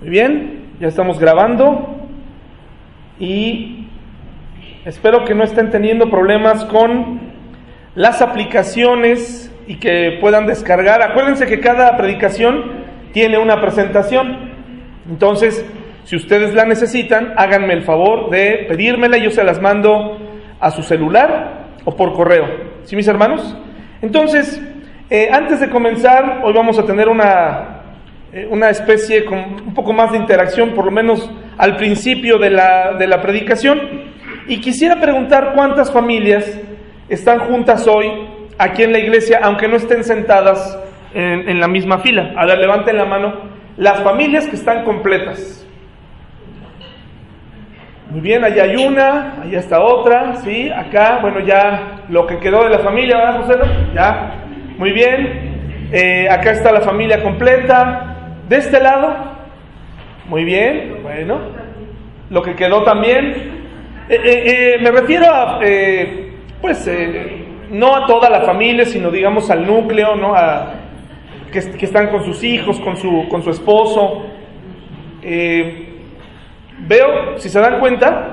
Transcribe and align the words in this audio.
Muy 0.00 0.08
bien, 0.08 0.76
ya 0.80 0.88
estamos 0.88 1.18
grabando 1.18 2.08
y 3.18 3.86
espero 4.86 5.26
que 5.26 5.34
no 5.34 5.44
estén 5.44 5.68
teniendo 5.68 6.08
problemas 6.08 6.64
con 6.64 7.20
las 7.94 8.22
aplicaciones 8.22 9.54
y 9.66 9.76
que 9.76 10.16
puedan 10.18 10.46
descargar. 10.46 11.02
Acuérdense 11.02 11.46
que 11.46 11.60
cada 11.60 11.98
predicación 11.98 12.86
tiene 13.12 13.36
una 13.36 13.60
presentación. 13.60 14.52
Entonces, 15.06 15.66
si 16.04 16.16
ustedes 16.16 16.54
la 16.54 16.64
necesitan, 16.64 17.34
háganme 17.36 17.74
el 17.74 17.82
favor 17.82 18.30
de 18.30 18.64
pedírmela 18.70 19.18
y 19.18 19.24
yo 19.24 19.30
se 19.30 19.44
las 19.44 19.60
mando 19.60 20.16
a 20.60 20.70
su 20.70 20.82
celular 20.82 21.74
o 21.84 21.94
por 21.94 22.14
correo. 22.14 22.46
¿Sí, 22.84 22.96
mis 22.96 23.06
hermanos? 23.06 23.54
Entonces, 24.00 24.62
eh, 25.10 25.28
antes 25.30 25.60
de 25.60 25.68
comenzar, 25.68 26.40
hoy 26.42 26.54
vamos 26.54 26.78
a 26.78 26.86
tener 26.86 27.06
una 27.06 27.69
una 28.48 28.70
especie 28.70 29.24
con 29.24 29.38
un 29.38 29.74
poco 29.74 29.92
más 29.92 30.12
de 30.12 30.18
interacción, 30.18 30.70
por 30.70 30.84
lo 30.84 30.90
menos 30.90 31.30
al 31.58 31.76
principio 31.76 32.38
de 32.38 32.50
la, 32.50 32.92
de 32.98 33.06
la 33.06 33.20
predicación. 33.20 33.80
Y 34.46 34.60
quisiera 34.60 35.00
preguntar 35.00 35.52
cuántas 35.54 35.92
familias 35.92 36.58
están 37.08 37.40
juntas 37.40 37.86
hoy 37.86 38.10
aquí 38.58 38.82
en 38.82 38.92
la 38.92 38.98
iglesia, 38.98 39.40
aunque 39.42 39.68
no 39.68 39.76
estén 39.76 40.04
sentadas 40.04 40.78
en, 41.14 41.48
en 41.48 41.60
la 41.60 41.68
misma 41.68 41.98
fila. 41.98 42.32
A 42.36 42.46
ver, 42.46 42.58
levanten 42.58 42.96
la 42.96 43.04
mano. 43.04 43.34
Las 43.76 44.00
familias 44.02 44.46
que 44.46 44.56
están 44.56 44.84
completas. 44.84 45.66
Muy 48.10 48.20
bien, 48.20 48.44
allá 48.44 48.64
hay 48.64 48.76
una, 48.76 49.40
allá 49.42 49.58
está 49.60 49.80
otra, 49.80 50.34
¿sí? 50.36 50.68
Acá, 50.68 51.20
bueno, 51.22 51.38
ya 51.46 52.02
lo 52.08 52.26
que 52.26 52.38
quedó 52.38 52.64
de 52.64 52.70
la 52.70 52.80
familia, 52.80 53.16
¿verdad, 53.16 53.40
José? 53.42 53.58
Ya, 53.94 54.34
muy 54.78 54.90
bien. 54.90 55.88
Eh, 55.92 56.28
acá 56.28 56.50
está 56.50 56.72
la 56.72 56.80
familia 56.80 57.22
completa, 57.22 58.09
de 58.50 58.56
este 58.56 58.80
lado, 58.80 59.14
muy 60.26 60.44
bien, 60.44 61.04
bueno, 61.04 61.38
lo 62.30 62.42
que 62.42 62.56
quedó 62.56 62.82
también, 62.82 63.26
eh, 64.08 64.20
eh, 64.24 64.74
eh, 64.74 64.78
me 64.82 64.90
refiero 64.90 65.32
a, 65.32 65.60
pues, 66.60 66.90
no 67.70 67.94
a 67.94 68.06
toda 68.08 68.28
la 68.28 68.40
familia, 68.40 68.84
sino 68.86 69.12
digamos 69.12 69.48
al 69.52 69.64
núcleo, 69.64 70.16
¿no? 70.16 70.34
A, 70.34 70.74
que, 71.52 71.60
que 71.78 71.86
están 71.86 72.08
con 72.08 72.24
sus 72.24 72.42
hijos, 72.42 72.80
con 72.80 72.96
su, 72.96 73.28
con 73.28 73.40
su 73.40 73.50
esposo. 73.50 74.26
veo, 75.22 77.38
si 77.38 77.48
se 77.48 77.60
dan 77.60 77.78
cuenta, 77.78 78.30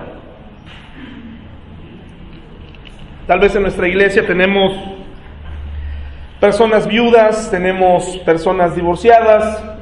tal 3.27 3.39
vez 3.39 3.55
en 3.55 3.61
nuestra 3.61 3.87
iglesia 3.87 4.25
tenemos 4.25 4.73
personas 6.39 6.87
viudas, 6.87 7.51
tenemos 7.51 8.17
personas 8.25 8.75
divorciadas, 8.75 9.76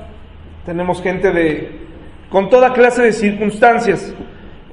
tenemos 0.66 1.02
gente 1.02 1.32
de 1.32 1.86
con 2.30 2.50
toda 2.50 2.74
clase 2.74 3.04
de 3.04 3.14
circunstancias, 3.14 4.14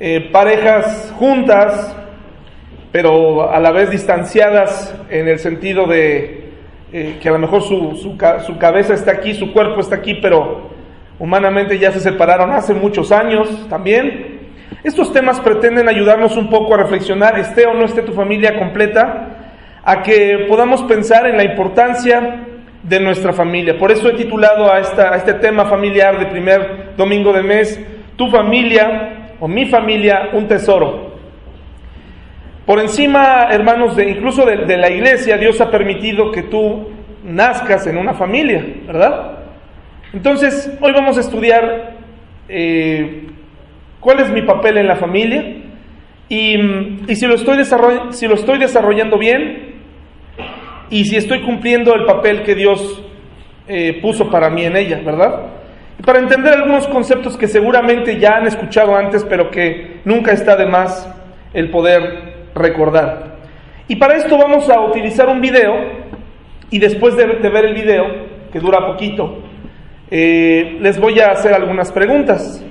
eh, 0.00 0.30
parejas 0.32 1.12
juntas, 1.18 1.94
pero 2.90 3.50
a 3.50 3.60
la 3.60 3.70
vez 3.72 3.90
distanciadas 3.90 4.94
en 5.10 5.28
el 5.28 5.38
sentido 5.38 5.86
de 5.86 6.50
eh, 6.92 7.18
que 7.20 7.28
a 7.28 7.32
lo 7.32 7.38
mejor 7.38 7.62
su, 7.62 7.96
su, 7.96 8.16
su, 8.46 8.58
cabeza 8.58 8.94
está 8.94 9.12
aquí, 9.12 9.34
su 9.34 9.52
cuerpo 9.52 9.80
está 9.80 9.96
aquí, 9.96 10.14
pero 10.14 10.70
humanamente 11.18 11.78
ya 11.78 11.92
se 11.92 12.00
separaron 12.00 12.50
hace 12.52 12.72
muchos 12.72 13.12
años 13.12 13.68
también. 13.68 14.40
Estos 14.82 15.12
temas 15.12 15.40
pretenden 15.40 15.88
ayudarnos 15.88 16.36
un 16.36 16.48
poco 16.48 16.74
a 16.74 16.78
reflexionar, 16.78 17.38
esté 17.38 17.66
o 17.66 17.74
no 17.74 17.84
esté 17.84 18.02
tu 18.02 18.12
familia 18.12 18.58
completa, 18.58 19.28
a 19.84 20.02
que 20.02 20.46
podamos 20.48 20.82
pensar 20.84 21.26
en 21.26 21.36
la 21.36 21.44
importancia 21.44 22.46
de 22.82 23.00
nuestra 23.00 23.32
familia. 23.32 23.78
Por 23.78 23.92
eso 23.92 24.08
he 24.08 24.14
titulado 24.14 24.70
a, 24.72 24.80
esta, 24.80 25.12
a 25.12 25.16
este 25.16 25.34
tema 25.34 25.66
familiar 25.66 26.18
de 26.18 26.26
primer 26.26 26.94
domingo 26.96 27.32
de 27.32 27.42
mes, 27.42 27.80
Tu 28.16 28.28
familia 28.28 29.34
o 29.40 29.48
mi 29.48 29.66
familia, 29.66 30.30
un 30.32 30.46
tesoro. 30.46 31.12
Por 32.66 32.78
encima, 32.78 33.48
hermanos, 33.50 33.96
de, 33.96 34.08
incluso 34.10 34.46
de, 34.46 34.76
la 34.76 34.88
iglesia, 34.90 35.36
Dios 35.36 35.60
ha 35.60 35.70
permitido 35.70 36.30
que 36.30 36.42
tú 36.42 36.90
nazcas 37.24 37.86
en 37.86 37.96
una 37.96 38.14
familia, 38.14 38.64
¿verdad? 38.86 39.38
Entonces, 40.12 40.72
hoy 40.80 40.92
vamos 40.92 41.16
a 41.16 41.20
estudiar 41.20 41.96
eh, 42.48 43.26
cuál 43.98 44.20
es 44.20 44.30
mi 44.30 44.42
papel 44.42 44.78
en 44.78 44.86
la 44.86 44.96
familia 44.96 45.44
y, 46.28 46.54
y 47.08 47.16
si, 47.16 47.26
lo 47.26 47.34
estoy 47.34 47.64
si 48.10 48.28
lo 48.28 48.34
estoy 48.34 48.58
desarrollando 48.58 49.18
bien, 49.18 49.71
y 50.92 51.06
si 51.06 51.16
estoy 51.16 51.40
cumpliendo 51.40 51.94
el 51.94 52.04
papel 52.04 52.42
que 52.42 52.54
Dios 52.54 53.02
eh, 53.66 53.98
puso 54.02 54.30
para 54.30 54.50
mí 54.50 54.66
en 54.66 54.76
ella, 54.76 55.00
¿verdad? 55.02 55.46
Para 56.04 56.18
entender 56.18 56.52
algunos 56.52 56.86
conceptos 56.86 57.38
que 57.38 57.48
seguramente 57.48 58.18
ya 58.18 58.36
han 58.36 58.46
escuchado 58.46 58.94
antes, 58.94 59.24
pero 59.24 59.50
que 59.50 60.00
nunca 60.04 60.32
está 60.32 60.54
de 60.54 60.66
más 60.66 61.08
el 61.54 61.70
poder 61.70 62.50
recordar. 62.54 63.36
Y 63.88 63.96
para 63.96 64.16
esto 64.16 64.36
vamos 64.36 64.68
a 64.68 64.82
utilizar 64.82 65.30
un 65.30 65.40
video 65.40 65.72
y 66.68 66.78
después 66.78 67.16
de, 67.16 67.24
ver 67.24 67.64
el 67.64 67.74
video, 67.74 68.04
que 68.52 68.60
dura 68.60 68.86
poquito, 68.86 69.44
eh, 70.10 70.76
les 70.78 71.00
voy 71.00 71.20
a 71.20 71.30
hacer 71.30 71.54
algunas 71.54 71.90
preguntas. 71.90 72.62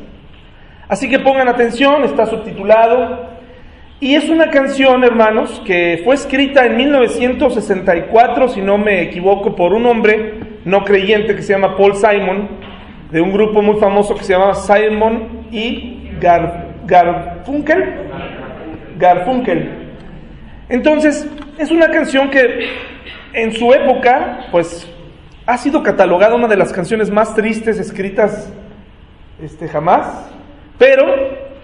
Así 0.87 1.09
que 1.09 1.17
pongan 1.17 1.47
atención, 1.47 2.03
está 2.03 2.27
subtitulado, 2.27 3.30
y 4.01 4.15
es 4.15 4.29
una 4.29 4.49
canción, 4.49 5.03
hermanos, 5.03 5.61
que 5.63 6.01
fue 6.03 6.15
escrita 6.15 6.65
en 6.65 6.75
1964, 6.75 8.49
si 8.49 8.59
no 8.59 8.79
me 8.79 9.03
equivoco, 9.03 9.55
por 9.55 9.73
un 9.73 9.85
hombre 9.85 10.39
no 10.65 10.83
creyente 10.83 11.35
que 11.35 11.43
se 11.43 11.53
llama 11.53 11.77
Paul 11.77 11.95
Simon, 11.95 12.49
de 13.11 13.21
un 13.21 13.31
grupo 13.31 13.61
muy 13.61 13.79
famoso 13.79 14.15
que 14.15 14.23
se 14.23 14.33
llamaba 14.33 14.55
Simon 14.55 15.45
y 15.51 16.09
Garfunkel. 16.19 17.93
Garfunkel. 18.97 19.69
Entonces, 20.67 21.27
es 21.59 21.69
una 21.69 21.89
canción 21.89 22.31
que 22.31 22.69
en 23.33 23.51
su 23.51 23.71
época, 23.71 24.47
pues, 24.51 24.91
ha 25.45 25.59
sido 25.59 25.83
catalogada 25.83 26.33
una 26.33 26.47
de 26.47 26.57
las 26.57 26.73
canciones 26.73 27.11
más 27.11 27.35
tristes 27.35 27.77
escritas 27.77 28.51
este, 29.39 29.67
jamás, 29.67 30.31
pero 30.79 31.05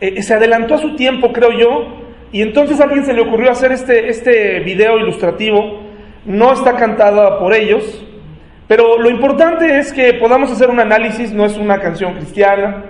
eh, 0.01 0.21
se 0.21 0.35
adelantó 0.35 0.75
a 0.75 0.77
su 0.77 0.95
tiempo, 0.95 1.33
creo 1.33 1.51
yo, 1.51 2.06
y 2.31 2.41
entonces 2.41 2.79
a 2.79 2.83
alguien 2.83 3.05
se 3.05 3.13
le 3.13 3.21
ocurrió 3.21 3.51
hacer 3.51 3.71
este, 3.71 4.09
este 4.09 4.59
video 4.59 4.97
ilustrativo, 4.97 5.81
no 6.25 6.53
está 6.53 6.75
cantada 6.75 7.39
por 7.39 7.53
ellos, 7.53 8.05
pero 8.67 8.97
lo 8.99 9.09
importante 9.09 9.79
es 9.79 9.93
que 9.93 10.13
podamos 10.15 10.51
hacer 10.51 10.69
un 10.69 10.79
análisis, 10.79 11.31
no 11.31 11.45
es 11.45 11.57
una 11.57 11.79
canción 11.79 12.15
cristiana, 12.15 12.83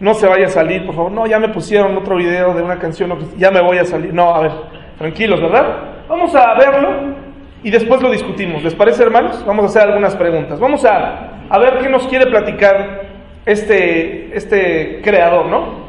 no 0.00 0.14
se 0.14 0.26
vaya 0.26 0.46
a 0.46 0.50
salir, 0.50 0.84
por 0.84 0.94
favor, 0.94 1.12
no, 1.12 1.26
ya 1.26 1.38
me 1.38 1.50
pusieron 1.50 1.96
otro 1.96 2.16
video 2.16 2.54
de 2.54 2.62
una 2.62 2.78
canción, 2.78 3.16
ya 3.36 3.50
me 3.50 3.60
voy 3.60 3.78
a 3.78 3.84
salir, 3.84 4.12
no, 4.12 4.34
a 4.34 4.40
ver, 4.40 4.52
tranquilos, 4.98 5.40
¿verdad? 5.40 6.06
Vamos 6.08 6.34
a 6.34 6.54
verlo 6.54 7.14
y 7.62 7.70
después 7.70 8.02
lo 8.02 8.10
discutimos, 8.10 8.64
¿les 8.64 8.74
parece 8.74 9.02
hermanos? 9.02 9.44
Vamos 9.46 9.64
a 9.64 9.68
hacer 9.68 9.82
algunas 9.82 10.16
preguntas, 10.16 10.58
vamos 10.58 10.84
a, 10.84 11.58
ver 11.60 11.78
qué 11.78 11.88
nos 11.88 12.06
quiere 12.08 12.26
platicar 12.26 13.02
este, 13.46 14.36
este 14.36 15.00
creador, 15.02 15.46
¿no? 15.46 15.79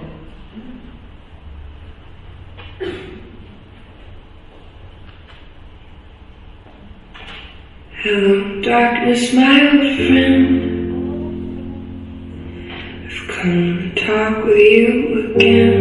Hello, 8.04 8.60
darkness, 8.64 9.32
my 9.32 9.62
old 9.62 9.96
friend. 9.96 10.42
I've 13.06 13.28
come 13.28 13.94
to 13.94 14.06
talk 14.08 14.44
with 14.44 14.58
you 14.58 15.36
again. 15.36 15.78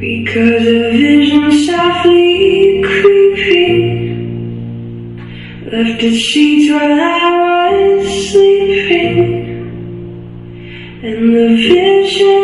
Because 0.00 0.66
a 0.66 0.90
vision 0.92 1.52
softly 1.66 2.82
creeping 2.82 4.08
left 5.70 6.02
its 6.02 6.16
sheets 6.16 6.72
while 6.72 6.98
I 6.98 7.70
was 7.94 8.08
sleeping. 8.30 9.20
And 11.02 11.22
the 11.36 11.48
vision 11.56 12.40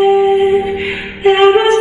that 1.25 1.45
was 1.57 1.74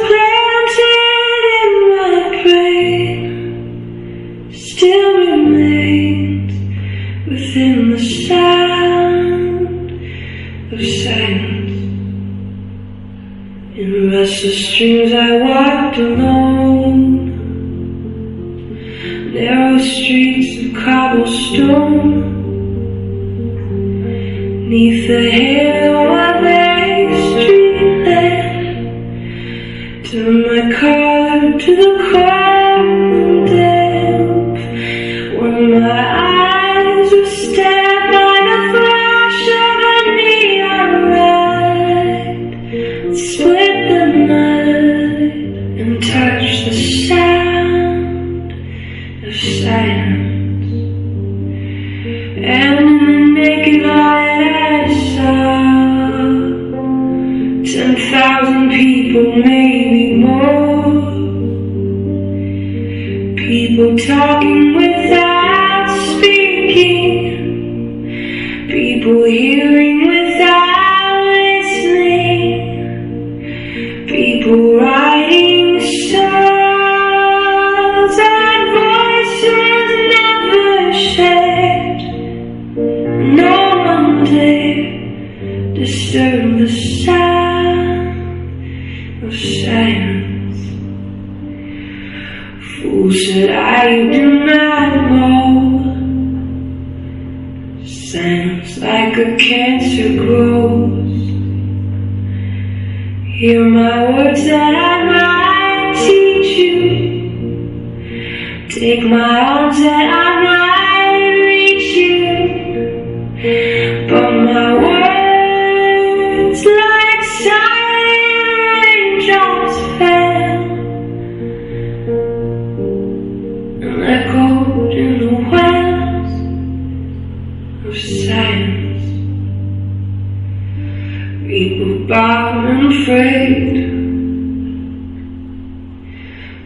afraid 133.02 133.74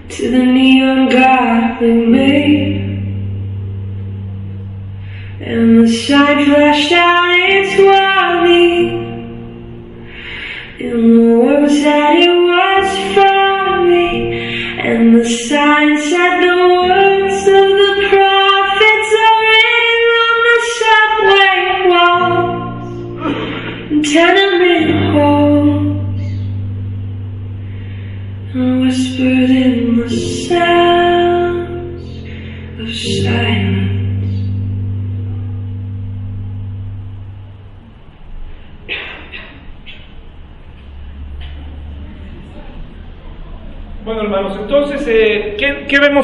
to 0.10 0.32
the 0.32 0.46
neon 0.46 1.10
god 1.10 1.80
they 1.80 1.94
made. 1.94 2.78
And 5.40 5.84
the 5.84 5.88
sign 5.88 6.46
flashed 6.46 6.92
out 6.92 7.27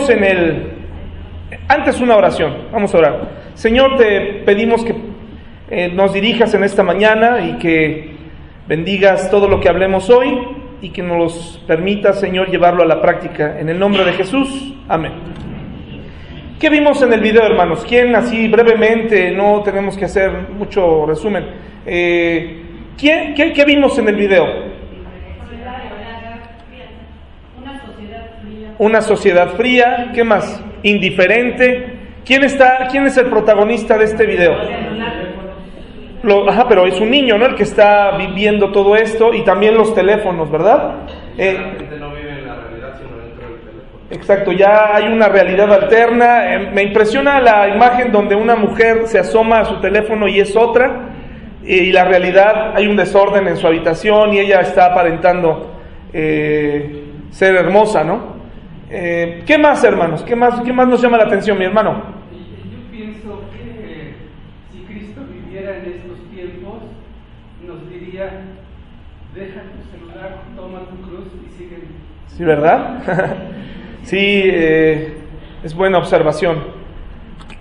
¿qué, 0.08 0.14
qué 0.14 0.20
vemos 0.20 0.24
en 0.24 0.24
el... 0.24 0.74
Antes 1.68 2.02
una 2.02 2.16
oración, 2.16 2.70
vamos 2.72 2.94
a 2.94 2.98
orar. 2.98 3.30
Señor, 3.54 3.98
te 3.98 4.44
pedimos 4.46 4.84
que 4.84 4.96
eh, 5.70 5.90
nos 5.90 6.14
dirijas 6.14 6.54
en 6.54 6.64
esta 6.64 6.84
mañana 6.84 7.46
y 7.46 7.58
que 7.58 8.14
bendigas 8.68 9.30
todo 9.30 9.48
lo 9.48 9.60
que 9.60 9.70
hablemos 9.70 10.10
hoy 10.10 10.40
y 10.82 10.90
que 10.90 11.04
nos 11.04 11.64
permita, 11.68 12.14
Señor, 12.14 12.50
llevarlo 12.50 12.84
a 12.84 12.86
la 12.86 13.02
práctica. 13.02 13.60
En 13.60 13.70
el 13.70 13.80
nombre 13.80 14.04
de 14.04 14.14
Jesús, 14.14 14.74
amén. 14.88 15.14
¿Qué 16.60 16.70
vimos 16.70 17.02
en 17.02 17.14
el 17.14 17.22
video, 17.22 17.44
hermanos? 17.44 17.86
¿Quién, 17.88 18.16
así 18.16 18.48
brevemente, 18.48 19.32
no 19.32 19.62
tenemos 19.64 19.98
que 19.98 20.06
hacer 20.06 20.50
mucho 20.50 21.06
resumen? 21.06 21.46
Eh, 21.86 22.64
¿quién, 22.98 23.34
qué, 23.36 23.52
qué 23.52 23.66
vimos 23.66 23.98
en 24.00 24.08
el 24.08 24.16
video? 24.16 24.46
Una 27.62 27.86
sociedad 27.86 28.30
fría. 28.42 28.63
Una 28.80 29.02
sociedad 29.02 29.50
fría, 29.56 30.12
¿qué 30.14 30.24
más? 30.24 30.62
Indiferente. 30.84 32.00
¿Quién 32.26 32.44
está, 32.44 32.88
quién 32.90 33.06
es 33.06 33.18
el 33.18 33.28
protagonista 33.28 33.98
de 33.98 34.06
este 34.06 34.26
video? 34.26 34.54
Lo- 36.24 36.50
ajá, 36.50 36.66
pero 36.70 36.86
es 36.88 37.00
un 37.00 37.12
niño, 37.12 37.38
¿no? 37.38 37.46
El 37.46 37.56
que 37.56 37.64
está 37.64 38.16
viviendo 38.18 38.72
todo 38.72 38.96
esto 38.96 39.34
y 39.34 39.44
también 39.44 39.76
los 39.76 39.94
teléfonos, 39.94 40.50
¿verdad? 40.50 40.96
Eh, 41.38 41.58
exacto, 44.12 44.52
ya 44.54 44.96
hay 44.96 45.08
una 45.12 45.28
realidad 45.28 45.72
alterna. 45.74 46.54
Eh, 46.56 46.70
me 46.74 46.84
impresiona 46.84 47.42
la 47.42 47.68
imagen 47.68 48.12
donde 48.12 48.36
una 48.36 48.56
mujer 48.56 49.02
se 49.06 49.20
asoma 49.20 49.60
a 49.60 49.66
su 49.66 49.80
teléfono 49.82 50.28
y 50.28 50.40
es 50.40 50.56
otra, 50.56 51.10
y 51.66 51.92
la 51.92 52.06
realidad 52.06 52.74
hay 52.76 52.88
un 52.88 52.96
desorden 52.96 53.48
en 53.48 53.58
su 53.58 53.68
habitación 53.68 54.34
y 54.34 54.40
ella 54.40 54.62
está 54.62 54.86
aparentando 54.88 55.72
eh, 56.14 57.04
ser 57.32 57.56
hermosa, 57.56 58.04
¿no? 58.06 58.33
Eh, 58.96 59.42
¿Qué 59.48 59.58
más, 59.58 59.84
hermanos? 59.84 60.22
¿Qué 60.24 60.36
más, 60.36 60.62
¿Qué 60.62 60.72
más 60.72 60.88
nos 60.88 61.02
llama 61.02 61.18
la 61.18 61.24
atención, 61.24 61.58
mi 61.58 61.66
hermano? 61.66 62.04
Yo 62.32 62.92
pienso 62.92 63.42
que 63.52 64.14
si 64.72 64.84
Cristo 64.84 65.22
viviera 65.28 65.78
en 65.78 65.86
estos 65.94 66.20
tiempos, 66.30 66.76
nos 67.66 67.90
diría, 67.90 68.44
deja 69.34 69.62
tu 69.62 69.98
celular, 69.98 70.44
toma 70.56 70.82
tu 70.82 71.02
cruz 71.02 71.28
y 71.44 71.58
sigue. 71.58 71.80
Sí, 72.28 72.44
¿verdad? 72.44 73.02
sí, 74.04 74.20
eh, 74.20 75.18
es 75.64 75.74
buena 75.74 75.98
observación. 75.98 76.64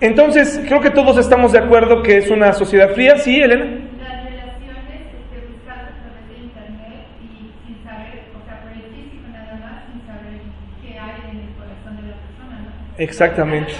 Entonces, 0.00 0.61
creo 0.66 0.80
que 0.80 0.90
todos 0.90 1.16
estamos 1.16 1.52
de 1.52 1.61
acuerdo 1.61 2.02
que 2.02 2.18
es 2.18 2.30
una 2.30 2.52
sociedad 2.52 2.90
fría, 2.90 3.16
¿sí, 3.16 3.40
Elena? 3.40 3.64
Las 3.64 4.25
relaciones 4.25 5.14
este, 5.14 5.47
buscadas 5.49 5.92
a 5.95 6.11
través 6.11 6.28
de 6.28 6.45
internet 6.45 7.07
y 7.23 7.26
sin 7.64 7.85
saber, 7.85 8.25
o 8.35 8.45
sea, 8.45 8.61
por 8.62 8.73
el 8.73 8.83
físico 8.92 9.28
nada 9.33 9.54
más, 9.62 9.87
sin 9.87 10.04
saber 10.04 10.42
qué 10.83 10.99
hay 10.99 11.30
en 11.30 11.38
el 11.47 11.54
corazón 11.54 11.97
de 11.97 12.02
la 12.11 12.16
persona, 12.18 12.59
¿no? 12.66 12.91
Exactamente. 13.02 13.73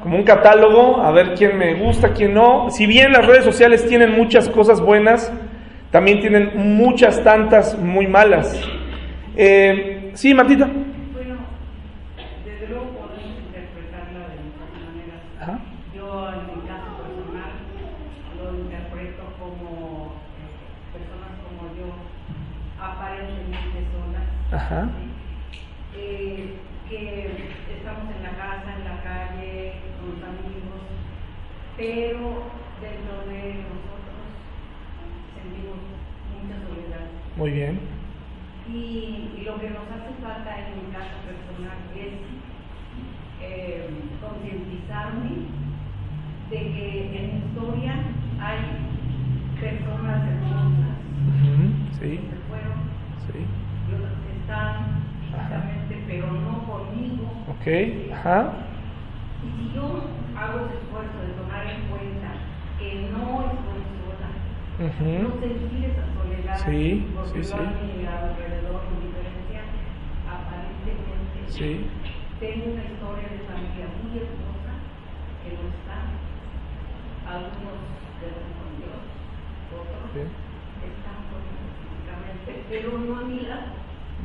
Como 0.00 0.16
un 0.16 0.22
catálogo, 0.22 1.02
a 1.02 1.10
ver 1.10 1.34
quién 1.34 1.58
me 1.58 1.74
gusta, 1.74 2.12
quién 2.12 2.34
no. 2.34 2.70
Si 2.70 2.86
bien 2.86 3.10
las 3.10 3.26
redes 3.26 3.44
sociales 3.44 3.84
tienen 3.88 4.12
muchas 4.12 4.48
cosas 4.48 4.80
buenas, 4.80 5.32
también 5.90 6.20
tienen 6.20 6.52
muchas 6.54 7.22
tantas 7.24 7.76
muy 7.76 8.06
malas. 8.06 8.56
Eh, 9.34 10.12
sí, 10.14 10.32
Martita. 10.34 10.66
Bueno, 10.66 11.34
desde 12.44 12.68
luego 12.68 12.84
podemos 12.90 13.26
interpretarla 13.48 14.20
de 14.30 14.36
muchas 14.46 14.70
maneras. 14.86 15.20
Ajá. 15.40 15.58
Yo, 15.92 16.28
en 16.28 16.46
mi 16.46 16.68
caso 16.68 16.88
personal, 17.02 17.50
lo 18.38 18.54
interpreto 18.62 19.22
como 19.40 20.14
eh, 20.38 20.94
personas 20.94 21.34
como 21.42 21.74
yo, 21.74 21.90
aparentemente 22.80 23.82
solas, 23.90 24.62
Ajá. 24.62 24.88
¿sí? 24.94 25.98
Eh, 25.98 26.54
que 26.88 27.26
estamos 27.76 28.06
en 28.14 28.22
la 28.22 28.30
casa, 28.38 28.74
en 28.78 28.84
la 28.84 29.02
calle, 29.02 29.72
con 29.98 30.10
los 30.14 30.22
amigos, 30.22 30.86
pero 31.76 32.50
dentro 32.80 33.26
de 33.26 33.64
nosotros 33.68 34.16
sentimos 35.34 35.76
mucha 36.32 36.56
soledad. 36.68 37.08
Muy 37.36 37.50
bien. 37.50 37.80
Y, 38.68 39.36
y 39.38 39.44
lo 39.44 39.60
que 39.60 39.70
nos 39.70 39.84
hace 39.88 40.12
falta 40.22 40.68
en 40.68 40.86
mi 40.86 40.92
caso 40.92 41.16
personal 41.24 41.78
es 41.94 42.12
eh, 43.40 43.90
concientizarme 44.20 45.30
de 46.50 46.56
que 46.56 47.16
en 47.18 47.40
mi 47.40 47.46
historia 47.46 47.94
hay 48.40 48.58
personas 49.60 50.28
hermosas 50.28 50.96
Ujú, 51.26 52.00
que 52.00 52.06
Sí, 52.06 52.16
se 52.30 52.36
fueron 52.48 52.78
sí. 53.32 53.46
y 53.88 53.94
otras 53.94 54.12
que 54.24 54.40
están 54.40 55.04
físicamente, 55.20 56.04
pero 56.06 56.32
no 56.32 56.66
conmigo. 56.66 57.30
Ok, 57.48 57.66
ajá. 58.12 58.52
Y 59.44 59.48
si 59.50 59.74
yo 59.74 60.25
hago 60.36 60.66
ese 60.66 60.76
esfuerzo 60.84 61.16
de 61.24 61.32
tomar 61.40 61.64
en 61.66 61.80
cuenta 61.88 62.30
que 62.78 63.08
no 63.10 63.48
estoy 63.48 63.80
sola, 64.04 64.30
no 64.78 65.40
sentir 65.40 65.84
esa 65.90 66.04
soledad, 66.12 66.56
Sí, 66.64 67.06
porque 67.14 67.42
sí, 67.42 67.48
yo 67.50 67.56
sí. 67.56 67.56
a 67.56 67.70
mi 67.72 68.06
alrededor, 68.06 68.80
en 68.84 68.96
diferencia, 69.00 69.60
aparentemente 70.28 71.38
Sí, 71.48 71.86
tengo 72.40 72.64
una 72.74 72.84
historia 72.84 73.28
de 73.32 73.40
familia 73.48 73.86
muy 73.96 74.12
hermosa 74.20 74.72
que 75.40 75.48
no 75.56 75.64
está. 75.72 75.98
Algunos 77.26 77.80
quedan 78.20 78.50
con 78.60 78.70
Dios, 78.76 79.00
otros 79.72 80.04
bien, 80.12 80.28
están 80.84 81.18
conmigo 81.32 81.64
físicamente, 81.80 82.50
pero 82.68 82.98
no 82.98 83.18
a 83.18 83.24
mi 83.24 83.40
lado. 83.48 83.72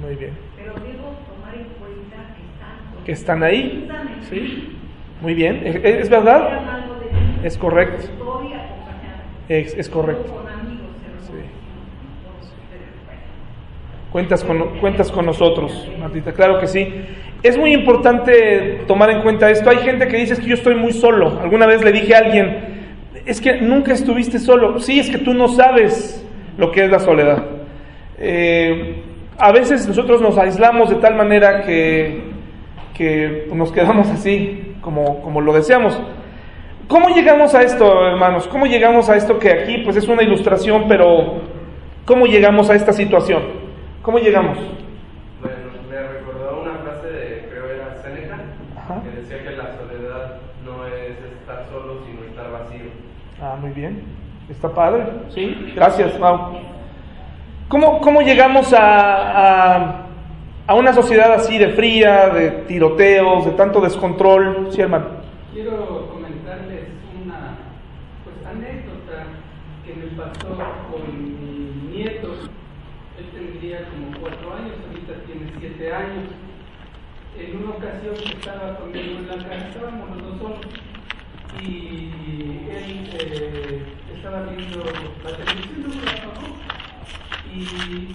muy 0.02 0.16
bien. 0.16 0.36
Pero 0.58 0.74
debo 0.76 1.16
tomar 1.24 1.56
en 1.56 1.72
cuenta 1.80 2.18
que 2.36 2.44
están. 2.52 3.04
¿Que 3.06 3.12
están 3.14 3.44
ahí? 3.44 3.90
Sí, 4.30 4.78
muy 5.22 5.34
bien. 5.34 5.62
¿Es, 5.84 6.10
verdad? 6.10 6.60
Es 7.44 7.58
correcto. 7.58 8.08
Es, 9.48 9.74
es 9.76 9.90
correcto. 9.90 10.42
Cuentas 14.12 14.44
con, 14.44 14.78
cuentas 14.80 15.10
con 15.10 15.26
nosotros, 15.26 15.90
Martita, 15.98 16.34
claro 16.34 16.60
que 16.60 16.68
sí. 16.68 16.86
Es 17.44 17.58
muy 17.58 17.74
importante 17.74 18.82
tomar 18.86 19.10
en 19.10 19.22
cuenta 19.22 19.50
esto. 19.50 19.70
Hay 19.70 19.78
gente 19.78 20.08
que 20.08 20.18
dice 20.18 20.34
"Es 20.34 20.40
que 20.40 20.48
yo 20.48 20.56
estoy 20.56 20.76
muy 20.76 20.92
solo. 20.92 21.40
Alguna 21.42 21.66
vez 21.66 21.82
le 21.84 21.94
dije 21.94 22.14
a 22.14 22.20
alguien, 22.20 22.58
es 23.26 23.40
que 23.40 23.62
nunca 23.62 23.94
estuviste 23.94 24.38
solo. 24.38 24.80
Sí, 24.80 25.00
es 25.00 25.10
que 25.10 25.18
tú 25.18 25.34
no 25.34 25.48
sabes 25.48 26.26
lo 26.58 26.72
que 26.72 26.84
es 26.84 26.92
la 26.92 27.00
soledad. 27.00 27.46
Eh, 28.20 29.02
a 29.38 29.52
veces 29.54 29.88
nosotros 29.88 30.22
nos 30.22 30.38
aislamos 30.38 30.90
de 30.90 30.98
tal 30.98 31.16
manera 31.16 31.62
que, 31.62 32.22
que 32.94 33.48
nos 33.54 33.72
quedamos 33.72 34.10
así, 34.10 34.71
como, 34.82 35.22
como 35.22 35.42
lo 35.42 35.54
deseamos. 35.54 36.00
¿Cómo 36.88 37.10
llegamos 37.10 37.56
a 37.56 37.62
esto, 37.62 38.06
hermanos? 38.06 38.48
¿Cómo 38.48 38.66
llegamos 38.66 39.10
a 39.10 39.16
esto 39.16 39.40
que 39.40 39.50
aquí 39.50 39.78
pues 39.80 39.96
es 39.96 40.08
una 40.08 40.24
ilustración, 40.24 40.86
pero 40.90 41.36
¿cómo 42.06 42.26
llegamos 42.26 42.70
a 42.70 42.76
esta 42.76 42.92
situación? 42.92 43.44
¿Cómo 44.02 44.18
llegamos? 44.20 44.58
Bueno, 45.40 45.56
me 45.90 46.02
recordó 46.02 46.62
una 46.62 46.74
frase 46.80 47.08
de, 47.08 47.48
creo 47.50 47.66
era 47.70 47.96
Séneca, 48.04 48.40
Ajá. 48.78 49.02
que 49.04 49.22
decía 49.22 49.42
que 49.42 49.52
la 49.52 49.72
soledad 49.78 50.38
no 50.66 50.86
es 50.88 51.18
estar 51.40 51.66
solo, 51.72 52.00
sino 52.06 52.26
estar 52.26 52.52
vacío. 52.52 52.90
Ah, 53.42 53.56
muy 53.62 53.72
bien. 53.72 54.04
Está 54.50 54.68
padre. 54.70 55.06
Sí, 55.30 55.72
gracias, 55.76 56.20
Mau. 56.20 56.58
¿Cómo, 57.70 58.02
cómo 58.02 58.22
llegamos 58.22 58.74
a, 58.74 59.76
a, 59.78 60.06
a 60.68 60.76
una 60.76 60.94
sociedad 60.94 61.34
así 61.34 61.58
de 61.58 61.70
fría, 61.70 62.30
de 62.30 62.52
tiroteos, 62.68 63.46
de 63.46 63.52
tanto 63.52 63.82
descontrol? 63.82 64.68
Sí, 64.72 64.82
hermano. 64.82 65.08
Quiero 65.54 66.08
comentarles 66.12 66.88
una 67.24 67.58
pues, 68.24 68.36
anécdota 68.46 69.26
que 69.86 69.94
me 69.96 70.06
pasó 70.16 70.48
con 70.90 71.02
mi 71.12 71.98
nieto. 71.98 72.34
Él 73.18 73.26
tendría 73.34 73.86
como 73.90 74.20
cuatro 74.20 74.54
años, 74.54 74.76
ahorita 74.88 75.14
tiene 75.26 75.52
siete 75.60 75.94
años. 75.94 76.30
En 77.38 77.58
una 77.58 77.72
ocasión 77.72 78.16
que 78.16 78.38
estaba 78.38 78.76
conmigo 78.76 79.20
en 79.20 79.28
la 79.28 79.36
casa, 79.36 79.68
estábamos 79.68 80.10
los 80.18 80.28
dos 80.28 80.38
solos, 80.38 80.66
y 81.62 82.12
él 82.70 83.10
eh, 83.20 83.84
estaba 84.16 84.44
viendo 84.44 84.84
la 85.24 85.38
televisión, 85.38 86.06
la 86.06 86.12
apagó, 86.12 86.56
y 87.54 87.60
vi 87.60 88.14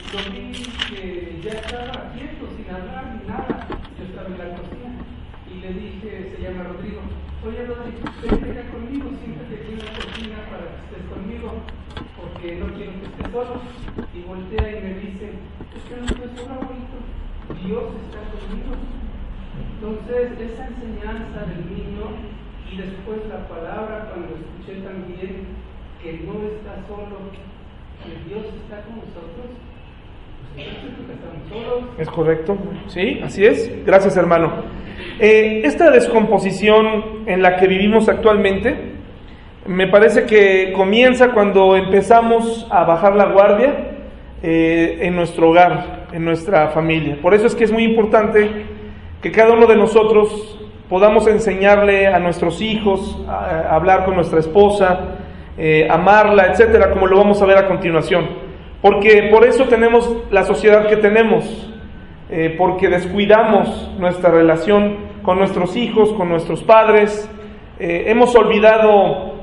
que 0.88 1.40
ya 1.42 1.52
estaba 1.52 2.12
quieto, 2.14 2.48
sin 2.56 2.74
hablar 2.74 3.20
ni 3.20 3.28
nada. 3.28 3.68
Yo 3.98 4.04
estaba 4.04 4.28
en 4.28 4.38
la 4.38 4.56
cocina 4.56 4.90
y 5.50 5.60
le 5.60 5.72
dije, 5.74 6.32
se 6.34 6.42
llama 6.42 6.64
Rodrigo, 6.64 7.00
oye 7.44 7.66
Rodrigo, 7.66 8.00
vente 8.22 8.50
acá 8.50 8.70
conmigo, 8.70 9.10
siéntate 9.20 9.54
aquí 9.54 9.72
en 9.72 9.84
la 9.84 9.92
cocina 9.92 10.36
para 10.48 10.64
que 10.64 10.78
estés 10.88 11.04
conmigo, 11.12 11.52
porque 12.16 12.56
no 12.56 12.66
quiero 12.74 12.92
que 12.96 13.06
estés 13.06 13.30
solo. 13.32 13.60
Y 14.14 14.22
voltea 14.22 14.78
y 14.78 14.82
me 14.82 14.94
dice, 15.04 15.32
es 15.76 15.82
que 15.84 15.96
no 15.96 16.06
estoy 16.06 16.30
solo, 16.36 16.54
abuelito, 16.56 16.98
Dios 17.60 17.84
está 18.08 18.20
conmigo. 18.32 18.72
Entonces, 19.76 20.40
esa 20.40 20.66
enseñanza 20.66 21.44
del 21.44 21.62
niño 21.68 22.08
y 22.72 22.76
después 22.76 23.20
la 23.28 23.46
palabra 23.48 24.08
cuando 24.10 24.36
escuché 24.36 24.80
también 24.80 25.44
que 26.02 26.24
no 26.24 26.40
está 26.48 26.80
solo, 26.88 27.30
que 28.06 28.28
Dios 28.28 28.44
está 28.62 28.82
con 28.82 28.96
nosotros, 28.96 29.46
entonces 30.56 30.90
nunca 30.98 31.12
estamos 31.12 31.48
solos. 31.50 31.84
¿Es 31.98 32.08
correcto? 32.08 32.56
Sí, 32.86 33.20
así 33.22 33.44
es. 33.44 33.84
Gracias, 33.84 34.16
hermano. 34.16 34.52
Eh, 35.18 35.62
esta 35.64 35.90
descomposición 35.90 37.24
en 37.26 37.42
la 37.42 37.56
que 37.56 37.66
vivimos 37.66 38.08
actualmente, 38.08 38.94
me 39.66 39.88
parece 39.88 40.24
que 40.24 40.72
comienza 40.72 41.32
cuando 41.32 41.76
empezamos 41.76 42.66
a 42.70 42.84
bajar 42.84 43.16
la 43.16 43.32
guardia 43.32 43.96
eh, 44.42 44.98
en 45.00 45.16
nuestro 45.16 45.50
hogar, 45.50 46.06
en 46.12 46.24
nuestra 46.24 46.68
familia. 46.68 47.18
Por 47.20 47.34
eso 47.34 47.46
es 47.46 47.54
que 47.54 47.64
es 47.64 47.72
muy 47.72 47.84
importante 47.84 48.66
que 49.20 49.30
cada 49.32 49.52
uno 49.52 49.66
de 49.66 49.76
nosotros 49.76 50.58
podamos 50.88 51.26
enseñarle 51.26 52.06
a 52.06 52.18
nuestros 52.18 52.62
hijos 52.62 53.20
a, 53.28 53.70
a 53.70 53.74
hablar 53.74 54.04
con 54.04 54.14
nuestra 54.14 54.38
esposa, 54.38 55.16
eh, 55.58 55.88
amarla, 55.90 56.46
etcétera, 56.46 56.90
como 56.90 57.06
lo 57.06 57.16
vamos 57.16 57.40
a 57.40 57.46
ver 57.46 57.58
a 57.58 57.66
continuación. 57.66 58.28
Porque 58.82 59.28
por 59.30 59.44
eso 59.44 59.64
tenemos 59.64 60.08
la 60.30 60.44
sociedad 60.44 60.86
que 60.86 60.96
tenemos, 60.96 61.44
eh, 62.30 62.54
porque 62.58 62.88
descuidamos 62.88 63.90
nuestra 63.98 64.30
relación 64.30 64.96
con 65.22 65.38
nuestros 65.38 65.76
hijos, 65.76 66.12
con 66.12 66.28
nuestros 66.28 66.62
padres, 66.62 67.28
eh, 67.78 68.04
hemos 68.08 68.34
olvidado, 68.34 69.34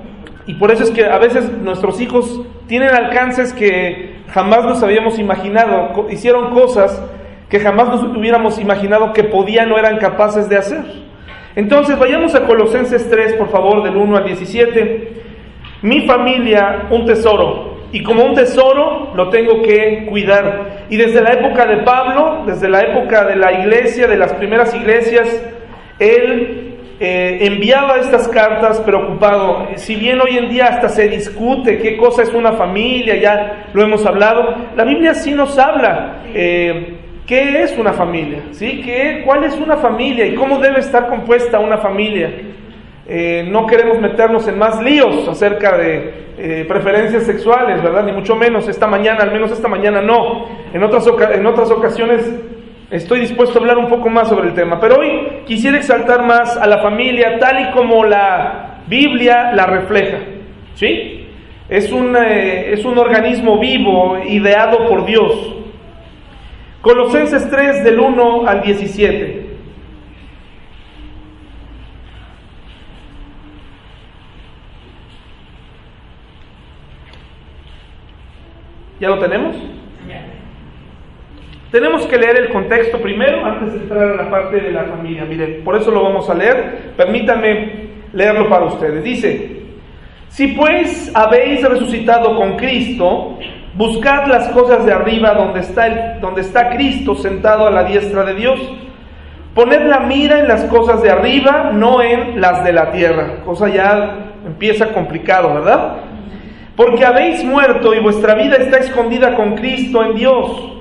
y 0.46 0.54
por 0.56 0.72
eso 0.72 0.84
es 0.84 0.92
que 0.92 1.06
a 1.06 1.18
veces 1.18 1.52
nuestros 1.62 2.00
hijos 2.00 2.42
tienen 2.68 2.90
alcances 2.90 3.54
que 3.54 4.24
jamás 4.30 4.66
nos 4.66 4.82
habíamos 4.84 5.20
imaginado, 5.20 6.08
hicieron 6.10 6.52
cosas 6.52 7.04
que 7.50 7.60
jamás 7.60 7.88
nos 7.88 8.04
hubiéramos 8.04 8.58
imaginado 8.60 9.14
que 9.14 9.24
podían 9.24 9.72
o 9.72 9.78
eran 9.78 9.98
capaces 9.98 10.50
de 10.50 10.58
hacer. 10.58 10.84
Entonces 11.56 12.00
vayamos 12.00 12.34
a 12.34 12.46
Colosenses 12.46 13.08
3, 13.10 13.34
por 13.34 13.50
favor, 13.50 13.84
del 13.84 13.96
1 13.96 14.18
al 14.18 14.26
17. 14.26 15.13
Mi 15.84 16.08
familia, 16.08 16.88
un 16.90 17.06
tesoro. 17.06 17.74
Y 17.92 18.02
como 18.02 18.24
un 18.26 18.34
tesoro 18.34 19.12
lo 19.16 19.30
tengo 19.30 19.62
que 19.62 20.08
cuidar. 20.10 20.86
Y 20.90 20.98
desde 20.98 21.22
la 21.22 21.34
época 21.34 21.66
de 21.68 21.84
Pablo, 21.84 22.44
desde 22.48 22.68
la 22.68 22.82
época 22.82 23.26
de 23.26 23.36
la 23.36 23.52
iglesia, 23.52 24.08
de 24.08 24.18
las 24.18 24.34
primeras 24.34 24.74
iglesias, 24.74 25.46
él 26.00 26.74
eh, 27.00 27.38
enviaba 27.42 27.98
estas 27.98 28.28
cartas 28.30 28.80
preocupado. 28.82 29.68
Si 29.76 29.96
bien 29.96 30.20
hoy 30.22 30.38
en 30.38 30.50
día 30.50 30.66
hasta 30.66 30.90
se 30.90 31.08
discute 31.08 31.78
qué 31.78 31.98
cosa 31.98 32.24
es 32.24 32.34
una 32.34 32.54
familia, 32.54 33.16
ya 33.16 33.68
lo 33.74 33.84
hemos 33.84 34.06
hablado, 34.06 34.56
la 34.76 34.86
Biblia 34.86 35.14
sí 35.14 35.34
nos 35.34 35.58
habla. 35.60 36.24
eh, 36.34 36.98
¿Qué 37.28 37.64
es 37.64 37.78
una 37.78 37.94
familia? 37.94 38.40
¿Sí? 38.52 38.82
¿Qué, 38.84 39.22
¿Cuál 39.26 39.46
es 39.46 39.56
una 39.56 39.78
familia 39.78 40.26
y 40.26 40.36
cómo 40.36 40.60
debe 40.60 40.80
estar 40.80 41.08
compuesta 41.08 41.58
una 41.58 41.78
familia? 41.78 42.30
Eh, 43.06 43.46
no 43.50 43.68
queremos 43.68 44.00
meternos 44.00 44.48
en 44.48 44.58
más 44.58 44.82
líos 44.82 45.28
acerca 45.28 45.78
de 45.78 46.24
eh, 46.38 46.66
preferencias 46.68 47.24
sexuales, 47.24 47.84
¿verdad? 47.84 48.04
Ni 48.06 48.14
mucho 48.14 48.36
menos 48.36 48.68
esta 48.70 48.88
mañana, 48.88 49.24
al 49.24 49.32
menos 49.32 49.52
esta 49.52 49.68
mañana 49.68 50.02
no. 50.02 50.48
En 50.74 50.82
otras, 50.84 51.06
en 51.34 51.46
otras 51.46 51.70
ocasiones 51.70 52.34
estoy 52.90 53.20
dispuesto 53.22 53.58
a 53.58 53.62
hablar 53.62 53.78
un 53.78 53.90
poco 53.90 54.10
más 54.10 54.30
sobre 54.30 54.50
el 54.50 54.54
tema, 54.54 54.80
pero 54.80 54.98
hoy 55.00 55.44
quisiera 55.46 55.78
exaltar 55.78 56.26
más 56.26 56.56
a 56.56 56.66
la 56.66 56.78
familia 56.80 57.40
tal 57.40 57.60
y 57.60 57.72
como 57.72 58.06
la 58.06 58.82
Biblia 58.88 59.52
la 59.54 59.66
refleja, 59.66 60.20
¿sí? 60.76 61.28
Es 61.70 61.92
un, 61.92 62.16
eh, 62.16 62.74
es 62.74 62.86
un 62.86 62.98
organismo 62.98 63.60
vivo, 63.60 64.18
ideado 64.28 64.88
por 64.88 65.06
Dios. 65.06 65.56
Colosenses 66.82 67.50
3 67.50 67.84
del 67.84 68.00
1 68.00 68.48
al 68.48 68.62
17. 68.62 69.43
¿Ya 79.04 79.10
lo 79.10 79.20
tenemos? 79.20 79.54
Tenemos 81.72 82.08
que 82.08 82.18
leer 82.18 82.38
el 82.38 82.54
contexto 82.54 83.00
primero 83.00 83.46
antes 83.46 83.74
de 83.74 83.80
entrar 83.80 84.12
a 84.12 84.16
la 84.16 84.30
parte 84.30 84.62
de 84.62 84.72
la 84.72 84.86
familia. 84.86 85.26
Miren, 85.26 85.62
por 85.66 85.76
eso 85.76 85.92
lo 85.92 86.04
vamos 86.04 86.30
a 86.30 86.34
leer. 86.34 86.94
Permítanme 86.96 87.90
leerlo 88.14 88.48
para 88.48 88.64
ustedes. 88.64 89.04
Dice, 89.04 89.64
si 90.30 90.48
pues 90.54 91.12
habéis 91.14 91.68
resucitado 91.68 92.38
con 92.38 92.56
Cristo, 92.56 93.40
buscad 93.74 94.26
las 94.28 94.48
cosas 94.52 94.86
de 94.86 94.94
arriba 94.94 95.34
donde 95.34 95.60
está, 95.60 95.88
el, 95.88 96.22
donde 96.22 96.40
está 96.40 96.70
Cristo 96.70 97.14
sentado 97.16 97.68
a 97.68 97.72
la 97.72 97.84
diestra 97.84 98.24
de 98.24 98.36
Dios. 98.36 98.58
Poned 99.54 99.86
la 99.86 100.00
mira 100.00 100.40
en 100.40 100.48
las 100.48 100.64
cosas 100.68 101.04
de 101.04 101.12
arriba, 101.12 101.72
no 101.74 102.02
en 102.02 102.40
las 102.40 102.64
de 102.64 102.72
la 102.72 102.90
tierra. 102.92 103.42
Cosa 103.44 103.68
ya 103.68 104.32
empieza 104.46 104.94
complicado, 104.94 105.56
¿verdad? 105.56 106.13
Porque 106.76 107.06
habéis 107.06 107.44
muerto 107.44 107.94
y 107.94 108.00
vuestra 108.00 108.34
vida 108.36 108.56
está 108.56 108.78
escondida 108.78 109.36
con 109.36 109.56
Cristo 109.56 110.04
en 110.04 110.16
Dios. 110.16 110.74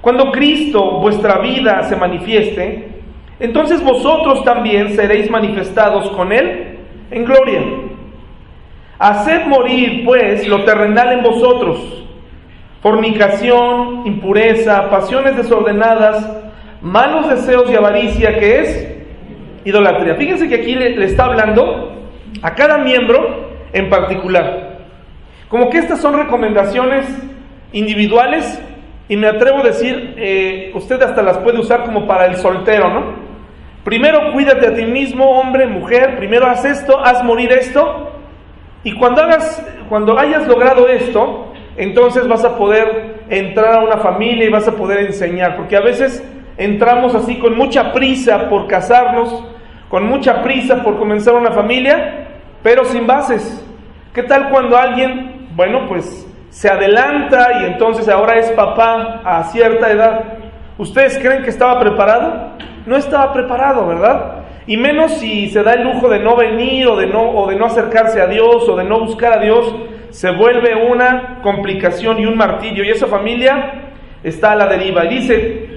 Cuando 0.00 0.32
Cristo, 0.32 1.00
vuestra 1.00 1.38
vida, 1.38 1.82
se 1.84 1.96
manifieste, 1.96 2.88
entonces 3.40 3.82
vosotros 3.82 4.44
también 4.44 4.94
seréis 4.94 5.30
manifestados 5.30 6.10
con 6.10 6.32
Él 6.32 6.78
en 7.10 7.24
gloria. 7.24 7.62
Haced 8.98 9.46
morir, 9.46 10.04
pues, 10.04 10.46
lo 10.46 10.64
terrenal 10.64 11.12
en 11.12 11.22
vosotros, 11.22 12.04
fornicación, 12.80 14.02
impureza, 14.06 14.88
pasiones 14.88 15.36
desordenadas, 15.36 16.30
malos 16.80 17.28
deseos 17.28 17.70
y 17.70 17.74
avaricia, 17.74 18.38
que 18.38 18.60
es 18.60 18.96
idolatría. 19.64 20.14
Fíjense 20.14 20.48
que 20.48 20.56
aquí 20.56 20.74
le, 20.74 20.96
le 20.96 21.06
está 21.06 21.24
hablando 21.24 21.92
a 22.40 22.54
cada 22.54 22.78
miembro 22.78 23.50
en 23.72 23.90
particular. 23.90 24.73
Como 25.48 25.70
que 25.70 25.78
estas 25.78 26.00
son 26.00 26.16
recomendaciones 26.16 27.06
individuales 27.72 28.60
y 29.08 29.16
me 29.16 29.26
atrevo 29.26 29.58
a 29.58 29.64
decir, 29.64 30.14
eh, 30.16 30.72
usted 30.74 31.00
hasta 31.02 31.22
las 31.22 31.38
puede 31.38 31.58
usar 31.58 31.84
como 31.84 32.06
para 32.06 32.26
el 32.26 32.36
soltero, 32.36 32.88
¿no? 32.88 33.24
Primero 33.84 34.32
cuídate 34.32 34.66
a 34.66 34.74
ti 34.74 34.86
mismo, 34.86 35.38
hombre, 35.38 35.66
mujer, 35.66 36.16
primero 36.16 36.46
haz 36.46 36.64
esto, 36.64 36.98
haz 37.04 37.22
morir 37.22 37.52
esto, 37.52 38.10
Y 38.86 38.92
cuando 38.98 39.22
hagas, 39.22 39.66
cuando 39.88 40.18
hayas 40.18 40.46
logrado 40.46 40.88
esto, 40.88 41.54
entonces 41.78 42.28
vas 42.28 42.44
a 42.44 42.58
poder 42.58 43.24
entrar 43.30 43.76
a 43.76 43.80
una 43.80 43.96
familia 43.96 44.44
y 44.44 44.50
vas 44.50 44.68
a 44.68 44.72
poder 44.72 45.06
enseñar, 45.06 45.56
porque 45.56 45.76
a 45.76 45.80
veces 45.80 46.22
entramos 46.58 47.14
así 47.14 47.38
con 47.38 47.56
mucha 47.56 47.92
prisa 47.92 48.50
por 48.50 48.66
casarnos, 48.66 49.42
con 49.88 50.06
mucha 50.06 50.42
prisa 50.42 50.82
por 50.82 50.98
comenzar 50.98 51.34
una 51.34 51.50
familia, 51.52 52.28
pero 52.62 52.84
sin 52.84 53.06
bases. 53.06 53.64
¿Qué 54.12 54.22
tal 54.22 54.50
cuando 54.50 54.76
alguien, 54.76 55.33
bueno, 55.54 55.86
pues 55.88 56.26
se 56.50 56.68
adelanta 56.68 57.60
y 57.60 57.64
entonces 57.64 58.08
ahora 58.08 58.38
es 58.38 58.50
papá 58.52 59.20
a 59.24 59.44
cierta 59.44 59.90
edad? 59.90 60.24
¿Ustedes 60.78 61.18
creen 61.18 61.42
que 61.42 61.50
estaba 61.50 61.78
preparado? 61.78 62.52
No 62.86 62.96
estaba 62.96 63.32
preparado, 63.32 63.86
¿verdad? 63.86 64.44
Y 64.66 64.76
menos 64.76 65.12
si 65.18 65.50
se 65.50 65.62
da 65.62 65.74
el 65.74 65.84
lujo 65.84 66.08
de 66.08 66.20
no 66.20 66.36
venir 66.36 66.86
o 66.88 66.96
de 66.96 67.06
no, 67.06 67.30
o 67.30 67.48
de 67.48 67.56
no 67.56 67.66
acercarse 67.66 68.20
a 68.20 68.26
Dios 68.26 68.68
o 68.68 68.76
de 68.76 68.84
no 68.84 69.00
buscar 69.00 69.32
a 69.32 69.42
Dios, 69.42 69.74
se 70.10 70.30
vuelve 70.30 70.74
una 70.90 71.40
complicación 71.42 72.18
y 72.18 72.26
un 72.26 72.36
martirio. 72.36 72.84
Y 72.84 72.90
esa 72.90 73.06
familia 73.06 73.92
está 74.22 74.52
a 74.52 74.56
la 74.56 74.66
deriva. 74.66 75.04
Y 75.04 75.08
dice, 75.08 75.68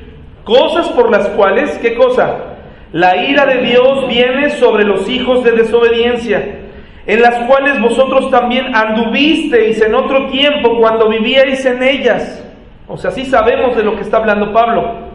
cosas 0.43 0.89
por 0.89 1.11
las 1.11 1.27
cuales, 1.29 1.77
¿qué 1.79 1.95
cosa? 1.95 2.55
La 2.93 3.17
ira 3.17 3.45
de 3.45 3.61
Dios 3.63 4.07
viene 4.07 4.51
sobre 4.51 4.85
los 4.85 5.09
hijos 5.09 5.43
de 5.43 5.51
desobediencia, 5.51 6.66
en 7.07 7.21
las 7.21 7.47
cuales 7.47 7.79
vosotros 7.79 8.29
también 8.29 8.75
anduvisteis 8.75 9.81
en 9.81 9.95
otro 9.95 10.27
tiempo 10.27 10.77
cuando 10.77 11.07
vivíais 11.07 11.65
en 11.65 11.81
ellas. 11.81 12.43
O 12.85 12.97
sea, 12.97 13.11
sí 13.11 13.25
sabemos 13.25 13.77
de 13.77 13.83
lo 13.83 13.95
que 13.95 14.01
está 14.01 14.17
hablando 14.17 14.51
Pablo. 14.51 15.07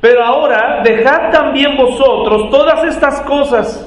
Pero 0.00 0.24
ahora 0.24 0.80
dejad 0.82 1.30
también 1.30 1.76
vosotros 1.76 2.48
todas 2.50 2.84
estas 2.84 3.20
cosas. 3.22 3.86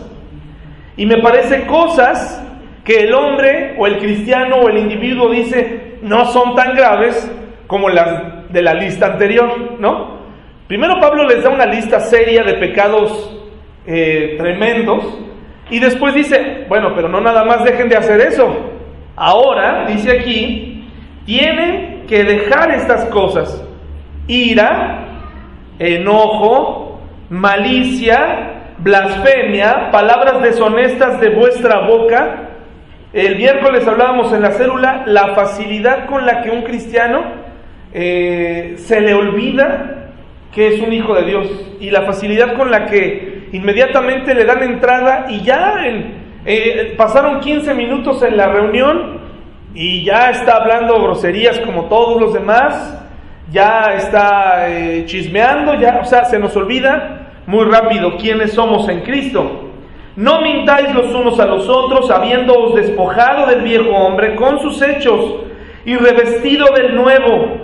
Y 0.96 1.08
me 1.08 1.18
parece 1.24 1.66
cosas 1.66 2.40
que 2.84 3.02
el 3.02 3.14
hombre 3.16 3.76
o 3.80 3.88
el 3.88 3.98
cristiano 3.98 4.58
o 4.58 4.70
el 4.70 4.78
individuo 4.78 5.30
dice 5.30 5.98
no 6.04 6.26
son 6.26 6.54
tan 6.54 6.76
graves 6.76 7.32
como 7.66 7.90
las 7.90 8.52
de 8.52 8.62
la 8.62 8.76
lista 8.76 9.08
anterior, 9.08 9.80
¿no? 9.80 10.20
Primero 10.68 11.00
Pablo 11.00 11.28
les 11.28 11.44
da 11.44 11.50
una 11.50 11.66
lista 11.66 12.00
seria 12.00 12.44
de 12.44 12.54
pecados 12.54 13.36
eh, 13.88 14.36
tremendos 14.38 15.04
y 15.70 15.80
después 15.80 16.14
dice, 16.14 16.66
bueno, 16.68 16.94
pero 16.96 17.08
no 17.08 17.22
nada 17.22 17.44
más 17.46 17.64
dejen 17.64 17.90
de 17.90 17.98
hacer 17.98 18.20
eso. 18.22 18.56
Ahora, 19.16 19.86
dice 19.88 20.20
aquí, 20.20 20.90
tienen 21.26 22.06
que 22.08 22.24
dejar 22.24 22.72
estas 22.72 23.06
cosas. 23.06 23.64
Ira, 24.28 25.08
enojo, 25.80 27.00
malicia, 27.30 28.74
blasfemia, 28.78 29.90
palabras 29.92 30.42
deshonestas 30.42 31.20
de 31.20 31.30
vuestra 31.30 31.88
boca. 31.88 32.50
El 33.14 33.38
miércoles 33.38 33.88
hablábamos 33.88 34.34
en 34.34 34.42
la 34.42 34.52
célula 34.52 35.04
la 35.06 35.36
facilidad 35.36 36.08
con 36.08 36.26
la 36.26 36.42
que 36.42 36.50
un 36.50 36.64
cristiano 36.64 37.22
eh, 37.94 38.74
se 38.78 39.02
le 39.02 39.14
olvida 39.14 40.10
que 40.54 40.68
es 40.68 40.82
un 40.82 40.94
hijo 40.94 41.16
de 41.16 41.24
Dios 41.24 41.48
y 41.80 41.90
la 41.90 42.04
facilidad 42.04 42.56
con 42.56 42.70
la 42.70 42.86
que 42.86 43.33
inmediatamente 43.54 44.36
le 44.36 44.44
dan 44.44 44.62
entrada 44.64 45.28
y 45.30 45.42
ya 45.42 45.86
eh, 46.46 46.94
pasaron 46.98 47.40
15 47.40 47.74
minutos 47.74 48.22
en 48.24 48.36
la 48.36 48.48
reunión 48.48 49.20
y 49.74 50.04
ya 50.04 50.30
está 50.32 50.58
hablando 50.58 51.02
groserías 51.02 51.60
como 51.60 51.86
todos 51.86 52.20
los 52.20 52.34
demás 52.34 53.00
ya 53.54 53.94
está 53.96 54.70
eh, 54.70 55.06
chismeando, 55.06 55.76
ya, 55.76 56.00
o 56.02 56.06
sea, 56.06 56.26
se 56.26 56.40
nos 56.40 56.56
olvida 56.56 57.28
muy 57.46 57.66
rápido 57.66 58.18
quiénes 58.18 58.54
somos 58.54 58.90
en 58.90 59.02
Cristo. 59.02 59.70
No 60.16 60.42
mintáis 60.42 60.94
los 60.94 61.14
unos 61.14 61.40
a 61.40 61.46
los 61.46 61.70
otros, 61.70 62.10
habiéndoos 62.10 62.76
despojado 62.76 63.46
del 63.48 63.62
viejo 63.62 63.92
hombre 63.92 64.36
con 64.36 64.60
sus 64.60 64.82
hechos 64.82 65.36
y 65.86 65.96
revestido 65.96 66.68
del 66.76 66.96
nuevo, 66.96 67.58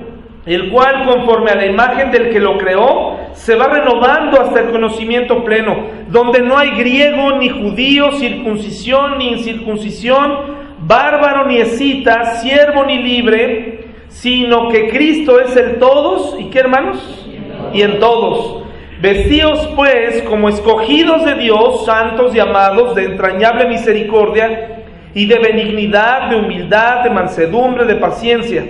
el 0.45 0.69
cual 0.69 1.06
conforme 1.06 1.52
a 1.52 1.56
la 1.56 1.65
imagen 1.65 2.12
del 2.12 2.30
que 2.30 2.39
lo 2.39 2.58
creó, 2.58 3.09
se 3.34 3.56
va 3.56 3.68
renovando 3.68 4.42
hasta 4.42 4.60
el 4.60 4.72
conocimiento 4.72 5.44
pleno, 5.44 5.88
donde 6.10 6.42
no 6.42 6.58
hay 6.58 6.72
griego 6.72 7.38
ni 7.38 7.50
judío, 7.50 8.12
circuncisión 8.13 9.18
ni 9.18 9.30
incircuncisión, 9.30 10.58
bárbaro 10.80 11.46
ni 11.46 11.58
escita, 11.58 12.38
siervo 12.38 12.86
ni 12.86 13.02
libre, 13.02 13.86
sino 14.10 14.70
que 14.70 14.89
Cristo 14.89 15.39
es 15.39 15.56
el 15.56 15.80
todos, 15.80 16.36
¿y 16.39 16.46
qué 16.46 16.60
hermanos? 16.60 17.28
Y 17.74 17.82
en 17.82 18.00
todos. 18.00 18.63
Vestíos 19.02 19.65
pues 19.76 20.24
como 20.24 20.50
escogidos 20.50 21.24
de 21.24 21.36
Dios, 21.36 21.86
santos 21.86 22.36
y 22.36 22.39
amados, 22.39 22.96
de 22.96 23.06
entrañable 23.06 23.68
misericordia 23.68 24.84
y 25.13 25.26
de 25.26 25.39
benignidad, 25.39 26.30
de 26.30 26.36
humildad, 26.36 27.04
de 27.04 27.10
mansedumbre, 27.10 27.86
de 27.86 27.96
paciencia, 27.96 28.65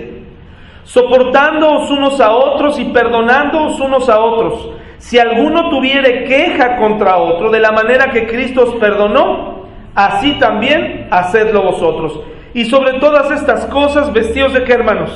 soportándoos 0.84 1.90
unos 1.90 2.20
a 2.20 2.32
otros 2.32 2.78
y 2.78 2.84
perdonándoos 2.86 3.78
unos 3.80 4.08
a 4.08 4.20
otros. 4.20 4.70
Si 4.98 5.18
alguno 5.18 5.70
tuviere 5.70 6.24
queja 6.24 6.76
contra 6.76 7.16
otro, 7.16 7.50
de 7.50 7.60
la 7.60 7.72
manera 7.72 8.10
que 8.10 8.26
Cristo 8.26 8.64
os 8.64 8.74
perdonó, 8.76 9.64
así 9.94 10.38
también 10.38 11.08
hacedlo 11.10 11.62
vosotros. 11.62 12.20
Y 12.52 12.64
sobre 12.64 12.98
todas 12.98 13.30
estas 13.30 13.66
cosas, 13.66 14.12
vestidos 14.12 14.52
de 14.52 14.64
qué 14.64 14.74
hermanos? 14.74 15.10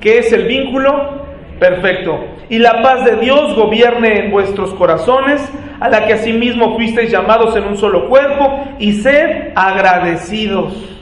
Que 0.00 0.18
es 0.18 0.32
el 0.32 0.46
vínculo 0.46 1.26
perfecto. 1.60 2.18
Y 2.48 2.58
la 2.58 2.82
paz 2.82 3.04
de 3.04 3.16
Dios 3.16 3.54
gobierne 3.54 4.24
en 4.24 4.30
vuestros 4.30 4.72
corazones, 4.74 5.46
a 5.78 5.88
la 5.88 6.06
que 6.06 6.14
asimismo 6.14 6.74
fuisteis 6.74 7.10
llamados 7.10 7.54
en 7.56 7.64
un 7.64 7.76
solo 7.76 8.08
cuerpo, 8.08 8.64
y 8.78 8.94
sed 8.94 9.52
agradecidos. 9.54 10.95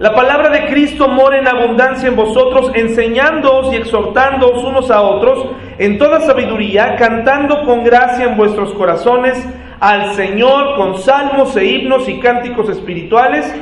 La 0.00 0.12
palabra 0.12 0.48
de 0.48 0.66
Cristo 0.66 1.06
mora 1.06 1.38
en 1.38 1.46
abundancia 1.46 2.08
en 2.08 2.16
vosotros, 2.16 2.72
enseñándoos 2.74 3.72
y 3.72 3.76
exhortándoos 3.76 4.64
unos 4.64 4.90
a 4.90 5.00
otros 5.02 5.46
en 5.78 5.98
toda 5.98 6.20
sabiduría, 6.20 6.96
cantando 6.96 7.62
con 7.62 7.84
gracia 7.84 8.24
en 8.24 8.36
vuestros 8.36 8.74
corazones 8.74 9.46
al 9.78 10.14
Señor 10.14 10.74
con 10.76 10.98
salmos 10.98 11.56
e 11.56 11.66
himnos 11.66 12.08
y 12.08 12.18
cánticos 12.18 12.68
espirituales 12.70 13.54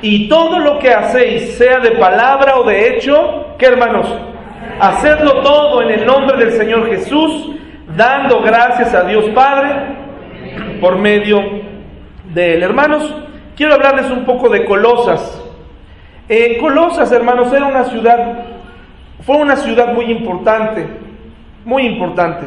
y 0.00 0.28
todo 0.28 0.60
lo 0.60 0.78
que 0.78 0.92
hacéis, 0.92 1.56
sea 1.56 1.80
de 1.80 1.92
palabra 1.92 2.56
o 2.58 2.64
de 2.64 2.90
hecho, 2.90 3.56
¿qué 3.58 3.66
hermanos? 3.66 4.06
Hacedlo 4.78 5.42
todo 5.42 5.82
en 5.82 5.90
el 5.90 6.06
nombre 6.06 6.36
del 6.36 6.52
Señor 6.52 6.88
Jesús, 6.88 7.50
dando 7.96 8.42
gracias 8.42 8.94
a 8.94 9.02
Dios 9.02 9.24
Padre 9.30 9.70
por 10.80 10.98
medio 10.98 11.40
de 12.32 12.54
él. 12.54 12.62
Hermanos, 12.62 13.12
quiero 13.56 13.74
hablarles 13.74 14.08
un 14.12 14.24
poco 14.24 14.48
de 14.48 14.64
Colosas. 14.64 15.43
Eh, 16.26 16.56
Colosas, 16.58 17.12
hermanos, 17.12 17.52
era 17.52 17.66
una 17.66 17.84
ciudad, 17.84 18.44
fue 19.20 19.36
una 19.36 19.56
ciudad 19.56 19.92
muy 19.92 20.06
importante, 20.06 20.86
muy 21.66 21.82
importante. 21.82 22.46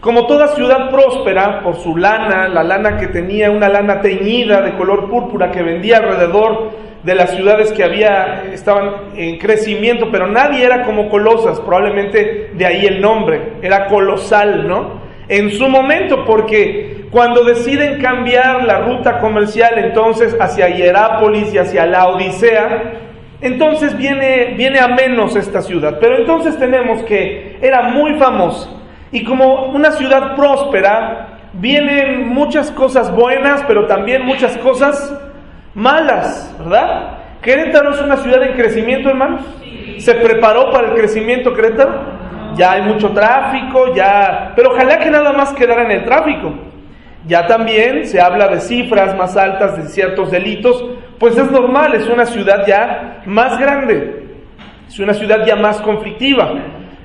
Como 0.00 0.26
toda 0.26 0.48
ciudad 0.48 0.90
próspera, 0.90 1.60
por 1.62 1.76
su 1.76 1.96
lana, 1.96 2.48
la 2.48 2.64
lana 2.64 2.96
que 2.96 3.06
tenía, 3.06 3.52
una 3.52 3.68
lana 3.68 4.00
teñida 4.00 4.60
de 4.62 4.72
color 4.72 5.08
púrpura 5.08 5.52
que 5.52 5.62
vendía 5.62 5.98
alrededor 5.98 6.72
de 7.04 7.14
las 7.14 7.30
ciudades 7.30 7.70
que 7.72 7.84
había, 7.84 8.42
estaban 8.52 9.12
en 9.16 9.38
crecimiento, 9.38 10.08
pero 10.10 10.26
nadie 10.26 10.64
era 10.64 10.82
como 10.82 11.08
Colosas, 11.08 11.60
probablemente 11.60 12.50
de 12.54 12.66
ahí 12.66 12.86
el 12.86 13.00
nombre, 13.00 13.54
era 13.62 13.86
colosal, 13.86 14.66
¿no? 14.66 15.00
En 15.28 15.52
su 15.52 15.68
momento, 15.68 16.24
porque 16.24 17.06
cuando 17.12 17.44
deciden 17.44 18.00
cambiar 18.00 18.64
la 18.64 18.80
ruta 18.80 19.20
comercial 19.20 19.78
entonces 19.78 20.36
hacia 20.40 20.68
Hierápolis 20.68 21.54
y 21.54 21.58
hacia 21.58 21.86
la 21.86 22.08
Odisea, 22.08 23.11
entonces 23.42 23.96
viene, 23.96 24.54
viene 24.56 24.78
a 24.78 24.88
menos 24.88 25.36
esta 25.36 25.60
ciudad. 25.60 25.98
Pero 26.00 26.16
entonces 26.16 26.58
tenemos 26.58 27.02
que 27.02 27.58
era 27.60 27.82
muy 27.82 28.14
famosa 28.14 28.70
y 29.10 29.24
como 29.24 29.66
una 29.66 29.90
ciudad 29.92 30.34
próspera, 30.34 31.40
vienen 31.52 32.28
muchas 32.28 32.70
cosas 32.70 33.14
buenas, 33.14 33.62
pero 33.66 33.86
también 33.86 34.24
muchas 34.24 34.56
cosas 34.58 35.14
malas, 35.74 36.54
¿verdad? 36.58 37.18
Querétaro 37.42 37.90
es 37.90 38.00
una 38.00 38.16
ciudad 38.16 38.42
en 38.42 38.54
crecimiento, 38.54 39.10
hermanos. 39.10 39.42
¿Se 39.98 40.14
preparó 40.14 40.70
para 40.70 40.88
el 40.88 40.94
crecimiento 40.94 41.52
Querétaro? 41.52 42.22
Ya 42.56 42.72
hay 42.72 42.82
mucho 42.82 43.10
tráfico, 43.10 43.94
ya... 43.94 44.52
Pero 44.54 44.70
ojalá 44.72 44.98
que 44.98 45.10
nada 45.10 45.32
más 45.32 45.52
quedara 45.52 45.84
en 45.84 45.90
el 45.90 46.04
tráfico. 46.04 46.54
Ya 47.26 47.46
también 47.46 48.06
se 48.06 48.20
habla 48.20 48.48
de 48.48 48.60
cifras 48.60 49.16
más 49.16 49.36
altas 49.36 49.76
de 49.76 49.88
ciertos 49.88 50.30
delitos, 50.30 50.84
pues 51.22 51.38
es 51.38 51.52
normal, 51.52 51.94
es 51.94 52.08
una 52.08 52.26
ciudad 52.26 52.66
ya 52.66 53.22
más 53.26 53.56
grande, 53.56 54.24
es 54.88 54.98
una 54.98 55.14
ciudad 55.14 55.46
ya 55.46 55.54
más 55.54 55.80
conflictiva. 55.80 56.52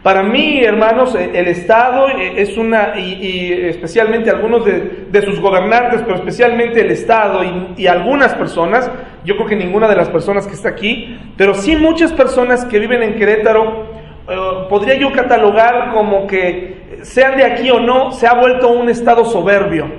Para 0.01 0.23
mí, 0.23 0.59
hermanos, 0.63 1.13
eh, 1.13 1.29
el 1.35 1.47
Estado 1.47 2.09
eh, 2.09 2.33
es 2.37 2.57
una, 2.57 2.97
y, 2.97 3.53
especialmente 3.53 4.31
algunos 4.31 4.65
de, 4.65 5.21
sus 5.21 5.39
gobernantes, 5.39 6.01
pero 6.01 6.15
especialmente 6.15 6.81
el 6.81 6.89
Estado 6.89 7.43
y, 7.77 7.85
algunas 7.85 8.33
personas, 8.33 8.89
yo 9.23 9.35
creo 9.35 9.49
que 9.49 9.55
ninguna 9.55 9.87
de 9.87 9.97
las 9.97 10.09
personas 10.09 10.47
que 10.47 10.55
está 10.55 10.69
aquí, 10.69 11.15
pero 11.37 11.53
sí 11.53 11.75
muchas 11.75 12.11
personas 12.11 12.65
que 12.65 12.79
viven 12.79 13.03
en 13.03 13.19
Querétaro, 13.19 13.85
eh, 14.27 14.35
podría 14.67 14.95
yo 14.95 15.11
catalogar 15.11 15.93
como 15.93 16.25
que, 16.25 17.01
sean 17.03 17.37
de 17.37 17.43
aquí 17.43 17.69
o 17.69 17.79
no, 17.79 18.11
se 18.13 18.25
ha 18.25 18.33
vuelto 18.33 18.69
un 18.69 18.89
Estado 18.89 19.25
soberbio, 19.25 19.91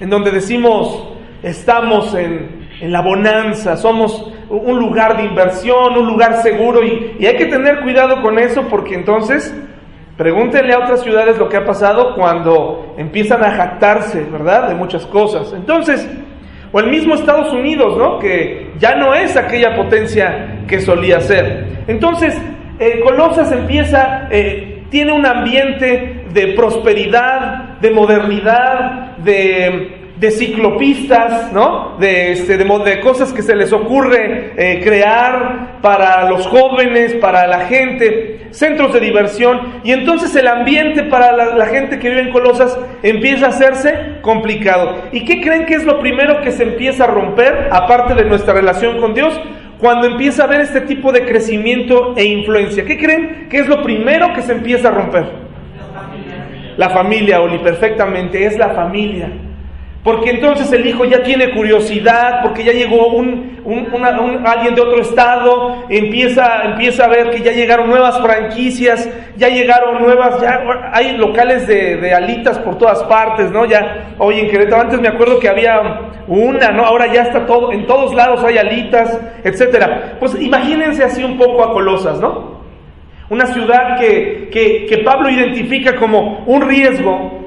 en 0.00 0.10
donde 0.10 0.32
decimos, 0.32 1.14
estamos 1.44 2.12
en, 2.16 2.61
en 2.82 2.90
la 2.90 3.00
bonanza, 3.00 3.76
somos 3.76 4.28
un 4.50 4.78
lugar 4.80 5.16
de 5.16 5.22
inversión, 5.22 5.96
un 5.96 6.06
lugar 6.08 6.42
seguro 6.42 6.82
y, 6.82 7.16
y 7.20 7.26
hay 7.26 7.36
que 7.36 7.46
tener 7.46 7.80
cuidado 7.80 8.20
con 8.20 8.40
eso 8.40 8.64
porque 8.68 8.96
entonces 8.96 9.54
pregúntenle 10.16 10.74
a 10.74 10.80
otras 10.80 11.02
ciudades 11.02 11.38
lo 11.38 11.48
que 11.48 11.58
ha 11.58 11.64
pasado 11.64 12.16
cuando 12.16 12.94
empiezan 12.98 13.44
a 13.44 13.52
jactarse, 13.52 14.24
¿verdad? 14.24 14.68
De 14.68 14.74
muchas 14.74 15.06
cosas. 15.06 15.52
Entonces, 15.52 16.10
o 16.72 16.80
el 16.80 16.90
mismo 16.90 17.14
Estados 17.14 17.52
Unidos, 17.52 17.96
¿no? 17.96 18.18
Que 18.18 18.72
ya 18.80 18.96
no 18.96 19.14
es 19.14 19.36
aquella 19.36 19.76
potencia 19.76 20.64
que 20.66 20.80
solía 20.80 21.20
ser. 21.20 21.84
Entonces, 21.86 22.36
eh, 22.80 23.00
Colosas 23.04 23.52
empieza, 23.52 24.26
eh, 24.28 24.82
tiene 24.90 25.12
un 25.12 25.24
ambiente 25.24 26.24
de 26.32 26.48
prosperidad, 26.54 27.78
de 27.80 27.90
modernidad, 27.92 29.16
de, 29.18 30.01
de 30.22 30.30
ciclopistas, 30.30 31.52
¿no? 31.52 31.96
De, 31.98 32.30
este, 32.30 32.56
de, 32.56 32.64
de 32.64 33.00
cosas 33.00 33.32
que 33.32 33.42
se 33.42 33.56
les 33.56 33.72
ocurre 33.72 34.52
eh, 34.56 34.80
crear 34.80 35.80
para 35.82 36.30
los 36.30 36.46
jóvenes, 36.46 37.14
para 37.14 37.48
la 37.48 37.66
gente, 37.66 38.46
centros 38.52 38.92
de 38.92 39.00
diversión. 39.00 39.80
Y 39.82 39.90
entonces 39.90 40.34
el 40.36 40.46
ambiente 40.46 41.02
para 41.02 41.32
la, 41.32 41.56
la 41.56 41.66
gente 41.66 41.98
que 41.98 42.08
vive 42.08 42.20
en 42.20 42.30
Colosas 42.30 42.78
empieza 43.02 43.46
a 43.46 43.48
hacerse 43.48 44.20
complicado. 44.22 44.94
¿Y 45.10 45.24
qué 45.24 45.40
creen 45.40 45.66
que 45.66 45.74
es 45.74 45.82
lo 45.82 45.98
primero 45.98 46.40
que 46.40 46.52
se 46.52 46.62
empieza 46.62 47.02
a 47.02 47.08
romper, 47.08 47.68
aparte 47.72 48.14
de 48.14 48.24
nuestra 48.24 48.54
relación 48.54 49.00
con 49.00 49.14
Dios? 49.14 49.38
Cuando 49.80 50.06
empieza 50.06 50.42
a 50.42 50.46
haber 50.46 50.60
este 50.60 50.82
tipo 50.82 51.10
de 51.10 51.26
crecimiento 51.26 52.14
e 52.16 52.26
influencia. 52.26 52.84
¿Qué 52.84 52.96
creen 52.96 53.48
que 53.50 53.58
es 53.58 53.66
lo 53.66 53.82
primero 53.82 54.32
que 54.34 54.42
se 54.42 54.52
empieza 54.52 54.86
a 54.86 54.92
romper? 54.92 55.24
La 56.76 56.90
familia, 56.90 57.40
Oli, 57.40 57.58
perfectamente, 57.58 58.46
es 58.46 58.56
la 58.56 58.68
familia. 58.68 59.28
Porque 60.02 60.30
entonces 60.30 60.72
el 60.72 60.84
hijo 60.84 61.04
ya 61.04 61.22
tiene 61.22 61.52
curiosidad, 61.52 62.42
porque 62.42 62.64
ya 62.64 62.72
llegó 62.72 63.06
un, 63.06 63.62
alguien 64.44 64.74
de 64.74 64.80
otro 64.80 65.00
estado, 65.00 65.84
empieza, 65.88 66.64
empieza 66.64 67.04
a 67.04 67.08
ver 67.08 67.30
que 67.30 67.40
ya 67.40 67.52
llegaron 67.52 67.88
nuevas 67.88 68.20
franquicias, 68.20 69.08
ya 69.36 69.48
llegaron 69.48 70.02
nuevas, 70.02 70.40
ya 70.42 70.60
hay 70.92 71.16
locales 71.16 71.68
de, 71.68 72.12
alitas 72.12 72.58
por 72.58 72.78
todas 72.78 73.00
partes, 73.04 73.52
¿no? 73.52 73.64
Ya, 73.64 74.14
oye, 74.18 74.40
en 74.40 74.50
Querétaro 74.50 74.82
antes 74.82 75.00
me 75.00 75.06
acuerdo 75.06 75.38
que 75.38 75.48
había 75.48 76.00
una, 76.26 76.72
¿no? 76.72 76.84
Ahora 76.84 77.06
ya 77.12 77.22
está 77.22 77.46
todo, 77.46 77.70
en 77.70 77.86
todos 77.86 78.12
lados 78.12 78.42
hay 78.42 78.58
alitas, 78.58 79.20
etcétera. 79.44 80.16
Pues 80.18 80.34
imagínense 80.40 81.04
así 81.04 81.22
un 81.22 81.38
poco 81.38 81.62
a 81.62 81.72
Colosas, 81.72 82.20
¿no? 82.20 82.60
Una 83.30 83.46
ciudad 83.46 84.00
que, 84.00 84.48
que 84.50 84.98
Pablo 85.04 85.30
identifica 85.30 85.94
como 85.94 86.42
un 86.46 86.60
riesgo 86.62 87.41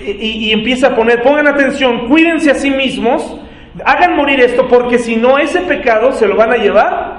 y, 0.00 0.52
empieza 0.52 0.88
a 0.88 0.96
poner, 0.96 1.22
pongan 1.22 1.46
atención, 1.46 2.08
cuídense 2.08 2.50
a 2.50 2.54
sí 2.54 2.70
mismos, 2.70 3.38
hagan 3.84 4.16
morir 4.16 4.40
esto, 4.40 4.68
porque 4.68 4.98
si 4.98 5.16
no, 5.16 5.38
ese 5.38 5.60
pecado 5.62 6.12
se 6.12 6.26
lo 6.26 6.36
van 6.36 6.52
a 6.52 6.56
llevar 6.56 7.18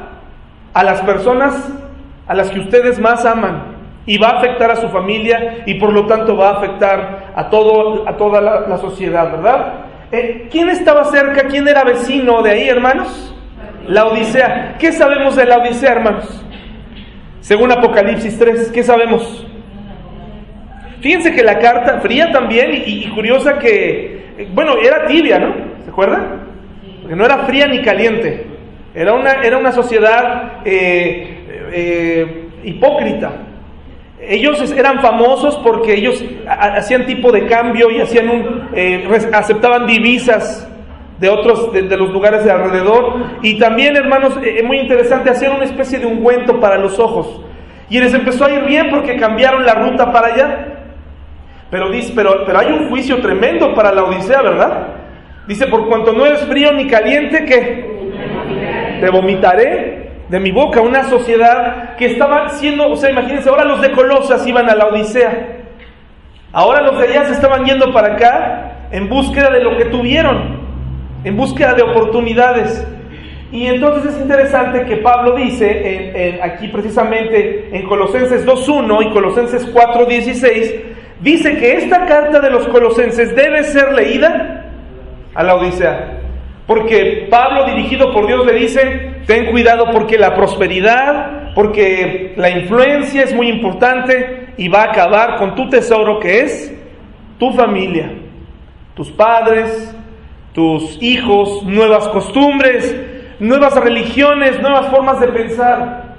a 0.74 0.84
las 0.84 1.02
personas 1.02 1.72
a 2.28 2.34
las 2.34 2.50
que 2.50 2.60
ustedes 2.60 3.00
más 3.00 3.26
aman 3.26 3.76
y 4.06 4.18
va 4.18 4.30
a 4.30 4.38
afectar 4.38 4.72
a 4.72 4.76
su 4.76 4.90
familia 4.90 5.64
y 5.66 5.76
por 5.76 5.92
lo 5.92 6.06
tanto 6.06 6.36
va 6.36 6.50
a 6.50 6.58
afectar 6.58 7.34
a, 7.36 7.50
todo, 7.50 8.08
a 8.08 8.18
toda 8.18 8.42
la, 8.42 8.62
la 8.68 8.78
sociedad, 8.78 9.32
¿verdad? 9.32 9.86
Eh, 10.12 10.48
¿Quién 10.52 10.70
estaba 10.70 11.06
cerca? 11.06 11.48
¿Quién 11.48 11.68
era 11.68 11.84
vecino 11.84 12.42
de 12.42 12.52
ahí, 12.52 12.70
hermanos? 12.70 13.34
La 13.88 14.06
Odisea. 14.06 14.78
¿Qué 14.80 14.92
sabemos 14.92 15.36
de 15.36 15.46
la 15.46 15.58
Odisea, 15.58 15.92
hermanos? 15.92 16.44
Según 17.42 17.72
Apocalipsis 17.72 18.38
3, 18.38 18.72
¿qué 18.72 18.84
sabemos? 18.84 19.46
Fíjense 21.06 21.36
que 21.36 21.44
la 21.44 21.60
carta, 21.60 22.00
fría 22.02 22.32
también 22.32 22.82
y, 22.84 23.06
curiosa 23.10 23.60
que, 23.60 24.26
eh, 24.40 24.48
bueno, 24.56 24.74
era 24.84 25.06
tibia, 25.06 25.38
¿no? 25.38 25.54
¿Se 25.84 25.92
acuerdan? 25.92 26.48
Porque 27.00 27.16
no 27.16 27.24
era 27.24 27.38
fría 27.46 27.68
ni 27.68 27.84
caliente. 27.84 28.48
Era 28.96 29.14
una, 29.14 29.34
era 29.44 29.60
una 29.60 29.72
sociedad 29.72 30.62
eh, 30.66 31.44
eh, 31.72 32.48
hipócrita. 32.64 33.34
Ellos 34.20 34.60
es- 34.64 34.72
eran 34.72 35.00
famosos 35.00 35.56
porque 35.58 35.94
ellos 35.94 36.26
ha- 36.48 36.54
ha- 36.54 36.78
hacían 36.78 37.06
tipo 37.06 37.32
de 37.32 37.46
cambio 37.46 37.92
y 37.92 38.02
hacían 38.02 38.28
un, 38.28 38.70
eh, 38.74 39.08
aceptaban 39.32 39.86
divisas 39.86 40.68
de 41.20 41.30
otros 41.30 41.72
de, 41.72 41.84
los 41.84 42.10
lugares 42.10 42.44
de 42.44 42.50
alrededor 42.52 43.14
y 43.44 43.60
también 43.60 43.96
hermanos 43.96 44.40
eh, 44.44 44.64
muy 44.64 44.80
interesante 44.80 45.30
hacían 45.30 45.52
una 45.54 45.66
especie 45.66 46.00
de 46.00 46.08
ungüento 46.08 46.60
para 46.60 46.80
los 46.80 46.98
ojos 46.98 47.42
y 47.92 48.00
les 48.00 48.12
empezó 48.16 48.46
a 48.46 48.52
ir 48.52 48.64
bien 48.66 48.90
porque 48.90 49.18
cambiaron 49.18 49.64
la 49.68 49.76
ruta 49.76 50.12
para 50.12 50.34
allá 50.34 50.72
pero 51.76 51.92
pero 52.16 52.46
pero 52.46 52.60
hay 52.60 52.72
un 52.72 52.90
juicio 52.90 53.18
tremendo 53.22 53.74
para 53.74 53.92
la 53.92 54.06
Odisea 54.06 54.42
verdad 54.42 54.88
dice 55.46 55.68
por 55.68 55.90
cuanto 55.90 56.14
no 56.14 56.26
es 56.26 56.40
frío 56.46 56.72
ni 56.72 56.88
caliente 56.88 57.44
que 57.44 58.98
te 59.02 59.10
vomitaré 59.10 60.10
de 60.30 60.40
mi 60.40 60.52
boca 60.52 60.80
una 60.80 61.04
sociedad 61.04 61.96
que 61.98 62.06
estaba 62.06 62.48
siendo 62.50 62.90
o 62.90 62.96
sea 62.96 63.12
imagínense 63.12 63.50
ahora 63.50 63.66
los 63.66 63.82
de 63.82 63.92
Colosas 63.92 64.48
iban 64.48 64.70
a 64.70 64.76
la 64.76 64.88
Odisea. 64.88 65.48
Ahora 66.54 66.82
los 66.82 66.98
de 66.98 67.10
allá 67.10 67.26
se 67.26 67.34
estaban 67.34 67.66
yendo 67.66 67.92
para 67.92 68.14
acá 68.14 68.88
en 68.92 69.10
búsqueda 69.10 69.50
de 69.50 69.62
lo 69.62 69.76
que 69.78 69.86
tuvieron 69.86 70.66
en 71.26 71.36
búsqueda 71.36 71.74
de 71.74 71.84
oportunidades. 71.84 72.88
Y 73.52 73.68
entonces 73.68 74.16
es 74.16 74.22
interesante 74.22 74.86
que 74.86 74.98
Pablo 74.98 75.36
dice 75.36 76.40
aquí 76.42 76.70
precisamente 76.70 77.70
en 77.74 77.84
Colosenses 77.84 78.46
2.1 78.46 79.08
y 79.08 79.10
Colosenses 79.12 79.74
4.16, 79.74 80.96
dice 81.22 81.58
que 81.58 81.74
esta 81.78 82.06
carta 82.06 82.40
de 82.40 82.50
los 82.50 82.68
colosenses 82.68 83.36
debe 83.36 83.64
ser 83.64 83.94
leída 83.94 84.66
a 85.34 85.44
la 85.44 85.56
Odisea. 85.56 86.22
Porque 86.68 87.28
Pablo, 87.30 87.66
dirigido 87.66 88.12
por 88.12 88.26
Dios, 88.26 88.46
le 88.46 88.54
dice, 88.54 89.22
ten 89.28 89.52
cuidado 89.52 89.92
porque 89.92 90.18
la 90.18 90.34
prosperidad, 90.34 91.54
porque 91.54 92.34
la 92.38 92.50
influencia 92.50 93.24
es 93.24 93.34
muy 93.34 93.50
importante 93.50 94.54
y 94.58 94.68
va 94.68 94.82
a 94.82 94.92
acabar 94.92 95.38
con 95.38 95.54
tu 95.54 95.70
tesoro 95.70 96.20
que 96.20 96.42
es 96.42 96.74
tu 97.38 97.52
familia, 97.52 98.12
tus 98.96 99.12
padres, 99.12 99.96
tus 100.54 100.98
hijos, 101.04 101.64
nuevas 101.64 102.08
costumbres, 102.08 102.96
nuevas 103.40 103.76
religiones, 103.76 104.60
nuevas 104.62 104.88
formas 104.88 105.20
de 105.20 105.28
pensar. 105.28 106.16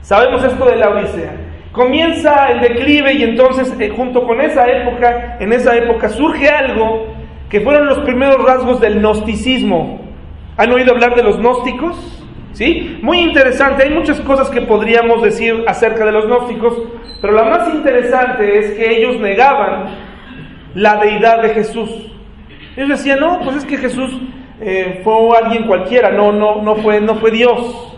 Sabemos 0.00 0.42
esto 0.42 0.64
de 0.64 0.76
la 0.76 0.90
Odisea. 0.90 1.49
Comienza 1.72 2.48
el 2.50 2.60
declive 2.60 3.14
y 3.14 3.22
entonces 3.22 3.72
eh, 3.78 3.92
junto 3.96 4.26
con 4.26 4.40
esa 4.40 4.66
época, 4.66 5.36
en 5.38 5.52
esa 5.52 5.76
época 5.76 6.08
surge 6.08 6.48
algo 6.48 7.06
que 7.48 7.60
fueron 7.60 7.86
los 7.86 7.98
primeros 8.00 8.44
rasgos 8.44 8.80
del 8.80 9.00
gnosticismo. 9.00 10.00
¿Han 10.56 10.72
oído 10.72 10.92
hablar 10.92 11.14
de 11.14 11.22
los 11.22 11.38
gnósticos? 11.38 12.24
¿Sí? 12.52 12.98
Muy 13.02 13.20
interesante, 13.20 13.84
hay 13.84 13.90
muchas 13.90 14.20
cosas 14.20 14.50
que 14.50 14.62
podríamos 14.62 15.22
decir 15.22 15.64
acerca 15.68 16.04
de 16.04 16.12
los 16.12 16.26
gnósticos, 16.26 16.76
pero 17.20 17.34
la 17.34 17.44
más 17.44 17.72
interesante 17.72 18.58
es 18.58 18.72
que 18.72 18.98
ellos 18.98 19.20
negaban 19.20 19.86
la 20.74 20.96
deidad 20.96 21.42
de 21.42 21.50
Jesús. 21.50 21.90
Ellos 22.76 22.88
decían, 22.88 23.20
no, 23.20 23.40
pues 23.44 23.56
es 23.56 23.64
que 23.64 23.76
Jesús 23.76 24.10
eh, 24.60 25.00
fue 25.04 25.14
alguien 25.36 25.66
cualquiera, 25.66 26.10
no, 26.10 26.32
no, 26.32 26.62
no 26.62 26.76
fue, 26.76 27.00
no 27.00 27.14
fue 27.16 27.30
Dios. 27.30 27.96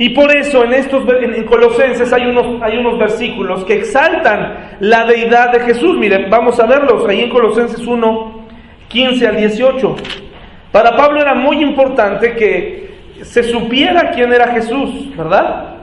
Y 0.00 0.10
por 0.10 0.34
eso 0.34 0.62
en 0.62 0.74
estos 0.74 1.04
en 1.08 1.44
Colosenses 1.44 2.12
hay 2.12 2.26
unos, 2.26 2.62
hay 2.62 2.78
unos 2.78 2.98
versículos 2.98 3.64
que 3.64 3.74
exaltan 3.74 4.76
la 4.78 5.04
deidad 5.04 5.50
de 5.50 5.60
Jesús. 5.60 5.98
Miren, 5.98 6.30
vamos 6.30 6.58
a 6.60 6.66
verlos 6.66 7.04
ahí 7.08 7.22
en 7.22 7.30
Colosenses 7.30 7.84
1, 7.84 8.46
15 8.86 9.26
al 9.26 9.36
18. 9.36 9.96
Para 10.70 10.96
Pablo 10.96 11.20
era 11.20 11.34
muy 11.34 11.60
importante 11.60 12.36
que 12.36 12.88
se 13.22 13.42
supiera 13.42 14.12
quién 14.12 14.32
era 14.32 14.52
Jesús, 14.52 15.16
¿verdad? 15.16 15.74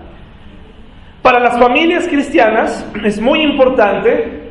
Para 1.22 1.42
las 1.42 1.60
familias 1.60 2.08
cristianas 2.08 2.90
es 3.04 3.20
muy 3.20 3.42
importante 3.42 4.44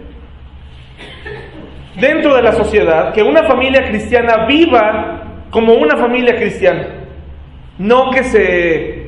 dentro 1.98 2.36
de 2.36 2.42
la 2.42 2.52
sociedad 2.52 3.14
que 3.14 3.22
una 3.22 3.44
familia 3.44 3.88
cristiana 3.88 4.44
viva 4.44 5.22
como 5.50 5.72
una 5.72 5.96
familia 5.96 6.36
cristiana. 6.36 6.86
No 7.78 8.10
que 8.10 8.24
se 8.24 9.03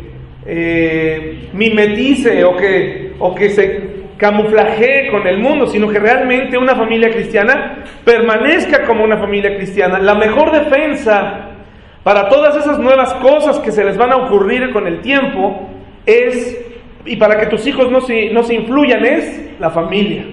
eh, 0.47 1.49
mimetice 1.53 2.45
o 2.45 2.57
que, 2.57 3.13
o 3.19 3.35
que 3.35 3.51
se 3.51 3.97
camuflajee 4.17 5.09
con 5.11 5.27
el 5.27 5.39
mundo, 5.39 5.67
sino 5.67 5.89
que 5.89 5.99
realmente 5.99 6.57
una 6.57 6.75
familia 6.75 7.11
cristiana 7.11 7.85
permanezca 8.05 8.85
como 8.85 9.05
una 9.05 9.19
familia 9.19 9.57
cristiana. 9.57 9.99
La 9.99 10.15
mejor 10.15 10.53
defensa 10.53 11.51
para 12.03 12.29
todas 12.29 12.57
esas 12.57 12.79
nuevas 12.79 13.13
cosas 13.15 13.59
que 13.59 13.73
se 13.73 13.85
les 13.85 13.97
van 13.97 14.13
a 14.13 14.17
ocurrir 14.17 14.73
con 14.73 14.87
el 14.87 15.01
tiempo 15.01 15.69
es, 16.07 16.57
y 17.05 17.17
para 17.17 17.39
que 17.39 17.47
tus 17.47 17.67
hijos 17.67 17.91
no 17.91 18.01
se, 18.01 18.31
no 18.31 18.43
se 18.43 18.55
influyan, 18.55 19.05
es 19.05 19.51
la 19.59 19.71
familia. 19.71 20.25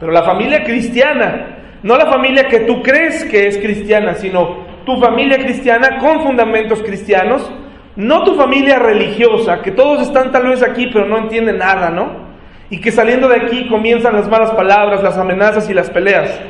Pero 0.00 0.10
la 0.10 0.22
familia 0.22 0.64
cristiana, 0.64 1.58
no 1.82 1.96
la 1.96 2.06
familia 2.06 2.48
que 2.48 2.60
tú 2.60 2.82
crees 2.82 3.24
que 3.24 3.46
es 3.46 3.58
cristiana, 3.58 4.14
sino 4.14 4.64
tu 4.84 4.96
familia 4.98 5.38
cristiana 5.38 5.98
con 5.98 6.22
fundamentos 6.22 6.82
cristianos, 6.82 7.50
no 7.96 8.24
tu 8.24 8.34
familia 8.34 8.78
religiosa, 8.78 9.62
que 9.62 9.72
todos 9.72 10.02
están 10.02 10.30
tal 10.30 10.48
vez 10.48 10.62
aquí 10.62 10.88
pero 10.92 11.06
no 11.06 11.18
entienden 11.18 11.58
nada, 11.58 11.90
¿no? 11.90 12.26
Y 12.68 12.80
que 12.80 12.92
saliendo 12.92 13.28
de 13.28 13.36
aquí 13.36 13.68
comienzan 13.68 14.14
las 14.14 14.28
malas 14.28 14.50
palabras, 14.52 15.02
las 15.02 15.16
amenazas 15.16 15.68
y 15.70 15.74
las 15.74 15.88
peleas. 15.90 16.40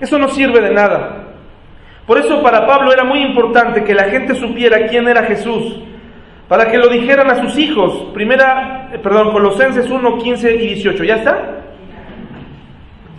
Eso 0.00 0.18
no 0.18 0.28
sirve 0.28 0.60
de 0.60 0.72
nada. 0.72 1.24
Por 2.06 2.18
eso 2.18 2.40
para 2.42 2.66
Pablo 2.66 2.92
era 2.92 3.04
muy 3.04 3.20
importante 3.20 3.82
que 3.82 3.94
la 3.94 4.04
gente 4.04 4.34
supiera 4.34 4.86
quién 4.86 5.08
era 5.08 5.24
Jesús, 5.24 5.80
para 6.48 6.70
que 6.70 6.78
lo 6.78 6.88
dijeran 6.88 7.28
a 7.30 7.42
sus 7.42 7.58
hijos. 7.58 8.12
Primera, 8.14 8.90
eh, 8.92 8.98
perdón, 8.98 9.32
Colosenses 9.32 9.90
1, 9.90 10.18
15 10.18 10.54
y 10.54 10.58
18. 10.58 11.04
¿Ya 11.04 11.16
está? 11.16 11.56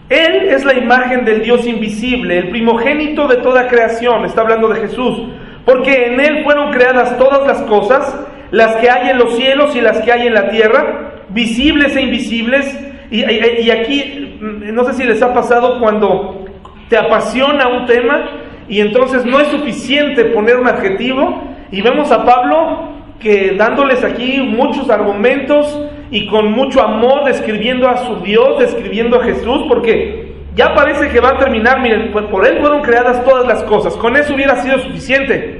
Él 0.09 0.47
es 0.49 0.63
la 0.63 0.73
imagen 0.73 1.25
del 1.25 1.43
Dios 1.43 1.67
invisible, 1.67 2.37
el 2.37 2.49
primogénito 2.49 3.27
de 3.27 3.37
toda 3.37 3.67
creación, 3.67 4.23
está 4.23 4.39
hablando 4.39 4.69
de 4.69 4.79
Jesús, 4.79 5.21
porque 5.67 6.05
en 6.05 6.19
Él 6.21 6.45
fueron 6.45 6.71
creadas 6.71 7.17
todas 7.17 7.45
las 7.45 7.61
cosas, 7.63 8.17
las 8.51 8.77
que 8.77 8.89
hay 8.89 9.09
en 9.09 9.17
los 9.17 9.35
cielos 9.35 9.75
y 9.75 9.81
las 9.81 9.99
que 9.99 10.13
hay 10.13 10.25
en 10.25 10.33
la 10.33 10.47
tierra, 10.47 11.25
visibles 11.27 11.93
e 11.93 12.03
invisibles. 12.03 12.79
Y, 13.11 13.69
aquí, 13.69 14.37
mm, 14.39 14.73
no 14.73 14.85
sé 14.85 14.93
si 14.93 15.03
les 15.03 15.21
ha 15.21 15.33
pasado 15.33 15.81
cuando 15.81 16.45
te 16.87 16.97
apasiona 16.97 17.67
un 17.67 17.85
tema 17.85 18.29
y 18.69 18.79
entonces 18.79 19.25
no 19.25 19.41
es 19.41 19.49
suficiente 19.49 20.23
poner 20.25 20.55
un 20.55 20.69
adjetivo. 20.69 21.43
Y 21.69 21.81
vemos 21.81 22.13
a 22.13 22.23
Pablo 22.23 22.93
que 23.19 23.55
dándoles 23.57 24.05
aquí 24.05 24.39
muchos 24.39 24.89
argumentos 24.89 25.81
y 26.11 26.27
con 26.27 26.53
mucho 26.53 26.81
amor 26.81 27.25
describiendo 27.25 27.89
a 27.89 27.97
su 28.05 28.21
Dios, 28.21 28.57
describiendo 28.59 29.19
a 29.19 29.25
Jesús, 29.25 29.65
porque 29.67 30.27
ya 30.57 30.73
parece 30.73 31.09
que 31.09 31.19
va 31.19 31.29
a 31.29 31.37
terminar, 31.37 31.79
miren, 31.81 32.11
pues 32.11 32.25
por 32.25 32.45
él 32.45 32.57
fueron 32.59 32.81
creadas 32.81 33.23
todas 33.23 33.47
las 33.47 33.63
cosas, 33.63 33.95
con 33.97 34.17
eso 34.17 34.33
hubiera 34.33 34.55
sido 34.55 34.79
suficiente, 34.79 35.56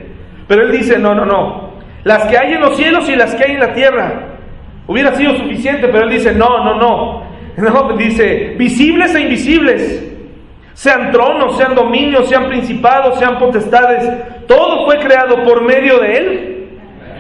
pero 0.48 0.64
él 0.64 0.72
dice, 0.72 0.98
no, 0.98 1.14
no, 1.14 1.26
no, 1.26 1.74
las 2.04 2.26
que 2.26 2.38
hay 2.38 2.54
en 2.54 2.62
los 2.62 2.78
cielos 2.78 3.10
y 3.10 3.16
las 3.16 3.36
que 3.36 3.44
hay 3.44 3.52
en 3.52 3.60
la 3.60 3.74
tierra, 3.74 4.38
hubiera 4.88 5.14
sido 5.16 5.36
suficiente, 5.36 5.88
pero 5.88 6.04
él 6.04 6.10
dice, 6.10 6.34
no, 6.34 6.64
no, 6.64 6.76
no, 6.76 7.24
no, 7.58 7.98
dice, 7.98 8.56
visibles 8.58 9.14
e 9.14 9.22
invisibles, 9.22 10.04
sean 10.74 11.12
tronos, 11.12 11.58
sean 11.58 11.76
dominios, 11.76 12.30
sean 12.30 12.48
principados, 12.48 13.20
sean 13.20 13.38
potestades, 13.40 14.08
todo 14.48 14.86
fue 14.86 15.00
creado 15.00 15.44
por 15.44 15.64
medio 15.64 16.00
de 16.00 16.18
Él 16.18 16.70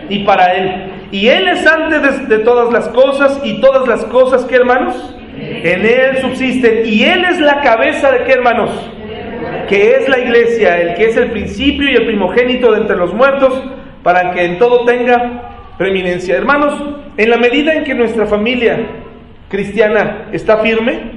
y 0.10 0.20
para 0.20 0.54
Él. 0.54 0.94
Y 1.12 1.28
Él 1.28 1.48
es 1.48 1.66
antes 1.66 2.28
de, 2.28 2.38
de 2.38 2.44
todas 2.44 2.72
las 2.72 2.88
cosas 2.90 3.42
y 3.44 3.60
todas 3.60 3.88
las 3.88 4.06
cosas, 4.06 4.46
¿qué 4.46 4.56
hermanos? 4.56 5.16
En 5.40 5.86
Él 5.86 6.18
subsisten. 6.22 6.84
Y 6.86 7.04
Él 7.04 7.26
es 7.26 7.40
la 7.40 7.62
cabeza 7.62 8.12
de 8.12 8.24
qué 8.26 8.34
hermanos? 8.34 8.70
Que 9.67 9.95
es 9.95 10.08
la 10.10 10.19
iglesia, 10.19 10.80
el 10.82 10.95
que 10.95 11.06
es 11.06 11.17
el 11.17 11.32
principio 11.32 11.89
y 11.89 11.95
el 11.95 12.06
primogénito 12.06 12.71
de 12.71 12.82
entre 12.82 12.95
los 12.97 13.13
muertos, 13.13 13.62
para 14.04 14.32
que 14.32 14.45
en 14.45 14.58
todo 14.58 14.86
tenga 14.86 15.73
preeminencia. 15.78 16.36
Hermanos, 16.38 16.82
en 17.17 17.30
la 17.30 17.38
medida 17.38 17.73
en 17.73 17.84
que 17.84 17.93
nuestra 17.93 18.26
familia 18.26 18.78
cristiana 19.50 20.28
está 20.32 20.58
firme, 20.60 21.12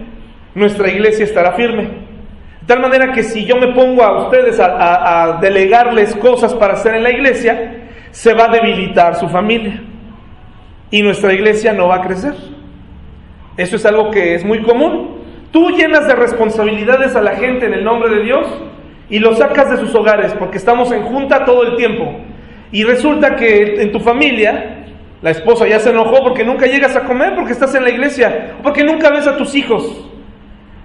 nuestra 0.55 0.89
iglesia 0.91 1.25
estará 1.25 1.53
firme. 1.53 1.83
De 2.61 2.67
tal 2.67 2.81
manera 2.81 3.13
que 3.13 3.23
si 3.23 3.45
yo 3.45 3.57
me 3.57 3.69
pongo 3.73 4.03
a 4.03 4.25
ustedes 4.27 4.59
a, 4.61 4.67
a- 4.67 5.23
a 5.37 5.41
delegarles 5.41 6.15
cosas 6.17 6.55
para 6.55 6.75
hacer 6.75 6.95
en 6.97 7.03
la 7.03 7.11
iglesia, 7.11 7.77
se 8.11 8.35
va 8.35 8.45
a 8.47 8.49
debilitar 8.53 9.15
su 9.17 9.29
familia 9.29 9.81
y 10.91 11.03
nuestra 11.03 11.33
iglesia 11.33 11.73
no 11.73 11.89
va 11.89 11.97
a 11.97 12.01
crecer. 12.03 12.35
Eso 13.57 13.77
es 13.77 13.87
algo 13.87 14.11
que 14.11 14.35
es 14.35 14.45
muy 14.45 14.63
común. 14.63 15.20
Tú 15.51 15.71
llenas 15.71 16.07
de 16.07 16.15
responsabilidades 16.15 17.17
a 17.17 17.21
la 17.21 17.33
gente 17.33 17.67
en 17.67 17.75
el 17.75 17.85
nombre 17.85 18.09
de 18.15 18.23
Dios 18.23 18.47
y 19.09 19.19
los 19.19 19.39
sacas 19.39 19.71
de 19.71 19.79
sus 19.79 19.95
hogares 19.95 20.33
porque 20.39 20.59
estamos 20.59 20.93
en 20.93 21.03
junta 21.03 21.45
todo 21.45 21.65
el 21.65 21.77
tiempo. 21.77 22.21
Y 22.71 22.85
resulta 22.85 23.35
que 23.35 23.83
en 23.83 23.91
tu 23.91 23.99
familia 23.99 24.87
la 25.23 25.31
esposa 25.31 25.67
ya 25.67 25.81
se 25.81 25.91
enojó 25.91 26.23
porque 26.23 26.45
nunca 26.45 26.67
llegas 26.67 26.95
a 26.95 27.05
comer 27.05 27.35
porque 27.35 27.53
estás 27.53 27.75
en 27.75 27.83
la 27.83 27.91
iglesia 27.91 28.55
porque 28.63 28.85
nunca 28.85 29.11
ves 29.11 29.27
a 29.27 29.37
tus 29.37 29.55
hijos. 29.57 30.07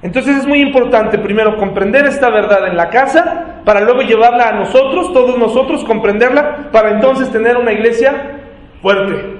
Entonces 0.02 0.38
es 0.38 0.48
muy 0.48 0.62
importante 0.62 1.18
primero 1.20 1.58
comprender 1.58 2.06
esta 2.06 2.30
verdad 2.30 2.68
en 2.68 2.76
la 2.76 2.90
casa 2.90 3.62
para 3.66 3.82
luego 3.82 4.02
llevarla 4.02 4.50
a 4.50 4.52
nosotros, 4.54 5.14
todos 5.14 5.38
nosotros, 5.38 5.84
comprenderla 5.84 6.70
para 6.72 6.92
entonces 6.92 7.32
tener 7.32 7.58
una 7.58 7.72
iglesia 7.72 8.40
fuerte. 8.82 9.36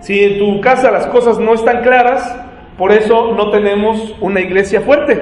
Si 0.00 0.24
en 0.24 0.38
tu 0.38 0.60
casa 0.60 0.90
las 0.90 1.06
cosas 1.08 1.38
no 1.38 1.52
están 1.52 1.82
claras, 1.82 2.49
por 2.80 2.92
eso 2.92 3.34
no 3.36 3.50
tenemos 3.50 4.16
una 4.22 4.40
iglesia 4.40 4.80
fuerte. 4.80 5.20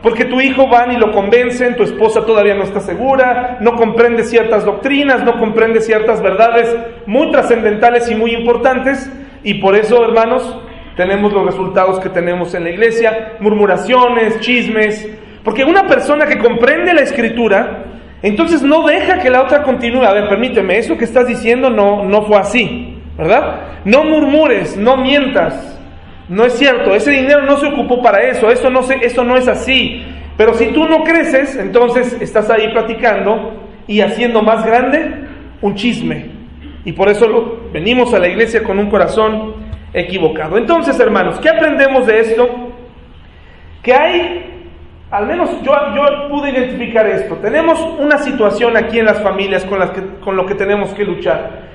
Porque 0.00 0.26
tu 0.26 0.40
hijo 0.40 0.68
van 0.68 0.92
y 0.92 0.96
lo 0.96 1.10
convencen, 1.10 1.74
tu 1.74 1.82
esposa 1.82 2.24
todavía 2.24 2.54
no 2.54 2.62
está 2.62 2.78
segura, 2.78 3.58
no 3.60 3.74
comprende 3.74 4.22
ciertas 4.22 4.64
doctrinas, 4.64 5.24
no 5.24 5.36
comprende 5.36 5.80
ciertas 5.80 6.22
verdades 6.22 6.72
muy 7.06 7.32
trascendentales 7.32 8.08
y 8.12 8.14
muy 8.14 8.30
importantes. 8.30 9.10
Y 9.42 9.54
por 9.54 9.74
eso, 9.74 10.04
hermanos, 10.04 10.56
tenemos 10.96 11.32
los 11.32 11.46
resultados 11.46 11.98
que 11.98 12.10
tenemos 12.10 12.54
en 12.54 12.62
la 12.62 12.70
iglesia, 12.70 13.32
murmuraciones, 13.40 14.38
chismes. 14.38 15.08
Porque 15.42 15.64
una 15.64 15.88
persona 15.88 16.26
que 16.26 16.38
comprende 16.38 16.94
la 16.94 17.00
escritura, 17.00 17.86
entonces 18.22 18.62
no 18.62 18.86
deja 18.86 19.18
que 19.18 19.30
la 19.30 19.42
otra 19.42 19.64
continúe. 19.64 20.04
A 20.04 20.12
ver, 20.12 20.28
permíteme, 20.28 20.78
eso 20.78 20.96
que 20.96 21.06
estás 21.06 21.26
diciendo 21.26 21.70
no, 21.70 22.04
no 22.04 22.22
fue 22.22 22.36
así, 22.36 23.02
¿verdad? 23.18 23.80
No 23.84 24.04
murmures, 24.04 24.76
no 24.76 24.96
mientas. 24.96 25.79
No 26.30 26.44
es 26.44 26.52
cierto, 26.52 26.94
ese 26.94 27.10
dinero 27.10 27.42
no 27.42 27.56
se 27.56 27.66
ocupó 27.66 28.00
para 28.00 28.22
eso, 28.22 28.52
eso 28.52 28.70
no, 28.70 28.84
se, 28.84 28.94
eso 29.04 29.24
no 29.24 29.36
es 29.36 29.48
así. 29.48 30.04
Pero 30.36 30.54
si 30.54 30.66
tú 30.66 30.86
no 30.86 31.02
creces, 31.02 31.56
entonces 31.56 32.16
estás 32.20 32.48
ahí 32.50 32.68
platicando 32.72 33.68
y 33.88 34.00
haciendo 34.00 34.40
más 34.40 34.64
grande 34.64 35.26
un 35.60 35.74
chisme. 35.74 36.30
Y 36.84 36.92
por 36.92 37.08
eso 37.08 37.58
venimos 37.72 38.14
a 38.14 38.20
la 38.20 38.28
iglesia 38.28 38.62
con 38.62 38.78
un 38.78 38.88
corazón 38.88 39.54
equivocado. 39.92 40.56
Entonces, 40.56 40.98
hermanos, 41.00 41.40
¿qué 41.40 41.48
aprendemos 41.48 42.06
de 42.06 42.20
esto? 42.20 42.48
Que 43.82 43.92
hay, 43.92 44.64
al 45.10 45.26
menos 45.26 45.50
yo, 45.62 45.72
yo 45.96 46.28
pude 46.28 46.50
identificar 46.50 47.08
esto. 47.08 47.38
Tenemos 47.38 47.80
una 47.98 48.18
situación 48.18 48.76
aquí 48.76 49.00
en 49.00 49.06
las 49.06 49.20
familias 49.20 49.64
con, 49.64 49.80
las 49.80 49.90
que, 49.90 50.00
con 50.20 50.36
lo 50.36 50.46
que 50.46 50.54
tenemos 50.54 50.94
que 50.94 51.04
luchar. 51.04 51.69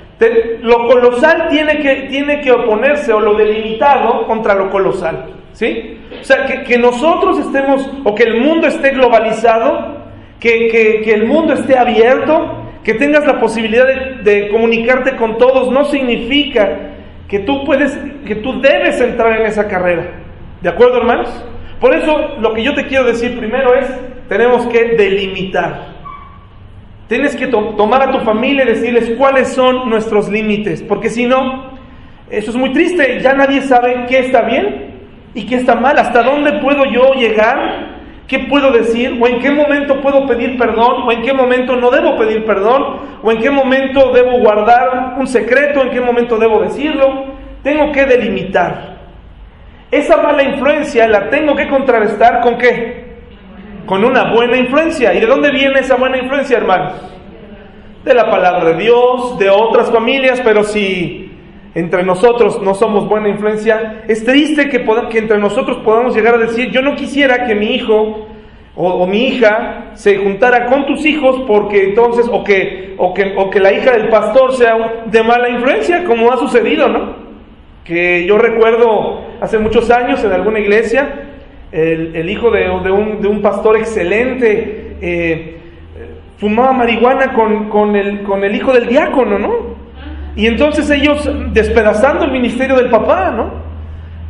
Lo 0.62 0.88
colosal 0.88 1.50
tiene 1.50 1.80
que, 1.80 2.08
tiene 2.10 2.42
que 2.42 2.52
oponerse 2.52 3.12
o 3.12 3.20
lo 3.20 3.34
delimitado 3.36 4.26
contra 4.28 4.54
lo 4.56 4.70
colosal. 4.70 5.26
¿Sí? 5.54 5.98
O 6.22 6.24
sea, 6.24 6.46
que, 6.46 6.64
que 6.64 6.78
nosotros 6.78 7.40
estemos 7.40 7.90
o 8.04 8.14
que 8.16 8.24
el 8.24 8.42
mundo 8.42 8.68
esté 8.68 8.90
globalizado, 8.92 9.98
que, 10.40 10.68
que- 10.70 11.02
que 11.04 11.14
el 11.14 11.26
mundo 11.26 11.54
esté 11.54 11.78
abierto, 11.78 12.62
que 12.84 12.94
tengas 12.94 13.26
la 13.26 13.40
posibilidad 13.40 13.86
de, 13.88 14.22
de 14.30 14.50
comunicarte 14.50 15.16
con 15.16 15.38
todos, 15.38 15.72
no 15.72 15.86
significa 15.86 16.70
que 17.30 17.40
tú 17.40 17.64
puedes, 17.66 17.98
que 18.28 18.36
tú 18.36 18.60
debes 18.62 19.00
entrar 19.02 19.40
en 19.40 19.48
esa 19.48 19.68
carrera. 19.68 20.08
¿De 20.62 20.70
acuerdo, 20.70 20.98
hermanos? 20.98 21.30
Por 21.80 21.94
eso 21.96 22.36
lo 22.40 22.54
que 22.54 22.64
yo 22.64 22.74
te 22.76 22.86
quiero 22.86 23.06
decir 23.06 23.38
primero 23.38 23.74
es, 23.76 23.88
tenemos 24.30 24.66
que 24.68 24.96
delimitar. 24.96 25.95
Tienes 27.08 27.36
que 27.36 27.48
to- 27.48 27.76
tomar 27.78 28.02
a 28.02 28.12
tu 28.12 28.20
familia 28.26 28.64
y 28.64 28.68
decirles 28.68 29.12
cuáles 29.18 29.50
son 29.54 29.90
nuestros 29.90 30.28
límites, 30.30 30.82
porque 30.82 31.10
si 31.10 31.26
no, 31.26 31.72
eso 32.32 32.50
es 32.50 32.58
muy 32.58 32.72
triste, 32.74 33.20
ya 33.22 33.34
nadie 33.34 33.62
sabe 33.62 34.06
qué 34.08 34.20
está 34.20 34.42
bien 34.42 34.96
y 35.36 35.46
qué 35.46 35.56
está 35.56 35.76
mal, 35.76 35.98
hasta 36.00 36.24
dónde 36.24 36.54
puedo 36.54 36.86
yo 36.86 37.14
llegar, 37.14 37.94
qué 38.28 38.40
puedo 38.40 38.72
decir, 38.72 39.20
o 39.22 39.28
en 39.28 39.40
qué 39.40 39.52
momento 39.52 40.02
puedo 40.02 40.26
pedir 40.26 40.58
perdón, 40.58 41.04
o 41.06 41.12
en 41.12 41.22
qué 41.22 41.32
momento 41.32 41.76
no 41.76 41.92
debo 41.92 42.18
pedir 42.18 42.44
perdón, 42.44 42.98
o 43.22 43.32
en 43.32 43.38
qué 43.40 43.52
momento 43.52 44.12
debo 44.12 44.40
guardar 44.40 45.14
un 45.20 45.28
secreto, 45.28 45.84
en 45.84 45.92
qué 45.92 46.02
momento 46.02 46.38
debo 46.38 46.62
decirlo. 46.62 47.36
Tengo 47.62 47.92
que 47.92 48.06
delimitar. 48.06 48.96
Esa 49.92 50.18
mala 50.18 50.42
influencia 50.44 51.08
la 51.08 51.30
tengo 51.30 51.56
que 51.56 51.68
contrarrestar 51.68 52.42
con 52.42 52.58
qué? 52.58 53.05
Con 53.86 54.04
una 54.04 54.32
buena 54.34 54.58
influencia. 54.58 55.14
¿Y 55.14 55.20
de 55.20 55.26
dónde 55.28 55.52
viene 55.52 55.80
esa 55.80 55.96
buena 55.96 56.18
influencia, 56.18 56.58
hermanos? 56.58 56.94
De 58.04 58.14
la 58.14 58.30
palabra 58.30 58.66
de 58.66 58.76
Dios, 58.84 59.38
de 59.40 59.50
otras 59.50 59.92
familias, 59.92 60.42
pero 60.44 60.64
si 60.64 61.32
entre 61.74 62.04
nosotros 62.04 62.62
no 62.62 62.74
somos 62.74 63.08
buena 63.08 63.28
influencia, 63.30 64.04
es 64.08 64.24
triste 64.24 64.70
que, 64.70 64.80
poda- 64.80 65.10
que 65.10 65.18
entre 65.20 65.38
nosotros 65.40 65.78
podamos 65.84 66.16
llegar 66.16 66.36
a 66.36 66.38
decir, 66.38 66.72
yo 66.72 66.82
no 66.82 66.96
quisiera 66.96 67.46
que 67.46 67.54
mi 67.56 67.76
hijo 67.76 68.28
o, 68.76 68.88
o 68.90 69.08
mi 69.08 69.28
hija 69.28 69.92
se 69.94 70.18
juntara 70.18 70.68
con 70.68 70.86
tus 70.86 71.06
hijos 71.06 71.44
porque 71.48 71.84
entonces, 71.84 72.28
o 72.32 72.44
que, 72.44 72.94
o 72.98 73.14
que, 73.14 73.34
o 73.36 73.50
que 73.50 73.60
la 73.60 73.74
hija 73.74 73.92
del 73.92 74.08
pastor 74.10 74.54
sea 74.54 75.04
de 75.06 75.24
mala 75.24 75.50
influencia, 75.50 76.04
como 76.06 76.32
ha 76.32 76.38
sucedido, 76.38 76.88
¿no? 76.88 77.26
que 77.84 78.26
yo 78.26 78.38
recuerdo 78.38 79.22
hace 79.42 79.60
muchos 79.60 79.92
años 79.92 80.24
en 80.24 80.32
alguna 80.32 80.60
iglesia, 80.60 81.25
el, 81.72 82.16
el 82.16 82.30
hijo 82.30 82.52
de, 82.52 82.70
un, 82.70 83.22
de 83.22 83.28
un 83.28 83.42
pastor 83.42 83.78
excelente 83.78 84.96
eh, 85.02 85.58
fumaba 86.38 86.74
marihuana 86.74 87.34
con, 87.34 87.96
el, 87.96 88.24
con 88.24 88.44
el 88.44 88.56
hijo 88.56 88.74
del 88.74 88.88
diácono, 88.88 89.40
¿no? 89.40 89.76
Y 90.36 90.48
entonces 90.48 90.90
ellos 90.90 91.30
despedazando 91.54 92.26
el 92.26 92.32
ministerio 92.32 92.76
del 92.76 92.90
papá, 92.90 93.32
¿no? 93.32 93.54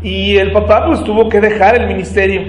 Y 0.04 0.38
el 0.38 0.52
papá 0.52 0.86
pues 0.86 1.04
tuvo 1.04 1.30
que 1.30 1.42
dejar 1.42 1.82
el 1.82 1.88
ministerio. 1.88 2.42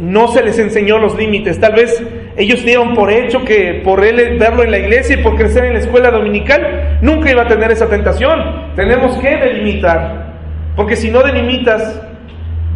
No 0.00 0.28
se 0.28 0.42
les 0.42 0.58
enseñó 0.58 0.98
los 0.98 1.16
límites, 1.16 1.60
tal 1.60 1.74
vez 1.74 2.02
ellos 2.36 2.64
dieron 2.64 2.94
por 2.94 3.12
hecho 3.12 3.44
que 3.44 3.80
por 3.84 4.02
él 4.04 4.38
verlo 4.38 4.64
en 4.64 4.70
la 4.70 4.78
iglesia 4.78 5.16
y 5.16 5.22
por 5.22 5.36
crecer 5.36 5.66
en 5.66 5.74
la 5.74 5.78
escuela 5.80 6.10
dominical, 6.10 6.98
nunca 7.00 7.30
iba 7.30 7.42
a 7.42 7.46
tener 7.46 7.70
esa 7.70 7.88
tentación. 7.88 8.72
Tenemos 8.74 9.16
que 9.18 9.36
delimitar, 9.36 10.32
porque 10.74 10.96
si 10.96 11.10
no 11.10 11.22
delimitas, 11.22 12.02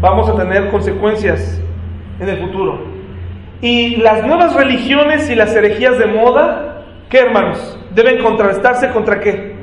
vamos 0.00 0.28
a 0.28 0.36
tener 0.36 0.70
consecuencias 0.70 1.60
en 2.20 2.28
el 2.28 2.38
futuro. 2.38 2.78
Y 3.60 3.96
las 3.96 4.24
nuevas 4.24 4.54
religiones 4.54 5.28
y 5.30 5.34
las 5.34 5.54
herejías 5.54 5.98
de 5.98 6.06
moda, 6.06 6.84
¿qué 7.08 7.18
hermanos? 7.18 7.78
Deben 7.94 8.22
contrastarse 8.22 8.90
contra 8.90 9.20
qué? 9.20 9.56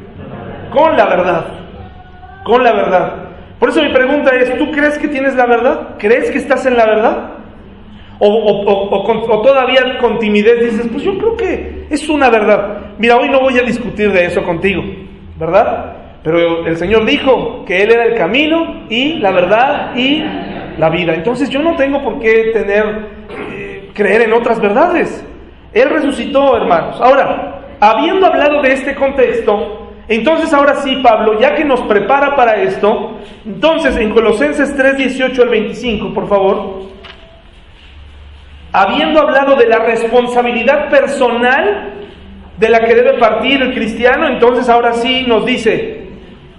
Con 0.71 0.97
la 0.97 1.05
verdad. 1.05 1.45
Con 2.43 2.63
la 2.63 2.73
verdad. 2.73 3.13
Por 3.59 3.69
eso 3.69 3.81
mi 3.81 3.93
pregunta 3.93 4.35
es, 4.35 4.57
¿tú 4.57 4.69
crees 4.71 4.97
que 4.97 5.07
tienes 5.07 5.35
la 5.35 5.45
verdad? 5.45 5.95
¿Crees 5.97 6.29
que 6.29 6.37
estás 6.37 6.65
en 6.65 6.75
la 6.75 6.85
verdad? 6.85 7.29
O, 8.19 9.41
todavía 9.43 9.97
con 9.99 10.19
timidez 10.19 10.71
dices, 10.71 10.87
pues 10.91 11.03
yo 11.03 11.17
creo 11.17 11.35
que 11.35 11.87
es 11.89 12.07
una 12.09 12.29
verdad. 12.29 12.77
Mira, 12.97 13.17
hoy 13.17 13.29
no 13.29 13.41
voy 13.41 13.57
a 13.57 13.63
discutir 13.63 14.11
de 14.11 14.25
eso 14.25 14.43
contigo, 14.43 14.83
¿verdad? 15.37 16.04
Pero 16.25 16.65
el 16.65 16.75
Señor 16.75 17.05
dijo 17.05 17.63
que 17.67 17.83
Él 17.83 17.91
era 17.91 18.05
el 18.05 18.15
camino 18.15 18.87
y 18.89 19.19
la 19.19 19.29
verdad 19.29 19.95
y 19.95 20.23
la 20.75 20.89
vida. 20.89 21.13
Entonces 21.13 21.51
yo 21.51 21.61
no 21.61 21.75
tengo 21.75 22.01
por 22.03 22.19
qué 22.19 22.49
tener, 22.51 23.09
eh, 23.51 23.91
creer 23.93 24.23
en 24.23 24.33
otras 24.33 24.59
verdades. 24.59 25.23
Él 25.71 25.87
resucitó, 25.91 26.57
hermanos. 26.57 26.99
Ahora, 26.99 27.61
habiendo 27.79 28.25
hablado 28.25 28.63
de 28.63 28.73
este 28.73 28.95
contexto, 28.95 29.91
entonces 30.07 30.51
ahora 30.51 30.77
sí, 30.77 30.95
Pablo, 31.03 31.39
ya 31.39 31.53
que 31.53 31.63
nos 31.63 31.81
prepara 31.81 32.35
para 32.35 32.55
esto, 32.55 33.19
entonces 33.45 33.95
en 33.95 34.09
Colosenses 34.09 34.75
3, 34.75 34.97
18 34.97 35.43
al 35.43 35.49
25, 35.49 36.11
por 36.11 36.27
favor, 36.27 36.85
habiendo 38.71 39.21
hablado 39.21 39.55
de 39.57 39.67
la 39.67 39.77
responsabilidad 39.77 40.89
personal 40.89 41.93
de 42.57 42.69
la 42.69 42.79
que 42.79 42.95
debe 42.95 43.19
partir 43.19 43.61
el 43.61 43.75
cristiano, 43.75 44.27
entonces 44.27 44.67
ahora 44.69 44.93
sí 44.93 45.23
nos 45.27 45.45
dice 45.45 46.04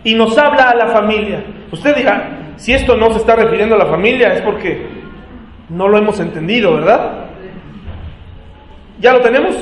y 0.07 0.15
nos 0.15 0.39
habla 0.39 0.71
a 0.71 0.75
la 0.77 0.87
familia. 0.87 1.43
Usted 1.73 1.97
dirá, 1.97 2.53
si 2.55 2.73
esto 2.73 2.97
no 2.97 3.11
se 3.11 3.19
está 3.19 3.35
refiriendo 3.35 3.75
a 3.75 3.79
la 3.79 3.87
familia 3.87 4.35
es 4.35 4.41
porque 4.41 4.87
no 5.69 5.89
lo 5.89 5.99
hemos 5.99 6.21
entendido, 6.21 6.75
¿verdad? 6.75 7.25
¿Ya 9.01 9.13
lo 9.13 9.21
tenemos? 9.21 9.57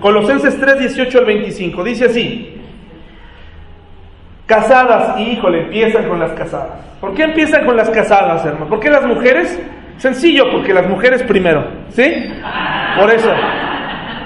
Colosenses 0.00 0.58
3, 0.58 0.78
18 0.78 1.18
al 1.18 1.24
25, 1.26 1.84
dice 1.84 2.06
así. 2.06 2.58
Casadas, 4.46 5.20
híjole, 5.20 5.64
empiezan 5.64 6.08
con 6.08 6.18
las 6.18 6.32
casadas. 6.32 6.80
¿Por 6.98 7.12
qué 7.12 7.24
empiezan 7.24 7.66
con 7.66 7.76
las 7.76 7.90
casadas, 7.90 8.42
hermano? 8.46 8.66
¿Por 8.66 8.80
qué 8.80 8.88
las 8.88 9.04
mujeres? 9.04 9.60
Sencillo, 9.98 10.50
porque 10.50 10.72
las 10.72 10.88
mujeres 10.88 11.22
primero, 11.24 11.66
¿sí? 11.90 12.32
Por 12.98 13.10
eso, 13.10 13.30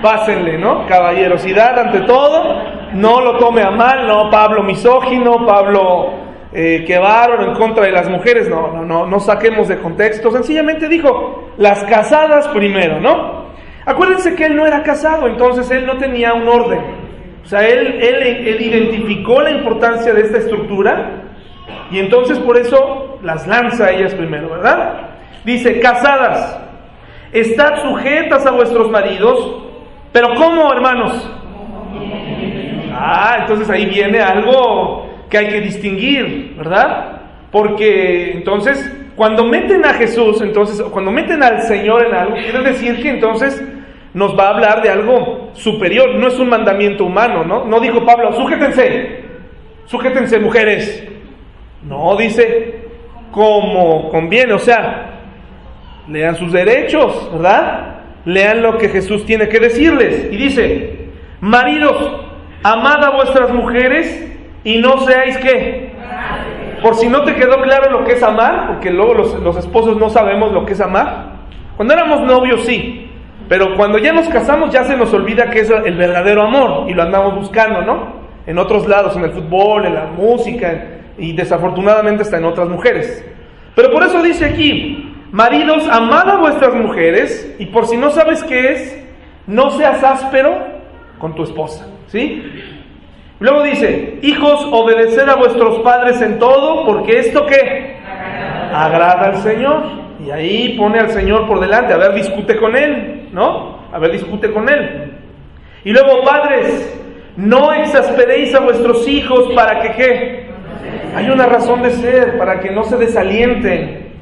pásenle, 0.00 0.58
¿no? 0.58 0.86
Caballerosidad 0.86 1.76
ante 1.76 2.02
todo, 2.02 2.73
no 2.94 3.20
lo 3.20 3.38
tome 3.38 3.62
a 3.62 3.70
mal, 3.70 4.06
no 4.06 4.30
Pablo 4.30 4.62
misógino, 4.62 5.44
Pablo 5.44 6.12
eh, 6.52 6.84
que 6.86 6.98
bárbaro 6.98 7.50
en 7.50 7.54
contra 7.54 7.84
de 7.84 7.90
las 7.90 8.08
mujeres, 8.08 8.48
no, 8.48 8.68
no, 8.72 8.84
no, 8.84 9.06
no 9.06 9.20
saquemos 9.20 9.68
de 9.68 9.78
contexto, 9.78 10.30
sencillamente 10.30 10.88
dijo, 10.88 11.50
las 11.56 11.82
casadas 11.84 12.46
primero, 12.48 13.00
¿no? 13.00 13.44
Acuérdense 13.84 14.34
que 14.34 14.46
él 14.46 14.56
no 14.56 14.64
era 14.64 14.82
casado, 14.82 15.26
entonces 15.26 15.70
él 15.70 15.84
no 15.84 15.98
tenía 15.98 16.32
un 16.32 16.46
orden. 16.46 16.80
O 17.44 17.46
sea, 17.46 17.66
él, 17.66 17.98
él, 18.00 18.46
él 18.46 18.62
identificó 18.62 19.42
la 19.42 19.50
importancia 19.50 20.14
de 20.14 20.22
esta 20.22 20.38
estructura 20.38 21.24
y 21.90 21.98
entonces 21.98 22.38
por 22.38 22.56
eso 22.56 23.18
las 23.22 23.46
lanza 23.46 23.86
a 23.86 23.90
ellas 23.90 24.14
primero, 24.14 24.48
¿verdad? 24.50 25.10
Dice, 25.44 25.80
casadas, 25.80 26.58
estad 27.32 27.82
sujetas 27.82 28.46
a 28.46 28.52
vuestros 28.52 28.90
maridos, 28.90 29.62
pero 30.12 30.34
¿cómo, 30.36 30.72
hermanos? 30.72 31.30
Ah, 33.06 33.36
entonces 33.40 33.68
ahí 33.68 33.84
viene 33.84 34.18
algo 34.18 35.06
que 35.28 35.36
hay 35.36 35.48
que 35.48 35.60
distinguir, 35.60 36.54
¿verdad? 36.56 37.20
Porque 37.52 38.32
entonces, 38.32 38.90
cuando 39.14 39.44
meten 39.44 39.84
a 39.84 39.92
Jesús, 39.92 40.40
entonces, 40.40 40.80
cuando 40.90 41.10
meten 41.10 41.42
al 41.42 41.60
Señor 41.62 42.06
en 42.06 42.14
algo, 42.14 42.34
quiere 42.34 42.62
decir 42.62 43.02
que 43.02 43.10
entonces 43.10 43.62
nos 44.14 44.34
va 44.38 44.46
a 44.46 44.54
hablar 44.54 44.82
de 44.82 44.88
algo 44.88 45.50
superior, 45.52 46.14
no 46.14 46.28
es 46.28 46.38
un 46.38 46.48
mandamiento 46.48 47.04
humano, 47.04 47.44
¿no? 47.44 47.66
No 47.66 47.78
dijo 47.78 48.06
Pablo, 48.06 48.32
sujétense, 48.32 49.20
sujétense 49.84 50.38
mujeres. 50.38 51.06
No, 51.86 52.16
dice, 52.16 52.86
como 53.30 54.08
conviene, 54.08 54.54
o 54.54 54.58
sea, 54.58 55.20
lean 56.08 56.36
sus 56.36 56.52
derechos, 56.52 57.30
¿verdad? 57.34 57.96
Lean 58.24 58.62
lo 58.62 58.78
que 58.78 58.88
Jesús 58.88 59.26
tiene 59.26 59.46
que 59.46 59.60
decirles. 59.60 60.28
Y 60.32 60.36
dice, 60.38 61.08
maridos, 61.42 62.32
amad 62.64 63.04
a 63.04 63.10
vuestras 63.10 63.52
mujeres 63.52 64.26
y 64.64 64.78
no 64.78 64.98
seáis 64.98 65.36
qué. 65.38 65.92
Por 66.82 66.96
si 66.96 67.08
no 67.08 67.22
te 67.22 67.36
quedó 67.36 67.62
claro 67.62 67.92
lo 67.92 68.04
que 68.04 68.14
es 68.14 68.22
amar, 68.22 68.66
porque 68.66 68.90
luego 68.90 69.14
los, 69.14 69.34
los 69.40 69.56
esposos 69.56 69.96
no 69.96 70.10
sabemos 70.10 70.52
lo 70.52 70.66
que 70.66 70.72
es 70.72 70.80
amar. 70.80 71.34
Cuando 71.76 71.94
éramos 71.94 72.22
novios 72.22 72.64
sí, 72.64 73.10
pero 73.48 73.76
cuando 73.76 73.98
ya 73.98 74.12
nos 74.12 74.28
casamos 74.28 74.70
ya 74.70 74.84
se 74.84 74.96
nos 74.96 75.12
olvida 75.12 75.50
que 75.50 75.60
es 75.60 75.70
el 75.70 75.96
verdadero 75.96 76.42
amor 76.42 76.90
y 76.90 76.94
lo 76.94 77.02
andamos 77.02 77.34
buscando, 77.36 77.82
¿no? 77.82 78.24
En 78.46 78.58
otros 78.58 78.88
lados, 78.88 79.16
en 79.16 79.24
el 79.24 79.30
fútbol, 79.32 79.86
en 79.86 79.94
la 79.94 80.06
música 80.06 81.00
y 81.18 81.32
desafortunadamente 81.32 82.22
está 82.22 82.38
en 82.38 82.44
otras 82.44 82.68
mujeres. 82.68 83.24
Pero 83.74 83.90
por 83.90 84.02
eso 84.02 84.22
dice 84.22 84.46
aquí, 84.46 85.14
maridos, 85.32 85.86
amad 85.90 86.28
a 86.28 86.36
vuestras 86.38 86.74
mujeres 86.74 87.54
y 87.58 87.66
por 87.66 87.86
si 87.86 87.96
no 87.96 88.10
sabes 88.10 88.42
qué 88.44 88.72
es, 88.72 89.04
no 89.46 89.70
seas 89.70 90.02
áspero 90.02 90.56
con 91.18 91.34
tu 91.34 91.42
esposa, 91.42 91.86
¿sí? 92.14 92.42
Luego 93.40 93.64
dice, 93.64 94.20
hijos, 94.22 94.68
obedeced 94.70 95.28
a 95.28 95.34
vuestros 95.34 95.80
padres 95.80 96.22
en 96.22 96.38
todo, 96.38 96.86
porque 96.86 97.18
esto 97.18 97.44
qué? 97.44 97.96
Agrada 98.72 99.26
al 99.26 99.36
Señor. 99.38 99.82
Y 100.24 100.30
ahí 100.30 100.76
pone 100.78 101.00
al 101.00 101.10
Señor 101.10 101.46
por 101.48 101.60
delante, 101.60 101.92
a 101.92 101.96
ver, 101.96 102.14
discute 102.14 102.56
con 102.56 102.76
Él, 102.76 103.28
¿no? 103.32 103.80
A 103.92 103.98
ver, 103.98 104.12
discute 104.12 104.52
con 104.52 104.68
Él. 104.68 105.12
Y 105.84 105.90
luego, 105.90 106.22
padres, 106.22 106.96
no 107.36 107.72
exasperéis 107.72 108.54
a 108.54 108.60
vuestros 108.60 109.06
hijos 109.08 109.52
para 109.52 109.80
que 109.80 109.90
qué? 109.90 110.46
Hay 111.16 111.28
una 111.28 111.46
razón 111.46 111.82
de 111.82 111.90
ser, 111.90 112.38
para 112.38 112.60
que 112.60 112.70
no 112.70 112.84
se 112.84 112.96
desalienten. 112.96 114.12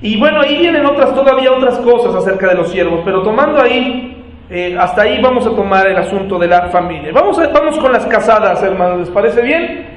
Y 0.00 0.18
bueno, 0.18 0.40
ahí 0.40 0.58
vienen 0.58 0.86
otras, 0.86 1.14
todavía 1.14 1.52
otras 1.52 1.78
cosas 1.80 2.14
acerca 2.14 2.48
de 2.48 2.54
los 2.54 2.70
siervos, 2.70 3.02
pero 3.04 3.22
tomando 3.22 3.60
ahí, 3.60 4.13
eh, 4.50 4.76
hasta 4.78 5.02
ahí 5.02 5.20
vamos 5.22 5.46
a 5.46 5.50
tomar 5.50 5.86
el 5.86 5.96
asunto 5.96 6.38
de 6.38 6.48
la 6.48 6.68
familia. 6.68 7.10
Vamos, 7.12 7.40
vamos 7.52 7.78
con 7.78 7.92
las 7.92 8.06
casadas, 8.06 8.62
hermanos, 8.62 9.00
¿les 9.00 9.10
parece 9.10 9.42
bien? 9.42 9.94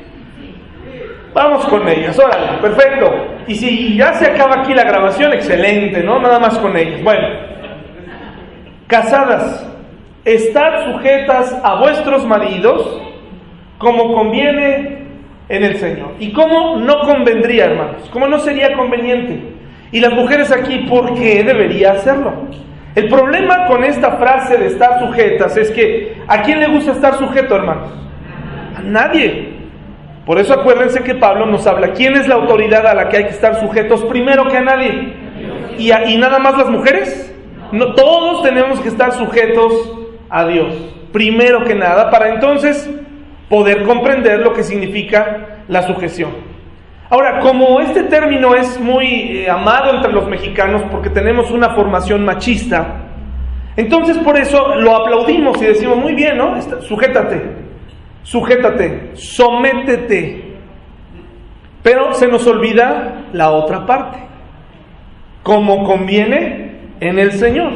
Vamos 1.33 1.65
con 1.65 1.87
ellas, 1.87 2.17
órale, 2.17 2.57
perfecto. 2.61 3.13
Y 3.45 3.55
si 3.55 3.97
ya 3.97 4.13
se 4.13 4.27
acaba 4.27 4.61
aquí 4.61 4.73
la 4.73 4.83
grabación, 4.83 5.33
excelente, 5.33 6.01
¿no? 6.01 6.19
Nada 6.19 6.39
más 6.39 6.57
con 6.57 6.75
ellas. 6.75 7.03
Bueno, 7.03 7.27
casadas, 8.87 9.69
estad 10.25 10.91
sujetas 10.91 11.55
a 11.63 11.79
vuestros 11.79 12.25
maridos 12.25 13.01
como 13.77 14.13
conviene 14.13 15.05
en 15.49 15.63
el 15.63 15.77
Señor. 15.77 16.13
¿Y 16.19 16.31
cómo 16.31 16.77
no 16.77 17.01
convendría, 17.01 17.65
hermanos? 17.65 18.09
¿Cómo 18.11 18.27
no 18.27 18.39
sería 18.39 18.75
conveniente? 18.75 19.39
Y 19.91 19.99
las 19.99 20.13
mujeres 20.13 20.51
aquí, 20.51 20.79
¿por 20.89 21.13
qué 21.13 21.43
debería 21.43 21.91
hacerlo? 21.91 22.47
El 22.97 23.09
problema 23.09 23.67
con 23.67 23.83
esta 23.83 24.13
frase 24.13 24.57
de 24.57 24.65
estar 24.65 24.99
sujetas 24.99 25.55
es 25.55 25.69
que 25.69 26.17
¿a 26.27 26.41
quién 26.41 26.59
le 26.59 26.67
gusta 26.67 26.93
estar 26.93 27.15
sujeto, 27.19 27.55
hermanos? 27.55 27.89
A 28.75 28.81
nadie. 28.81 29.49
Por 30.25 30.39
eso 30.39 30.55
acuérdense 30.55 31.03
que 31.03 31.13
Pablo 31.13 31.45
nos 31.45 31.67
habla, 31.67 31.93
¿quién 31.93 32.15
es 32.15 32.27
la 32.27 32.33
autoridad 32.33 32.87
a 32.87 32.95
la 32.95 33.07
que 33.07 33.17
hay 33.17 33.23
que 33.25 33.29
estar 33.29 33.59
sujetos 33.59 34.03
primero 34.05 34.47
que 34.47 34.57
a 34.57 34.61
nadie? 34.61 35.13
¿Y, 35.77 35.91
a- 35.91 36.05
nada 36.17 36.39
más 36.39 36.57
las 36.57 36.71
mujeres? 36.71 37.31
No, 37.71 37.93
todos 37.93 38.41
tenemos 38.41 38.79
que 38.79 38.87
estar 38.89 39.11
sujetos 39.11 39.93
a 40.31 40.47
Dios, 40.47 40.73
primero 41.13 41.65
que 41.65 41.75
nada, 41.75 42.09
para 42.09 42.29
entonces 42.33 42.89
poder 43.47 43.83
comprender 43.83 44.39
lo 44.39 44.53
que 44.53 44.63
significa 44.63 45.59
la 45.67 45.83
sujeción. 45.83 46.31
Ahora, 47.09 47.39
como 47.39 47.79
este 47.79 48.03
término 48.03 48.53
es 48.53 48.79
muy 48.79 49.05
eh, 49.37 49.49
amado 49.49 49.95
entre 49.95 50.11
los 50.11 50.27
mexicanos 50.27 50.83
porque 50.91 51.09
tenemos 51.09 51.51
una 51.51 51.69
formación 51.69 52.25
machista, 52.25 53.07
entonces 53.77 54.17
por 54.17 54.37
eso 54.37 54.75
lo 54.75 54.95
aplaudimos 54.95 55.61
y 55.61 55.65
decimos, 55.65 55.97
muy 55.97 56.13
bien, 56.15 56.37
¿no? 56.37 56.61
Sujétate, 56.81 57.41
sujétate, 58.23 59.11
sométete. 59.13 60.47
Pero 61.81 62.13
se 62.13 62.27
nos 62.27 62.45
olvida 62.45 63.27
la 63.31 63.51
otra 63.51 63.85
parte, 63.85 64.17
como 65.43 65.85
conviene 65.85 66.79
en 66.99 67.19
el 67.19 67.31
Señor. 67.31 67.71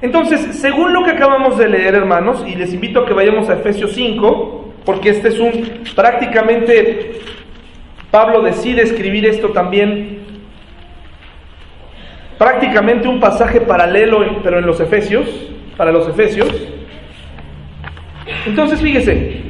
Entonces, 0.00 0.56
según 0.56 0.92
lo 0.92 1.04
que 1.04 1.12
acabamos 1.12 1.56
de 1.58 1.68
leer, 1.68 1.94
hermanos, 1.94 2.44
y 2.44 2.56
les 2.56 2.74
invito 2.74 3.00
a 3.00 3.06
que 3.06 3.12
vayamos 3.12 3.48
a 3.48 3.52
Efesios 3.52 3.92
5, 3.92 4.72
porque 4.84 5.10
este 5.10 5.28
es 5.28 5.38
un 5.38 5.84
prácticamente 5.94 7.20
Pablo 8.12 8.42
decide 8.42 8.82
escribir 8.82 9.26
esto 9.26 9.48
también, 9.48 10.20
prácticamente 12.38 13.08
un 13.08 13.18
pasaje 13.18 13.60
paralelo, 13.62 14.40
pero 14.44 14.58
en 14.58 14.66
los 14.66 14.78
Efesios, 14.80 15.26
para 15.76 15.90
los 15.90 16.06
Efesios. 16.08 16.48
Entonces, 18.46 18.80
fíjese, 18.80 19.40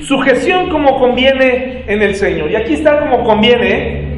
sujeción 0.00 0.70
como 0.70 0.98
conviene 0.98 1.84
en 1.86 2.00
el 2.02 2.14
Señor. 2.14 2.50
Y 2.50 2.56
aquí 2.56 2.72
está 2.74 2.98
como 3.00 3.22
conviene. 3.24 4.08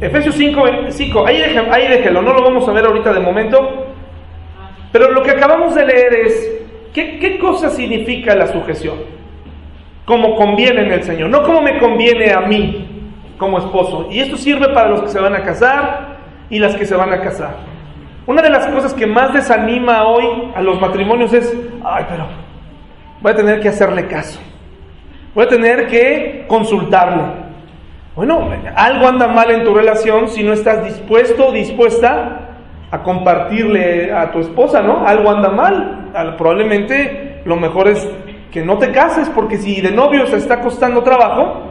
Efesios 0.00 0.34
5, 0.36 0.64
5 0.90 1.26
ahí, 1.26 1.38
deje- 1.38 1.68
ahí 1.72 1.88
déjelo, 1.88 2.22
no 2.22 2.34
lo 2.34 2.42
vamos 2.42 2.68
a 2.68 2.72
ver 2.72 2.84
ahorita 2.84 3.12
de 3.12 3.20
momento. 3.20 3.86
Pero 4.92 5.10
lo 5.10 5.22
que 5.24 5.30
acabamos 5.32 5.74
de 5.74 5.86
leer 5.86 6.14
es, 6.26 6.52
¿qué, 6.92 7.18
qué 7.18 7.38
cosa 7.38 7.68
significa 7.70 8.36
la 8.36 8.46
sujeción? 8.46 9.15
Como 10.06 10.34
conviene 10.36 10.82
en 10.86 10.92
el 10.92 11.02
Señor, 11.02 11.28
no 11.30 11.42
como 11.42 11.60
me 11.60 11.78
conviene 11.78 12.32
a 12.32 12.40
mí 12.40 13.10
como 13.38 13.58
esposo. 13.58 14.08
Y 14.10 14.20
esto 14.20 14.36
sirve 14.36 14.68
para 14.72 14.88
los 14.88 15.02
que 15.02 15.08
se 15.08 15.20
van 15.20 15.34
a 15.34 15.42
casar 15.42 16.16
y 16.48 16.58
las 16.58 16.74
que 16.76 16.86
se 16.86 16.94
van 16.96 17.12
a 17.12 17.20
casar. 17.20 17.56
Una 18.26 18.40
de 18.40 18.50
las 18.50 18.66
cosas 18.68 18.94
que 18.94 19.06
más 19.06 19.32
desanima 19.34 20.04
hoy 20.06 20.24
a 20.54 20.62
los 20.62 20.80
matrimonios 20.80 21.32
es, 21.32 21.54
ay, 21.84 22.04
pero 22.08 22.26
voy 23.20 23.32
a 23.32 23.36
tener 23.36 23.60
que 23.60 23.68
hacerle 23.68 24.06
caso. 24.06 24.40
Voy 25.34 25.44
a 25.44 25.48
tener 25.48 25.86
que 25.88 26.44
consultarle. 26.48 27.22
Bueno, 28.14 28.48
algo 28.74 29.06
anda 29.08 29.26
mal 29.28 29.50
en 29.50 29.64
tu 29.64 29.74
relación 29.74 30.28
si 30.28 30.42
no 30.42 30.52
estás 30.54 30.82
dispuesto 30.84 31.48
o 31.48 31.52
dispuesta 31.52 32.40
a 32.90 33.02
compartirle 33.02 34.12
a 34.12 34.30
tu 34.30 34.38
esposa, 34.38 34.80
¿no? 34.82 35.06
Algo 35.06 35.30
anda 35.30 35.50
mal. 35.50 36.10
Al- 36.14 36.36
Probablemente 36.36 37.42
lo 37.44 37.56
mejor 37.56 37.88
es 37.88 38.08
que 38.56 38.64
no 38.64 38.78
te 38.78 38.90
cases 38.90 39.28
porque 39.28 39.58
si 39.58 39.82
de 39.82 39.90
novio 39.90 40.26
se 40.26 40.38
está 40.38 40.62
costando 40.62 41.02
trabajo, 41.02 41.64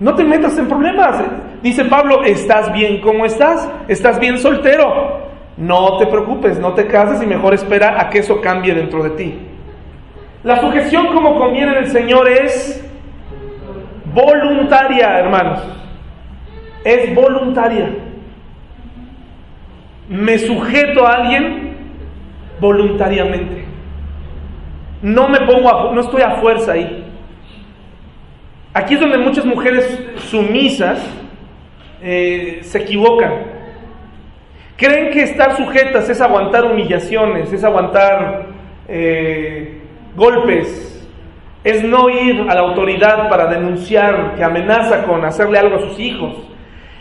no 0.00 0.16
te 0.16 0.24
metas 0.24 0.58
en 0.58 0.66
problemas. 0.66 1.22
Dice 1.62 1.84
Pablo, 1.84 2.24
¿estás 2.24 2.72
bien 2.72 3.00
como 3.00 3.24
estás? 3.24 3.70
¿Estás 3.86 4.18
bien 4.18 4.36
soltero? 4.36 5.28
No 5.56 5.96
te 5.96 6.08
preocupes, 6.08 6.58
no 6.58 6.72
te 6.72 6.88
cases 6.88 7.22
y 7.22 7.26
mejor 7.26 7.54
espera 7.54 8.00
a 8.00 8.10
que 8.10 8.18
eso 8.18 8.40
cambie 8.40 8.74
dentro 8.74 9.04
de 9.04 9.10
ti. 9.10 9.38
La 10.42 10.60
sujeción 10.60 11.06
como 11.14 11.38
conviene 11.38 11.70
en 11.70 11.84
el 11.84 11.90
Señor 11.92 12.28
es 12.28 12.84
voluntaria, 14.12 15.20
hermanos. 15.20 15.60
Es 16.82 17.14
voluntaria. 17.14 17.90
Me 20.08 20.36
sujeto 20.36 21.06
a 21.06 21.14
alguien 21.14 21.76
voluntariamente. 22.58 23.67
No 25.02 25.28
me 25.28 25.40
pongo 25.40 25.68
a, 25.68 25.94
no 25.94 26.00
estoy 26.00 26.22
a 26.22 26.36
fuerza 26.36 26.72
ahí. 26.72 27.04
Aquí 28.74 28.94
es 28.94 29.00
donde 29.00 29.18
muchas 29.18 29.44
mujeres 29.44 29.98
sumisas 30.30 30.98
eh, 32.02 32.60
se 32.62 32.78
equivocan. 32.78 33.58
Creen 34.76 35.10
que 35.10 35.22
estar 35.22 35.56
sujetas 35.56 36.08
es 36.08 36.20
aguantar 36.20 36.64
humillaciones, 36.64 37.52
es 37.52 37.64
aguantar 37.64 38.46
eh, 38.86 39.82
golpes, 40.14 41.08
es 41.64 41.82
no 41.82 42.08
ir 42.08 42.46
a 42.48 42.54
la 42.54 42.60
autoridad 42.60 43.28
para 43.28 43.46
denunciar 43.46 44.36
que 44.36 44.44
amenaza 44.44 45.02
con 45.04 45.24
hacerle 45.24 45.58
algo 45.58 45.76
a 45.76 45.80
sus 45.80 45.98
hijos, 45.98 46.36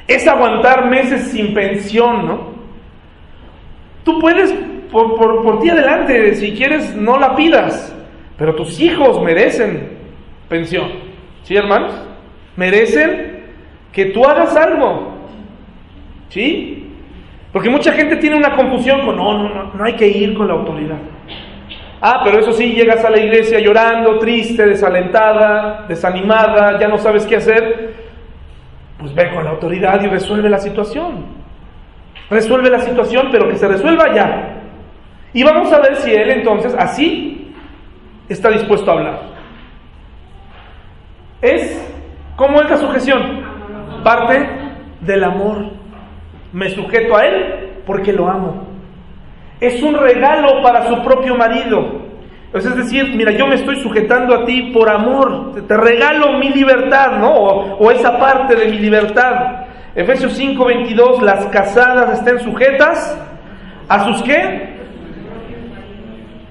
es 0.08 0.28
aguantar 0.28 0.90
meses 0.90 1.32
sin 1.32 1.54
pensión, 1.54 2.26
¿no? 2.26 2.58
Tú 4.04 4.20
puedes, 4.20 4.56
por, 4.92 5.16
por, 5.16 5.44
por 5.44 5.60
ti 5.60 5.70
adelante, 5.70 6.36
si 6.36 6.54
quieres, 6.54 6.96
no 6.96 7.18
la 7.18 7.36
pidas, 7.36 7.96
pero 8.38 8.56
tus 8.56 8.80
hijos 8.80 9.22
merecen 9.22 9.98
pensión, 10.50 10.90
¿sí, 11.44 11.56
hermanos? 11.56 11.94
Merecen 12.56 13.46
que 13.92 14.06
tú 14.06 14.26
hagas 14.26 14.56
algo, 14.56 15.16
¿sí? 16.30 16.92
Porque 17.52 17.70
mucha 17.70 17.92
gente 17.94 18.18
tiene 18.18 18.36
una 18.36 18.56
confusión 18.56 19.06
con, 19.06 19.16
no, 19.16 19.34
no, 19.34 19.50
no, 19.50 19.74
no 19.74 19.84
hay 19.84 19.96
que 19.96 20.08
ir 20.08 20.34
con 20.36 20.48
la 20.48 20.54
autoridad. 20.54 20.98
Ah, 22.00 22.22
pero 22.24 22.40
eso 22.40 22.52
sí, 22.54 22.74
llegas 22.74 23.04
a 23.04 23.10
la 23.10 23.20
iglesia 23.20 23.60
llorando, 23.60 24.20
triste, 24.20 24.66
desalentada, 24.66 25.86
desanimada, 25.88 26.80
ya 26.80 26.88
no 26.88 26.98
sabes 26.98 27.26
qué 27.26 27.38
hacer. 27.38 27.94
Pues 29.00 29.14
ve 29.16 29.32
con 29.34 29.44
la 29.44 29.52
autoridad 29.52 30.02
y 30.04 30.08
resuelve 30.08 30.50
la 30.50 30.60
situación. 30.60 31.26
Resuelve 32.30 32.70
la 32.70 32.80
situación, 32.80 33.30
pero 33.32 33.48
que 33.48 33.56
se 33.56 33.68
resuelva 33.68 34.14
ya. 34.14 34.58
Y 35.38 35.44
vamos 35.44 35.72
a 35.72 35.78
ver 35.78 35.98
si 35.98 36.12
él 36.12 36.32
entonces 36.32 36.74
así 36.74 37.54
está 38.28 38.50
dispuesto 38.50 38.90
a 38.90 38.94
hablar. 38.96 39.20
Es, 41.44 41.80
¿cómo 42.36 42.60
es 42.60 42.68
la 42.68 42.78
sujeción? 42.78 43.44
Parte 44.04 44.50
del 45.02 45.24
amor. 45.24 45.74
Me 46.52 46.72
sujeto 46.72 47.16
a 47.16 47.28
él 47.28 47.84
porque 47.86 48.14
lo 48.14 48.28
amo. 48.28 48.68
Es 49.60 49.84
un 49.84 49.94
regalo 49.94 50.64
para 50.64 50.88
su 50.88 51.04
propio 51.04 51.36
marido. 51.36 52.08
Es 52.52 52.76
decir, 52.76 53.14
mira, 53.16 53.32
yo 53.32 53.46
me 53.46 53.58
estoy 53.58 53.76
sujetando 53.76 54.34
a 54.34 54.44
ti 54.44 54.72
por 54.74 54.90
amor, 54.90 55.54
te, 55.68 55.78
regalo 55.78 56.40
mi 56.40 56.50
libertad, 56.50 57.20
¿no? 57.20 57.32
O, 57.32 57.78
o, 57.78 57.92
esa 57.92 58.18
parte 58.18 58.56
de 58.56 58.70
mi 58.70 58.80
libertad. 58.80 59.68
Efesios 59.94 60.34
5, 60.34 60.66
22, 60.66 61.22
las 61.22 61.46
casadas 61.50 62.18
estén 62.18 62.40
sujetas 62.40 63.16
a 63.88 64.04
sus 64.06 64.24
qué? 64.24 64.77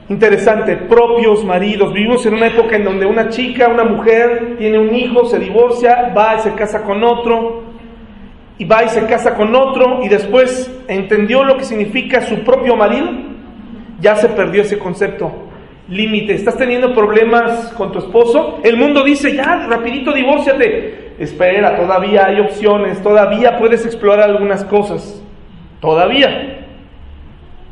Interesante, 0.09 0.77
propios 0.77 1.45
maridos. 1.45 1.93
Vivimos 1.93 2.25
en 2.27 2.35
una 2.35 2.47
época 2.47 2.77
en 2.77 2.85
donde 2.85 3.07
una 3.07 3.29
chica, 3.29 3.67
una 3.69 3.83
mujer, 3.83 4.55
tiene 4.57 4.79
un 4.79 4.95
hijo, 4.95 5.25
se 5.25 5.41
divorcia, 5.41 6.13
va 6.17 6.37
y 6.37 6.41
se 6.41 6.53
casa 6.55 6.85
con 6.85 7.03
otro, 7.03 7.65
y 8.57 8.65
va 8.65 8.85
y 8.85 8.89
se 8.89 9.05
casa 9.07 9.35
con 9.35 9.53
otro, 9.57 10.05
y 10.05 10.09
después 10.09 10.73
entendió 10.87 11.43
lo 11.43 11.57
que 11.57 11.65
significa 11.65 12.21
su 12.21 12.45
propio 12.45 12.77
marido, 12.77 13.09
ya 14.01 14.15
se 14.15 14.29
perdió 14.29 14.63
ese 14.63 14.79
concepto. 14.79 15.33
Límite, 15.89 16.35
estás 16.35 16.57
teniendo 16.57 16.95
problemas 16.95 17.73
con 17.77 17.91
tu 17.91 17.99
esposo, 17.99 18.61
el 18.63 18.77
mundo 18.77 19.03
dice, 19.03 19.35
ya, 19.35 19.67
rapidito 19.69 20.13
divórciate. 20.13 21.15
Espera, 21.19 21.77
todavía 21.77 22.27
hay 22.27 22.41
opciones, 22.41 23.03
todavía 23.03 23.59
puedes 23.59 23.85
explorar 23.85 24.31
algunas 24.31 24.65
cosas, 24.65 25.21
todavía. 25.81 26.56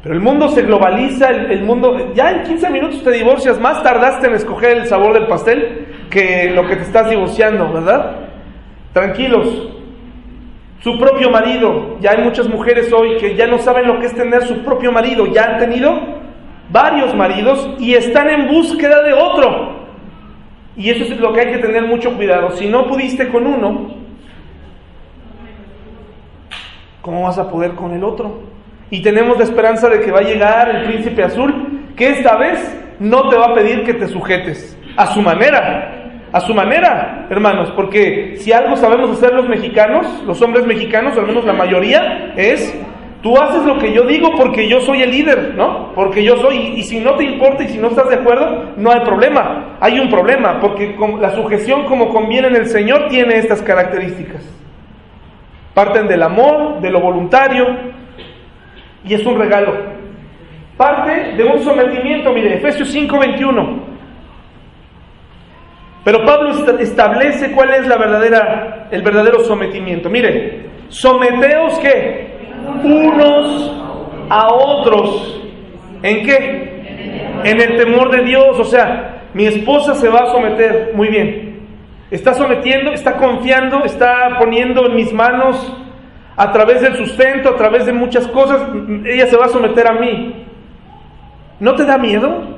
Pero 0.05 0.17
el 0.17 0.21
mundo 0.21 0.51
se 0.51 0.61
globaliza, 0.61 1.31
el, 1.31 1.65
mundo, 1.65 2.13
ya 2.13 2.31
en 2.31 2.43
15 2.43 2.69
minutos 2.69 3.03
te 3.03 3.11
divorcias, 3.11 3.59
más 3.59 3.83
tardaste 3.83 4.27
en 4.27 4.35
escoger 4.35 4.77
el 4.77 4.87
sabor 4.87 5.15
del 5.15 5.27
pastel 5.27 6.09
que 6.11 6.51
lo 6.51 6.67
que 6.67 6.77
te 6.77 6.83
estás 6.83 7.09
divorciando, 7.09 7.73
¿verdad? 7.73 8.29
Tranquilos. 8.93 9.71
Su 10.81 10.99
propio 10.99 11.31
marido, 11.31 11.97
ya 12.01 12.11
hay 12.11 12.23
muchas 12.23 12.51
mujeres 12.51 12.93
hoy 12.93 13.17
que 13.17 13.35
ya 13.35 13.47
no 13.47 13.57
saben 13.57 13.87
lo 13.87 13.99
que 13.99 14.05
es 14.05 14.15
tener 14.15 14.43
su 14.43 14.63
propio 14.63 14.93
marido, 14.93 15.27
ya 15.27 15.45
han 15.45 15.59
tenido 15.59 15.99
varios 16.69 17.15
maridos 17.15 17.71
y 17.79 17.95
están 17.95 18.29
en 18.29 18.49
búsqueda 18.49 19.03
de 19.03 19.15
otro. 19.15 19.87
Y 20.77 20.91
eso 20.91 21.05
es 21.05 21.19
lo 21.19 21.33
que 21.33 21.41
hay 21.41 21.53
que 21.53 21.59
tener 21.63 21.87
mucho 21.87 22.15
cuidado. 22.15 22.51
Si 22.51 22.69
no 22.69 22.87
pudiste 22.87 23.31
con 23.31 23.47
uno, 23.47 23.95
¿cómo 27.01 27.23
vas 27.23 27.39
a 27.39 27.49
poder 27.49 27.75
con 27.75 27.95
el 27.95 28.05
otro? 28.05 28.54
Y 28.95 29.01
tenemos 29.01 29.37
la 29.37 29.43
esperanza 29.43 29.89
de 29.89 30.03
que 30.03 30.13
va 30.13 30.21
a 30.21 30.23
llegar 30.23 30.69
el 30.69 30.85
príncipe 30.85 31.25
azul, 31.25 31.91
que 31.97 32.11
esta 32.11 32.37
vez 32.37 32.61
no 33.01 33.29
te 33.29 33.37
va 33.37 33.47
a 33.47 33.55
pedir 33.55 33.83
que 33.83 33.95
te 33.95 34.07
sujetes 34.07 34.79
a 34.97 35.09
su 35.09 35.21
manera, 35.21 36.29
a 36.31 36.39
su 36.39 36.55
manera, 36.55 37.27
hermanos, 37.29 37.73
porque 37.75 38.37
si 38.37 38.53
algo 38.53 38.77
sabemos 38.77 39.11
hacer 39.11 39.35
los 39.35 39.49
mexicanos, 39.49 40.07
los 40.25 40.41
hombres 40.43 40.65
mexicanos, 40.65 41.19
al 41.19 41.27
menos 41.27 41.45
la 41.45 41.55
mayoría, 41.55 42.35
es 42.37 42.73
tú 43.21 43.37
haces 43.37 43.65
lo 43.65 43.81
que 43.81 43.93
yo 43.93 44.03
digo 44.03 44.31
porque 44.37 44.69
yo 44.69 44.79
soy 44.83 45.03
el 45.03 45.11
líder, 45.11 45.55
¿no? 45.57 45.93
Porque 45.97 46.23
yo 46.23 46.37
soy, 46.37 46.57
y, 46.77 46.85
si 46.85 47.01
no 47.01 47.17
te 47.17 47.25
importa 47.25 47.65
y 47.65 47.71
si 47.71 47.79
no 47.79 47.89
estás 47.89 48.09
de 48.11 48.15
acuerdo, 48.15 48.75
no 48.77 48.93
hay 48.93 49.01
problema. 49.01 49.77
Hay 49.81 49.99
un 49.99 50.09
problema, 50.09 50.61
porque 50.61 50.97
la 51.21 51.35
sujeción 51.35 51.87
como 51.87 52.11
conviene 52.11 52.47
en 52.47 52.55
el 52.55 52.67
Señor 52.69 53.09
tiene 53.09 53.39
estas 53.39 53.61
características. 53.61 54.49
Parten 55.75 56.07
del 56.07 56.23
amor, 56.23 56.81
de 56.81 56.91
lo 56.91 57.01
voluntario, 57.01 57.67
y 59.05 59.15
es 59.15 59.25
un 59.25 59.39
regalo. 59.39 59.75
Parte 60.77 61.33
de 61.37 61.45
un 61.45 61.63
sometimiento, 61.63 62.33
mire, 62.33 62.55
Efesios 62.55 62.89
5:21. 62.93 63.95
Pero 66.05 66.25
Pablo 66.25 66.51
establece 66.79 67.53
cuál 67.53 67.71
es 67.75 67.87
la 67.87 67.97
verdadera, 67.97 68.89
el 68.91 69.03
verdadero 69.03 69.41
sometimiento. 69.41 70.11
Mire, 70.11 70.67
someteos 70.89 71.79
que 71.79 72.35
unos 72.83 73.73
a 74.29 74.49
otros. 74.49 75.43
¿En 76.03 76.27
qué? 76.27 77.41
En 77.45 77.61
el 77.61 77.79
temor 77.79 78.11
de 78.11 78.23
Dios. 78.23 78.59
O 78.59 78.65
sea, 78.65 79.23
mi 79.33 79.47
esposa 79.47 79.95
se 79.95 80.09
va 80.09 80.21
a 80.21 80.27
someter. 80.27 80.93
Muy 80.95 81.09
bien. 81.09 81.55
Está 82.11 82.35
sometiendo, 82.35 82.93
está 82.93 83.17
confiando, 83.17 83.85
está 83.85 84.37
poniendo 84.39 84.87
en 84.87 84.95
mis 84.95 85.13
manos 85.13 85.84
a 86.37 86.53
través 86.53 86.81
del 86.83 86.97
sustento, 86.97 87.51
a 87.51 87.57
través 87.57 87.87
de 87.87 87.93
muchas 87.93 88.27
cosas, 88.29 88.63
ella 89.05 89.27
se 89.27 89.37
va 89.37 89.47
a 89.47 89.51
someter 89.51 89.87
a 89.87 89.93
mí. 89.93 90.47
¿No 91.61 91.75
te 91.75 91.85
da 91.85 91.99
miedo? 91.99 92.55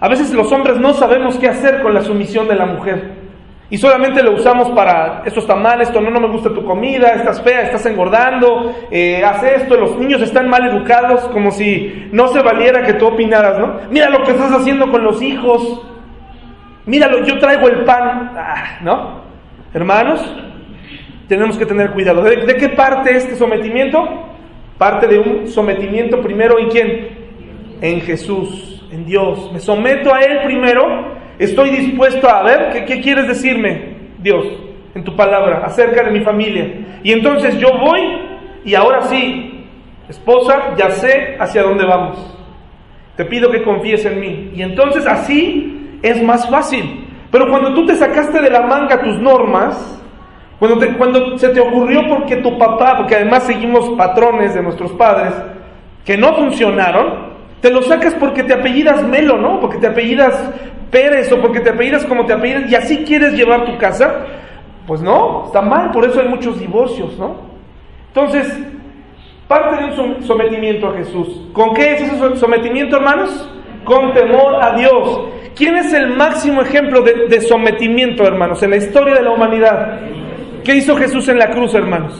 A 0.00 0.08
veces 0.08 0.32
los 0.32 0.50
hombres 0.50 0.78
no 0.78 0.94
sabemos 0.94 1.36
qué 1.38 1.48
hacer 1.48 1.82
con 1.82 1.94
la 1.94 2.02
sumisión 2.02 2.48
de 2.48 2.56
la 2.56 2.66
mujer. 2.66 3.20
Y 3.72 3.78
solamente 3.78 4.22
lo 4.24 4.32
usamos 4.32 4.68
para, 4.70 5.22
esto 5.24 5.38
está 5.38 5.54
mal, 5.54 5.80
esto 5.80 6.00
no, 6.00 6.10
no 6.10 6.18
me 6.18 6.26
gusta 6.26 6.52
tu 6.52 6.64
comida, 6.64 7.10
estás 7.10 7.40
fea, 7.40 7.62
estás 7.62 7.86
engordando, 7.86 8.74
eh, 8.90 9.22
haz 9.24 9.44
esto, 9.44 9.76
los 9.76 9.96
niños 9.96 10.20
están 10.22 10.48
mal 10.48 10.66
educados, 10.66 11.20
como 11.28 11.52
si 11.52 12.08
no 12.10 12.26
se 12.28 12.42
valiera 12.42 12.82
que 12.82 12.94
tú 12.94 13.06
opinaras, 13.06 13.60
¿no? 13.60 13.74
Mira 13.88 14.10
lo 14.10 14.24
que 14.24 14.32
estás 14.32 14.50
haciendo 14.50 14.90
con 14.90 15.04
los 15.04 15.22
hijos, 15.22 15.86
míralo, 16.84 17.24
yo 17.24 17.38
traigo 17.38 17.68
el 17.68 17.84
pan, 17.84 18.32
ah, 18.36 18.78
¿no? 18.82 19.20
Hermanos, 19.72 20.20
tenemos 21.30 21.56
que 21.56 21.64
tener 21.64 21.92
cuidado. 21.92 22.24
¿De, 22.24 22.56
qué 22.56 22.70
parte 22.70 23.16
este 23.16 23.36
sometimiento? 23.36 24.04
Parte 24.76 25.06
de 25.06 25.20
un 25.20 25.46
sometimiento 25.46 26.20
primero 26.20 26.58
en 26.58 26.68
quién? 26.68 27.08
En 27.80 28.00
Jesús, 28.00 28.84
en 28.90 29.06
Dios. 29.06 29.48
Me 29.52 29.60
someto 29.60 30.12
a 30.12 30.22
Él 30.22 30.40
primero. 30.44 31.14
Estoy 31.38 31.70
dispuesto 31.70 32.28
a 32.28 32.42
ver 32.42 32.72
qué, 32.72 32.84
qué 32.84 33.00
quieres 33.00 33.28
decirme, 33.28 33.94
Dios, 34.18 34.44
en 34.92 35.04
tu 35.04 35.14
palabra, 35.14 35.62
acerca 35.64 36.02
de 36.02 36.10
mi 36.10 36.20
familia. 36.24 36.68
Y 37.04 37.12
entonces 37.12 37.56
yo 37.58 37.78
voy 37.78 38.00
y 38.64 38.74
ahora 38.74 39.02
sí, 39.02 39.66
esposa, 40.08 40.74
ya 40.76 40.90
sé 40.90 41.36
hacia 41.38 41.62
dónde 41.62 41.84
vamos. 41.84 42.36
Te 43.16 43.24
pido 43.24 43.52
que 43.52 43.62
confíes 43.62 44.04
en 44.04 44.18
mí. 44.18 44.50
Y 44.56 44.62
entonces 44.62 45.06
así 45.06 46.00
es 46.02 46.20
más 46.24 46.50
fácil. 46.50 47.06
Pero 47.30 47.48
cuando 47.48 47.72
tú 47.72 47.86
te 47.86 47.94
sacaste 47.94 48.40
de 48.40 48.50
la 48.50 48.62
manga 48.62 49.00
tus 49.00 49.16
normas, 49.20 49.99
cuando, 50.60 51.38
se 51.38 51.48
te 51.48 51.58
ocurrió 51.60 52.06
porque 52.08 52.36
tu 52.36 52.56
papá, 52.58 52.98
porque 52.98 53.16
además 53.16 53.44
seguimos 53.44 53.88
patrones 53.96 54.54
de 54.54 54.62
nuestros 54.62 54.92
padres, 54.92 55.32
que 56.04 56.16
no 56.16 56.34
funcionaron, 56.34 57.30
te 57.60 57.70
lo 57.70 57.82
sacas 57.82 58.14
porque 58.14 58.42
te 58.44 58.54
apellidas 58.54 59.02
Melo, 59.02 59.36
¿no? 59.38 59.58
Porque 59.60 59.78
te 59.78 59.86
apellidas 59.88 60.34
Pérez 60.90 61.30
o 61.32 61.40
porque 61.40 61.60
te 61.60 61.70
apellidas 61.70 62.04
como 62.04 62.26
te 62.26 62.32
apellidas 62.34 62.70
y 62.70 62.74
así 62.74 63.04
quieres 63.04 63.32
llevar 63.34 63.64
tu 63.64 63.76
casa, 63.78 64.26
pues 64.86 65.00
no, 65.02 65.44
está 65.46 65.62
mal, 65.62 65.90
por 65.92 66.04
eso 66.04 66.20
hay 66.20 66.28
muchos 66.28 66.58
divorcios, 66.58 67.16
¿no? 67.18 67.36
Entonces, 68.08 68.58
parte 69.48 69.76
de 69.76 69.84
un 69.84 69.92
som- 69.92 70.22
sometimiento 70.22 70.88
a 70.88 70.94
Jesús. 70.96 71.48
¿Con 71.52 71.74
qué 71.74 71.92
es 71.92 72.02
ese 72.02 72.18
so- 72.18 72.36
sometimiento, 72.36 72.96
hermanos? 72.96 73.48
Con 73.84 74.12
temor 74.12 74.56
a 74.62 74.74
Dios. 74.76 75.20
¿Quién 75.54 75.76
es 75.76 75.92
el 75.92 76.08
máximo 76.16 76.60
ejemplo 76.62 77.02
de, 77.02 77.28
de 77.28 77.40
sometimiento, 77.40 78.24
hermanos, 78.24 78.62
en 78.62 78.70
la 78.70 78.76
historia 78.76 79.14
de 79.14 79.22
la 79.22 79.30
humanidad? 79.30 80.00
¿Qué 80.64 80.74
hizo 80.74 80.96
Jesús 80.96 81.28
en 81.28 81.38
la 81.38 81.50
cruz, 81.50 81.74
hermanos? 81.74 82.14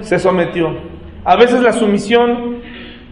Se 0.00 0.18
sometió. 0.18 0.76
A 1.24 1.36
veces 1.36 1.60
la 1.60 1.72
sumisión, 1.72 2.58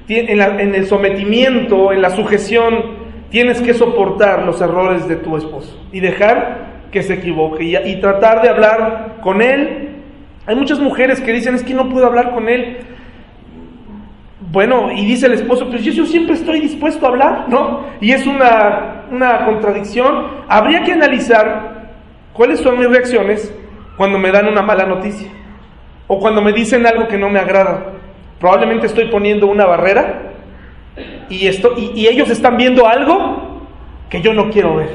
en, 0.08 0.74
el 0.74 0.86
sometimiento, 0.86 1.92
en 1.92 2.02
la 2.02 2.10
sujeción, 2.10 2.98
tienes 3.30 3.60
que 3.60 3.74
soportar 3.74 4.44
los 4.44 4.60
errores 4.60 5.08
de 5.08 5.16
tu 5.16 5.36
esposo 5.36 5.80
y 5.92 6.00
dejar 6.00 6.70
que 6.92 7.02
se 7.02 7.14
equivoque 7.14 7.64
y, 7.64 7.76
y 7.76 8.00
tratar 8.00 8.42
de 8.42 8.48
hablar 8.48 9.18
con 9.22 9.42
él. 9.42 9.96
Hay 10.46 10.56
muchas 10.56 10.80
mujeres 10.80 11.20
que 11.20 11.32
dicen, 11.32 11.54
es 11.54 11.62
que 11.62 11.74
no 11.74 11.88
puedo 11.88 12.06
hablar 12.06 12.32
con 12.32 12.48
él. 12.48 12.78
Bueno, 14.52 14.90
y 14.92 15.04
dice 15.06 15.26
el 15.26 15.34
esposo, 15.34 15.68
pues 15.68 15.84
yo, 15.84 15.92
yo 15.92 16.04
siempre 16.04 16.34
estoy 16.34 16.60
dispuesto 16.60 17.06
a 17.06 17.10
hablar, 17.10 17.44
¿no? 17.48 17.86
Y 18.00 18.10
es 18.10 18.26
una, 18.26 19.06
una 19.10 19.44
contradicción. 19.44 20.26
Habría 20.48 20.82
que 20.82 20.92
analizar 20.92 21.92
cuáles 22.32 22.58
son 22.60 22.78
mis 22.78 22.88
reacciones 22.88 23.54
cuando 23.96 24.18
me 24.18 24.30
dan 24.30 24.48
una 24.48 24.62
mala 24.62 24.84
noticia 24.84 25.28
o 26.06 26.18
cuando 26.18 26.42
me 26.42 26.52
dicen 26.52 26.86
algo 26.86 27.06
que 27.06 27.18
no 27.18 27.30
me 27.30 27.38
agrada. 27.38 27.92
Probablemente 28.40 28.86
estoy 28.86 29.06
poniendo 29.06 29.46
una 29.46 29.66
barrera 29.66 30.32
y, 31.28 31.46
esto, 31.46 31.74
y, 31.76 32.06
ellos 32.06 32.30
están 32.30 32.56
viendo 32.56 32.88
algo 32.88 33.68
que 34.08 34.20
yo 34.20 34.32
no 34.32 34.50
quiero 34.50 34.76
ver. 34.76 34.90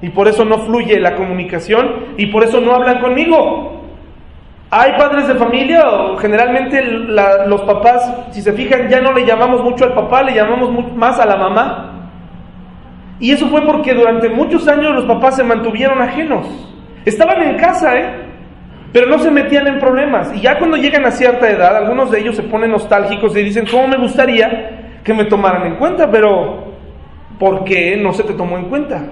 Y 0.00 0.10
por 0.10 0.28
eso 0.28 0.44
no 0.44 0.58
fluye 0.60 1.00
la 1.00 1.16
comunicación 1.16 2.14
y 2.16 2.26
por 2.26 2.44
eso 2.44 2.60
no 2.60 2.74
hablan 2.74 3.00
conmigo. 3.00 3.82
Hay 4.70 4.92
padres 4.98 5.28
de 5.28 5.34
familia, 5.34 5.84
generalmente 6.18 6.82
los 6.82 7.62
papás, 7.62 8.28
si 8.30 8.42
se 8.42 8.52
fijan, 8.52 8.88
ya 8.88 9.00
no 9.00 9.12
le 9.12 9.24
llamamos 9.24 9.62
mucho 9.62 9.84
al 9.84 9.94
papá, 9.94 10.22
le 10.22 10.34
llamamos 10.34 10.94
más 10.94 11.18
a 11.18 11.26
la 11.26 11.36
mamá. 11.36 12.10
Y 13.18 13.32
eso 13.32 13.48
fue 13.48 13.62
porque 13.62 13.94
durante 13.94 14.28
muchos 14.28 14.66
años 14.68 14.94
los 14.94 15.04
papás 15.04 15.36
se 15.36 15.44
mantuvieron 15.44 16.00
ajenos. 16.00 16.46
Estaban 17.04 17.42
en 17.42 17.56
casa, 17.56 17.98
¿eh? 17.98 18.23
Pero 18.94 19.08
no 19.08 19.18
se 19.18 19.28
metían 19.28 19.66
en 19.66 19.80
problemas. 19.80 20.32
Y 20.36 20.40
ya 20.40 20.56
cuando 20.56 20.76
llegan 20.76 21.04
a 21.04 21.10
cierta 21.10 21.50
edad, 21.50 21.76
algunos 21.76 22.12
de 22.12 22.20
ellos 22.20 22.36
se 22.36 22.44
ponen 22.44 22.70
nostálgicos 22.70 23.36
y 23.36 23.42
dicen, 23.42 23.66
¿cómo 23.68 23.88
me 23.88 23.96
gustaría 23.96 25.00
que 25.02 25.12
me 25.12 25.24
tomaran 25.24 25.66
en 25.66 25.74
cuenta? 25.78 26.08
Pero, 26.08 26.74
¿por 27.36 27.64
qué 27.64 27.96
no 27.96 28.12
se 28.12 28.22
te 28.22 28.34
tomó 28.34 28.56
en 28.56 28.66
cuenta? 28.66 29.04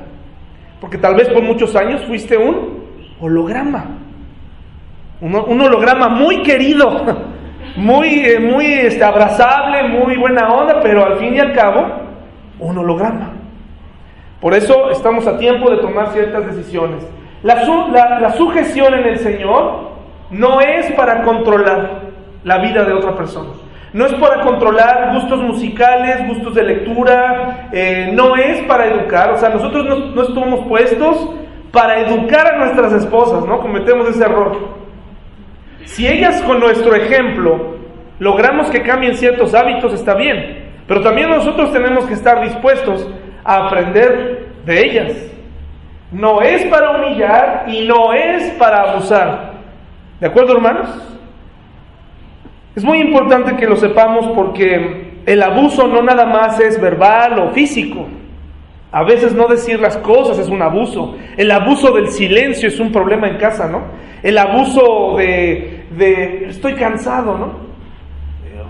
Porque 0.80 0.98
tal 0.98 1.16
vez 1.16 1.28
por 1.30 1.42
muchos 1.42 1.74
años 1.74 2.00
fuiste 2.06 2.36
un 2.36 2.84
holograma. 3.18 3.98
Un, 5.20 5.34
holograma 5.60 6.08
muy 6.10 6.42
querido, 6.42 7.04
muy, 7.76 8.24
eh, 8.24 8.38
muy 8.38 8.66
este, 8.66 9.02
abrazable, 9.02 9.88
muy 9.88 10.16
buena 10.16 10.46
onda, 10.46 10.78
pero 10.80 11.04
al 11.04 11.16
fin 11.16 11.34
y 11.34 11.40
al 11.40 11.52
cabo, 11.54 11.88
un 12.60 12.78
holograma. 12.78 13.32
Por 14.40 14.54
eso 14.54 14.90
estamos 14.90 15.26
a 15.26 15.36
tiempo 15.38 15.68
de 15.72 15.78
tomar 15.78 16.12
ciertas 16.12 16.46
decisiones. 16.54 17.04
La, 17.42 17.64
su- 17.64 17.88
la- 17.92 18.20
la 18.20 18.30
sujeción 18.32 18.94
en 18.94 19.06
el 19.06 19.18
Señor 19.18 19.90
no 20.30 20.60
es 20.60 20.90
para 20.92 21.22
controlar 21.22 22.02
la 22.44 22.58
vida 22.58 22.84
de 22.84 22.92
otra 22.92 23.14
persona. 23.16 23.50
No 23.92 24.06
es 24.06 24.14
para 24.14 24.40
controlar 24.40 25.12
gustos 25.14 25.40
musicales, 25.42 26.26
gustos 26.26 26.54
de 26.54 26.62
lectura, 26.62 27.68
eh, 27.72 28.10
no 28.14 28.36
es 28.36 28.60
para 28.62 28.86
educar. 28.86 29.32
O 29.32 29.36
sea, 29.36 29.50
nosotros 29.50 29.84
no, 29.84 29.96
no 30.14 30.22
estuvimos 30.22 30.60
puestos 30.66 31.28
para 31.72 32.00
educar 32.00 32.54
a 32.54 32.58
nuestras 32.58 32.92
esposas, 32.94 33.44
¿no? 33.44 33.60
Cometemos 33.60 34.08
ese 34.08 34.24
error. 34.24 34.56
Si 35.84 36.06
ellas 36.06 36.40
con 36.42 36.60
nuestro 36.60 36.94
ejemplo 36.94 37.76
logramos 38.18 38.70
que 38.70 38.82
cambien 38.82 39.16
ciertos 39.16 39.52
hábitos, 39.54 39.92
está 39.92 40.14
bien. 40.14 40.70
Pero 40.86 41.00
también 41.02 41.28
nosotros 41.28 41.72
tenemos 41.72 42.04
que 42.06 42.14
estar 42.14 42.42
dispuestos 42.42 43.08
a 43.44 43.66
aprender 43.66 44.46
de 44.64 44.80
ellas. 44.80 45.31
No 46.12 46.42
es 46.42 46.64
para 46.66 46.90
humillar 46.90 47.64
y 47.68 47.86
no 47.86 48.12
es 48.12 48.50
para 48.52 48.92
abusar. 48.92 49.52
¿De 50.20 50.26
acuerdo, 50.26 50.52
hermanos? 50.52 50.88
Es 52.76 52.84
muy 52.84 52.98
importante 52.98 53.56
que 53.56 53.66
lo 53.66 53.76
sepamos 53.76 54.28
porque 54.34 55.20
el 55.24 55.42
abuso 55.42 55.86
no 55.86 56.02
nada 56.02 56.26
más 56.26 56.60
es 56.60 56.80
verbal 56.80 57.38
o 57.38 57.50
físico. 57.52 58.06
A 58.90 59.04
veces 59.04 59.34
no 59.34 59.48
decir 59.48 59.80
las 59.80 59.96
cosas 59.98 60.38
es 60.38 60.48
un 60.48 60.60
abuso. 60.60 61.16
El 61.38 61.50
abuso 61.50 61.92
del 61.92 62.08
silencio 62.08 62.68
es 62.68 62.78
un 62.78 62.92
problema 62.92 63.26
en 63.26 63.38
casa, 63.38 63.66
¿no? 63.66 63.82
El 64.22 64.36
abuso 64.36 65.16
de, 65.16 65.86
de 65.96 66.46
estoy 66.50 66.74
cansado, 66.74 67.38
¿no? 67.38 67.72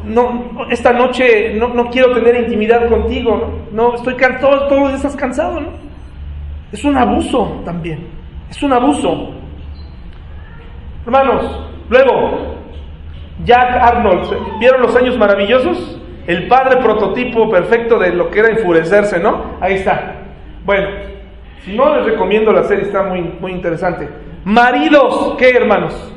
No, 0.05 0.67
esta 0.71 0.93
noche 0.93 1.55
no, 1.55 1.69
no 1.69 1.89
quiero 1.91 2.13
tener 2.13 2.37
intimidad 2.37 2.89
contigo, 2.89 3.37
¿no? 3.37 3.91
No, 3.91 3.95
estoy 3.97 4.15
cansado, 4.15 4.69
todos 4.69 4.95
estás 4.95 5.17
cansado, 5.17 5.61
¿no? 5.61 5.92
Es 6.73 6.85
un 6.85 6.97
abuso 6.97 7.61
también. 7.65 8.07
Es 8.51 8.63
un 8.63 8.73
abuso. 8.73 9.31
Hermanos, 11.05 11.69
luego, 11.91 12.57
Jack 13.45 13.77
Arnold, 13.77 14.59
¿vieron 14.59 14.83
los 14.83 14.97
años 14.97 15.19
maravillosos? 15.19 16.01
El 16.27 16.47
padre 16.49 16.77
prototipo 16.77 17.51
perfecto 17.51 17.99
de 17.99 18.15
lo 18.15 18.31
que 18.31 18.39
era 18.39 18.49
enfurecerse, 18.51 19.19
¿no? 19.19 19.57
Ahí 19.61 19.75
está. 19.75 20.15
Bueno, 20.65 20.89
si 21.65 21.77
no 21.77 21.97
les 21.97 22.07
recomiendo 22.07 22.53
la 22.53 22.65
serie, 22.65 22.85
está 22.85 23.03
muy, 23.03 23.21
muy 23.41 23.53
interesante. 23.53 24.09
Maridos, 24.45 25.35
¿qué 25.39 25.51
hermanos? 25.51 26.13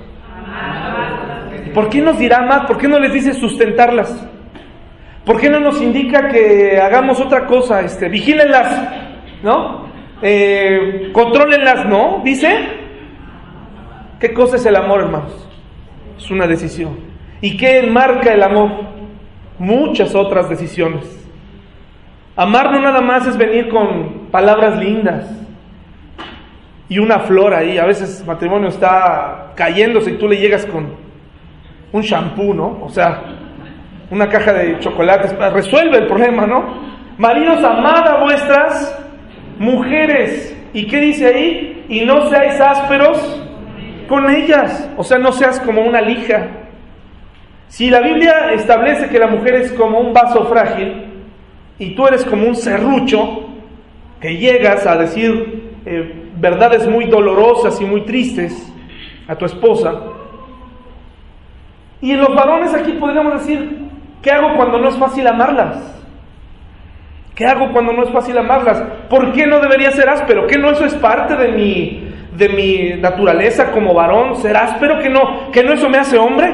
¿Por 1.73 1.89
qué 1.89 2.01
nos 2.01 2.17
dirá 2.17 2.41
más? 2.41 2.65
¿Por 2.67 2.77
qué 2.77 2.87
no 2.87 2.99
les 2.99 3.11
dice 3.11 3.33
sustentarlas? 3.33 4.25
¿Por 5.25 5.39
qué 5.39 5.49
no 5.49 5.59
nos 5.59 5.81
indica 5.81 6.29
que 6.29 6.79
hagamos 6.79 7.19
otra 7.19 7.45
cosa? 7.47 7.81
Este, 7.81 8.07
vigílenlas, 8.07 8.87
¿no? 9.43 9.84
Eh, 10.21 11.09
contrólenlas, 11.13 11.85
¿no? 11.85 12.21
Dice. 12.23 12.83
¿Qué 14.19 14.33
cosa 14.33 14.55
es 14.55 14.65
el 14.65 14.75
amor, 14.75 15.01
hermanos? 15.01 15.47
Es 16.17 16.31
una 16.31 16.47
decisión. 16.47 16.97
¿Y 17.41 17.57
qué 17.57 17.79
enmarca 17.79 18.33
el 18.33 18.43
amor? 18.43 18.71
Muchas 19.59 20.15
otras 20.15 20.49
decisiones. 20.49 21.03
Amar 22.35 22.71
no 22.71 22.81
nada 22.81 23.01
más 23.01 23.27
es 23.27 23.37
venir 23.37 23.69
con 23.69 24.27
palabras 24.31 24.77
lindas 24.77 25.29
y 26.89 26.99
una 26.99 27.19
flor 27.19 27.53
ahí. 27.53 27.77
A 27.77 27.85
veces 27.85 28.25
matrimonio 28.25 28.69
está 28.69 29.53
cayéndose 29.55 30.11
y 30.11 30.17
tú 30.17 30.27
le 30.27 30.37
llegas 30.37 30.65
con 30.65 30.93
un 31.91 32.01
shampoo, 32.01 32.53
¿no? 32.53 32.79
O 32.81 32.89
sea, 32.89 33.21
una 34.11 34.27
caja 34.27 34.53
de 34.53 34.79
chocolates. 34.79 35.37
Resuelve 35.53 35.97
el 35.97 36.07
problema, 36.07 36.45
¿no? 36.45 36.95
Maridos, 37.17 37.63
amad 37.63 38.07
a 38.07 38.23
vuestras 38.23 39.04
mujeres. 39.57 40.55
¿Y 40.73 40.87
qué 40.87 40.99
dice 40.99 41.27
ahí? 41.27 41.85
Y 41.89 42.01
no 42.05 42.29
seáis 42.29 42.59
ásperos 42.59 43.41
con 44.07 44.29
ellas. 44.29 44.89
O 44.97 45.03
sea, 45.03 45.17
no 45.17 45.31
seas 45.31 45.59
como 45.59 45.81
una 45.81 46.01
lija. 46.01 46.47
Si 47.67 47.89
la 47.89 48.01
Biblia 48.01 48.53
establece 48.53 49.09
que 49.09 49.19
la 49.19 49.27
mujer 49.27 49.55
es 49.55 49.71
como 49.73 49.99
un 49.99 50.13
vaso 50.13 50.45
frágil 50.45 51.05
y 51.79 51.95
tú 51.95 52.07
eres 52.07 52.23
como 52.25 52.47
un 52.47 52.55
serrucho 52.55 53.49
que 54.21 54.37
llegas 54.37 54.85
a 54.85 54.97
decir 54.97 55.71
eh, 55.85 56.29
verdades 56.37 56.87
muy 56.87 57.05
dolorosas 57.05 57.79
y 57.81 57.85
muy 57.85 58.01
tristes 58.01 58.71
a 59.27 59.35
tu 59.35 59.45
esposa, 59.45 59.93
y 62.01 62.11
en 62.11 62.19
los 62.19 62.35
varones 62.35 62.73
aquí 62.73 62.91
podríamos 62.93 63.33
decir, 63.33 63.79
¿qué 64.21 64.31
hago 64.31 64.55
cuando 64.55 64.77
no 64.77 64.89
es 64.89 64.97
fácil 64.97 65.25
amarlas? 65.25 65.94
¿Qué 67.35 67.45
hago 67.45 67.71
cuando 67.73 67.91
no 67.91 68.03
es 68.03 68.11
fácil 68.11 68.37
amarlas? 68.37 68.81
¿Por 69.09 69.33
qué 69.33 69.45
no 69.45 69.59
debería 69.59 69.91
ser 69.91 70.07
áspero? 70.07 70.47
¿Qué 70.47 70.57
no 70.57 70.71
eso 70.71 70.85
es 70.85 70.95
parte 70.95 71.35
de 71.35 71.49
mi, 71.49 72.07
de 72.37 72.49
mi 72.49 73.01
naturaleza 73.01 73.71
como 73.71 73.93
varón 73.93 74.37
ser 74.37 74.55
áspero, 74.55 74.99
que 74.99 75.09
no, 75.09 75.51
que 75.51 75.61
no 75.61 75.73
eso 75.73 75.89
me 75.89 75.97
hace 75.97 76.17
hombre. 76.17 76.53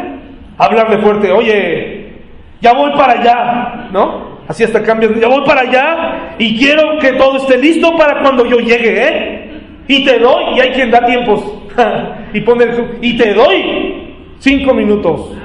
Hablarle 0.58 0.98
fuerte, 1.00 1.32
oye, 1.32 2.14
ya 2.62 2.74
voy 2.74 2.92
para 2.92 3.20
allá, 3.20 3.90
¿no? 3.92 4.42
Así 4.48 4.64
hasta 4.64 4.84
cambio, 4.84 5.14
ya 5.14 5.28
voy 5.28 5.46
para 5.46 5.62
allá 5.62 6.36
y 6.38 6.58
quiero 6.58 6.98
que 7.00 7.14
todo 7.14 7.38
esté 7.38 7.58
listo 7.58 7.96
para 7.96 8.22
cuando 8.22 8.46
yo 8.46 8.58
llegue, 8.58 9.08
¿eh? 9.08 9.52
Y 9.88 10.04
te 10.04 10.20
doy, 10.20 10.56
y 10.56 10.60
hay 10.62 10.72
quien 10.72 10.90
da 10.90 11.06
tiempos. 11.06 11.44
y 12.34 12.42
pone 12.42 12.66
el, 12.66 12.98
y 13.02 13.18
te 13.18 13.34
doy 13.34 14.16
cinco 14.40 14.74
minutos. 14.74 15.36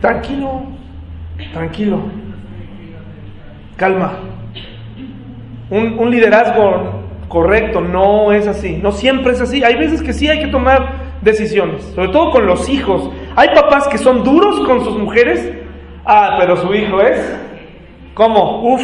Tranquilo, 0.00 0.62
tranquilo. 1.52 2.19
Calma. 3.80 4.12
Un, 5.70 5.98
un 5.98 6.10
liderazgo 6.10 7.00
correcto 7.28 7.80
no 7.80 8.30
es 8.30 8.46
así. 8.46 8.76
No 8.76 8.92
siempre 8.92 9.32
es 9.32 9.40
así. 9.40 9.64
Hay 9.64 9.76
veces 9.76 10.02
que 10.02 10.12
sí 10.12 10.28
hay 10.28 10.38
que 10.40 10.48
tomar 10.48 11.16
decisiones, 11.22 11.84
sobre 11.94 12.08
todo 12.08 12.30
con 12.30 12.46
los 12.46 12.68
hijos. 12.68 13.10
Hay 13.36 13.48
papás 13.54 13.88
que 13.88 13.96
son 13.96 14.22
duros 14.22 14.66
con 14.66 14.84
sus 14.84 14.98
mujeres. 14.98 15.50
Ah, 16.04 16.36
pero 16.38 16.58
su 16.58 16.74
hijo 16.74 17.00
es. 17.00 17.40
¿Cómo? 18.12 18.74
Uf, 18.74 18.82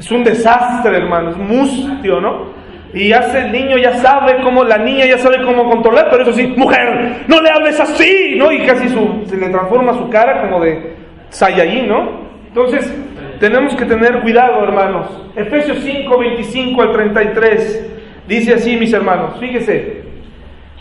es 0.00 0.10
un 0.10 0.24
desastre, 0.24 0.96
hermano, 0.96 1.30
es 1.30 1.36
mustio, 1.36 2.20
¿no? 2.20 2.46
Y 2.94 3.12
hace 3.12 3.42
el 3.42 3.52
niño 3.52 3.76
ya 3.76 3.94
sabe 3.98 4.42
cómo, 4.42 4.64
la 4.64 4.78
niña 4.78 5.06
ya 5.06 5.18
sabe 5.18 5.40
cómo 5.44 5.70
controlar, 5.70 6.08
pero 6.10 6.24
eso 6.24 6.32
sí, 6.32 6.52
mujer, 6.56 7.24
no 7.28 7.40
le 7.40 7.48
hables 7.48 7.78
así, 7.78 8.34
¿no? 8.36 8.50
Y 8.50 8.66
casi 8.66 8.88
su, 8.88 9.22
se 9.26 9.36
le 9.36 9.50
transforma 9.50 9.94
su 9.94 10.08
cara 10.10 10.42
como 10.42 10.60
de 10.64 10.96
Saiyajin, 11.28 11.88
¿no? 11.88 12.24
Entonces, 12.48 12.92
tenemos 13.40 13.74
que 13.74 13.84
tener 13.84 14.20
cuidado, 14.20 14.62
hermanos. 14.62 15.06
Efesios 15.36 15.78
5, 15.80 16.18
25 16.18 16.82
al 16.82 16.92
33, 16.92 17.90
dice 18.28 18.54
así, 18.54 18.76
mis 18.76 18.92
hermanos, 18.92 19.36
fíjese, 19.38 20.04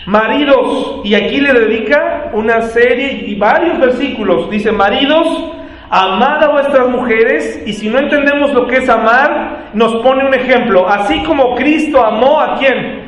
maridos, 0.05 1.01
y 1.03 1.15
aquí 1.15 1.39
le 1.39 1.53
dedica 1.53 2.31
una 2.33 2.61
serie 2.61 3.23
y 3.27 3.35
varios 3.35 3.79
versículos, 3.79 4.49
dice, 4.49 4.71
maridos, 4.71 5.51
amad 5.89 6.43
a 6.43 6.51
vuestras 6.51 6.89
mujeres, 6.89 7.63
y 7.65 7.73
si 7.73 7.89
no 7.89 7.99
entendemos 7.99 8.53
lo 8.53 8.67
que 8.67 8.77
es 8.77 8.89
amar, 8.89 9.69
nos 9.73 9.95
pone 9.97 10.25
un 10.25 10.33
ejemplo, 10.33 10.87
así 10.87 11.23
como 11.23 11.55
Cristo 11.55 12.03
amó 12.03 12.39
a 12.39 12.57
quién. 12.57 13.03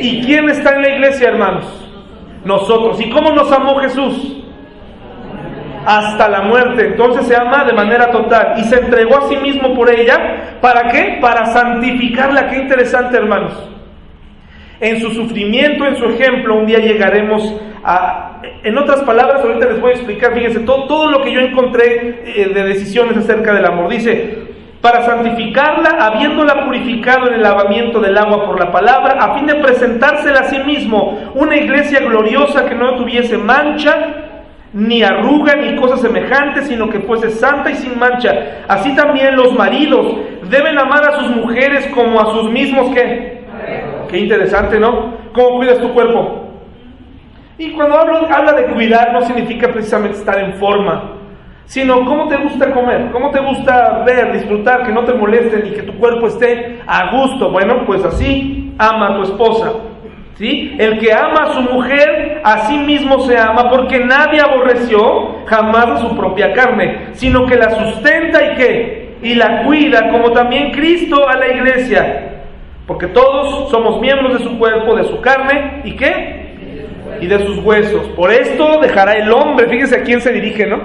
¿Y 0.00 0.22
quién 0.24 0.48
está 0.50 0.74
en 0.76 0.82
la 0.82 0.88
iglesia, 0.90 1.28
hermanos? 1.28 1.64
Nosotros. 2.44 3.00
¿Y 3.00 3.10
cómo 3.10 3.30
nos 3.32 3.50
amó 3.50 3.76
Jesús? 3.76 4.35
Hasta 5.86 6.28
la 6.28 6.42
muerte. 6.42 6.88
Entonces 6.88 7.26
se 7.26 7.36
ama 7.36 7.64
de 7.64 7.72
manera 7.72 8.10
total. 8.10 8.54
Y 8.58 8.64
se 8.64 8.80
entregó 8.80 9.18
a 9.18 9.28
sí 9.28 9.36
mismo 9.36 9.74
por 9.74 9.88
ella. 9.88 10.58
¿Para 10.60 10.90
qué? 10.90 11.18
Para 11.20 11.46
santificarla. 11.46 12.48
Qué 12.48 12.56
interesante, 12.56 13.16
hermanos. 13.16 13.70
En 14.80 15.00
su 15.00 15.10
sufrimiento, 15.12 15.86
en 15.86 15.96
su 15.96 16.04
ejemplo, 16.06 16.56
un 16.56 16.66
día 16.66 16.80
llegaremos 16.80 17.54
a... 17.82 18.42
En 18.62 18.76
otras 18.76 19.02
palabras, 19.02 19.40
ahorita 19.42 19.66
les 19.66 19.80
voy 19.80 19.92
a 19.92 19.94
explicar, 19.94 20.34
fíjense, 20.34 20.60
todo, 20.60 20.86
todo 20.86 21.10
lo 21.10 21.22
que 21.22 21.32
yo 21.32 21.40
encontré 21.40 22.22
eh, 22.26 22.50
de 22.52 22.62
decisiones 22.64 23.16
acerca 23.16 23.54
del 23.54 23.64
amor. 23.64 23.88
Dice, 23.88 24.46
para 24.80 25.02
santificarla, 25.02 25.96
habiéndola 25.98 26.64
purificado 26.64 27.28
en 27.28 27.34
el 27.34 27.42
lavamiento 27.42 28.00
del 28.00 28.16
agua 28.16 28.44
por 28.44 28.60
la 28.60 28.70
palabra, 28.70 29.16
a 29.18 29.34
fin 29.34 29.46
de 29.46 29.56
presentársela 29.56 30.40
a 30.40 30.44
sí 30.44 30.58
mismo, 30.60 31.32
una 31.34 31.56
iglesia 31.56 32.00
gloriosa 32.00 32.66
que 32.68 32.74
no 32.74 32.94
tuviese 32.96 33.38
mancha, 33.38 34.25
ni 34.76 35.02
arruga, 35.02 35.56
ni 35.56 35.74
cosa 35.76 35.96
semejante, 35.96 36.60
sino 36.64 36.90
que 36.90 37.00
fuese 37.00 37.30
santa 37.30 37.70
y 37.70 37.76
sin 37.76 37.98
mancha. 37.98 38.30
Así 38.68 38.94
también 38.94 39.34
los 39.34 39.54
maridos 39.54 40.06
deben 40.50 40.78
amar 40.78 41.02
a 41.02 41.18
sus 41.18 41.34
mujeres 41.34 41.86
como 41.94 42.20
a 42.20 42.34
sus 42.34 42.50
mismos, 42.50 42.94
¿qué? 42.94 43.40
Qué 44.10 44.18
interesante, 44.18 44.78
¿no? 44.78 45.14
¿Cómo 45.32 45.56
cuidas 45.56 45.78
tu 45.78 45.94
cuerpo? 45.94 46.50
Y 47.56 47.70
cuando 47.70 47.98
hablo, 47.98 48.28
habla 48.30 48.52
de 48.52 48.66
cuidar 48.66 49.14
no 49.14 49.22
significa 49.22 49.72
precisamente 49.72 50.18
estar 50.18 50.38
en 50.38 50.52
forma, 50.56 51.14
sino 51.64 52.04
cómo 52.04 52.28
te 52.28 52.36
gusta 52.36 52.70
comer, 52.70 53.10
cómo 53.12 53.30
te 53.30 53.40
gusta 53.40 54.02
ver, 54.04 54.34
disfrutar, 54.34 54.84
que 54.84 54.92
no 54.92 55.04
te 55.04 55.14
molesten 55.14 55.68
y 55.68 55.70
que 55.70 55.84
tu 55.84 55.94
cuerpo 55.94 56.26
esté 56.26 56.82
a 56.86 57.16
gusto. 57.16 57.50
Bueno, 57.50 57.86
pues 57.86 58.04
así 58.04 58.74
ama 58.76 59.08
a 59.08 59.16
tu 59.16 59.22
esposa. 59.22 59.72
¿Sí? 60.38 60.76
El 60.78 60.98
que 60.98 61.12
ama 61.14 61.44
a 61.44 61.54
su 61.54 61.62
mujer, 61.62 62.42
a 62.44 62.66
sí 62.66 62.76
mismo 62.76 63.20
se 63.20 63.38
ama, 63.38 63.70
porque 63.70 63.98
nadie 64.00 64.40
aborreció 64.40 65.46
jamás 65.46 65.86
a 65.86 65.96
su 65.98 66.14
propia 66.14 66.52
carne, 66.52 67.06
sino 67.12 67.46
que 67.46 67.56
la 67.56 67.70
sustenta 67.70 68.42
y 68.42 69.06
y 69.22 69.34
la 69.34 69.62
cuida, 69.64 70.10
como 70.10 70.32
también 70.32 70.72
Cristo 70.72 71.26
a 71.26 71.36
la 71.36 71.48
iglesia, 71.48 72.44
porque 72.86 73.06
todos 73.08 73.70
somos 73.70 74.00
miembros 74.00 74.38
de 74.38 74.44
su 74.44 74.58
cuerpo, 74.58 74.94
de 74.94 75.04
su 75.04 75.20
carne, 75.20 75.80
¿y 75.84 75.96
qué? 75.96 76.56
Y 77.20 77.26
de 77.26 77.38
sus 77.38 77.58
huesos. 77.64 78.06
Por 78.10 78.30
esto 78.30 78.78
dejará 78.80 79.14
el 79.14 79.32
hombre, 79.32 79.68
fíjese 79.68 79.96
a 79.96 80.02
quién 80.02 80.20
se 80.20 80.32
dirige, 80.32 80.66
¿no? 80.66 80.80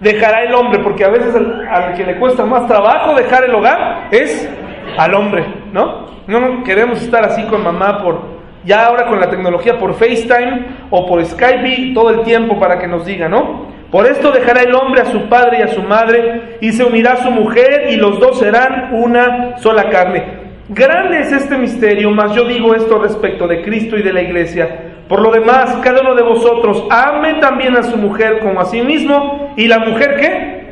Dejará 0.00 0.44
el 0.44 0.54
hombre, 0.54 0.78
porque 0.78 1.04
a 1.04 1.08
veces 1.08 1.34
al, 1.34 1.66
al 1.68 1.94
que 1.94 2.04
le 2.04 2.18
cuesta 2.18 2.44
más 2.44 2.66
trabajo 2.66 3.14
dejar 3.14 3.44
el 3.44 3.54
hogar 3.54 4.08
es 4.10 4.48
al 4.96 5.14
hombre, 5.14 5.44
¿no? 5.72 6.06
No 6.26 6.62
queremos 6.62 7.02
estar 7.02 7.24
así 7.24 7.42
con 7.46 7.64
mamá 7.64 8.00
por, 8.02 8.31
ya 8.64 8.86
ahora 8.86 9.06
con 9.06 9.20
la 9.20 9.28
tecnología 9.28 9.78
por 9.78 9.94
FaceTime 9.94 10.66
o 10.90 11.06
por 11.06 11.24
Skype 11.24 11.92
todo 11.94 12.10
el 12.10 12.22
tiempo 12.22 12.58
para 12.58 12.78
que 12.78 12.86
nos 12.86 13.04
diga, 13.04 13.28
¿no? 13.28 13.72
Por 13.90 14.06
esto 14.06 14.32
dejará 14.32 14.62
el 14.62 14.74
hombre 14.74 15.02
a 15.02 15.06
su 15.06 15.28
padre 15.28 15.58
y 15.58 15.62
a 15.62 15.68
su 15.68 15.82
madre 15.82 16.56
y 16.60 16.72
se 16.72 16.82
unirá 16.82 17.12
a 17.12 17.22
su 17.22 17.30
mujer 17.30 17.88
y 17.90 17.96
los 17.96 18.18
dos 18.18 18.38
serán 18.38 18.90
una 18.92 19.58
sola 19.58 19.90
carne. 19.90 20.40
Grande 20.70 21.20
es 21.20 21.32
este 21.32 21.58
misterio, 21.58 22.10
mas 22.10 22.34
yo 22.34 22.44
digo 22.44 22.74
esto 22.74 22.98
respecto 22.98 23.46
de 23.46 23.62
Cristo 23.62 23.98
y 23.98 24.02
de 24.02 24.12
la 24.12 24.22
iglesia. 24.22 24.92
Por 25.08 25.20
lo 25.20 25.30
demás, 25.30 25.76
cada 25.82 26.00
uno 26.00 26.14
de 26.14 26.22
vosotros 26.22 26.84
ame 26.88 27.34
también 27.34 27.76
a 27.76 27.82
su 27.82 27.98
mujer 27.98 28.38
como 28.38 28.60
a 28.60 28.64
sí 28.64 28.80
mismo 28.80 29.52
y 29.58 29.66
la 29.66 29.80
mujer 29.80 30.16
qué? 30.18 30.62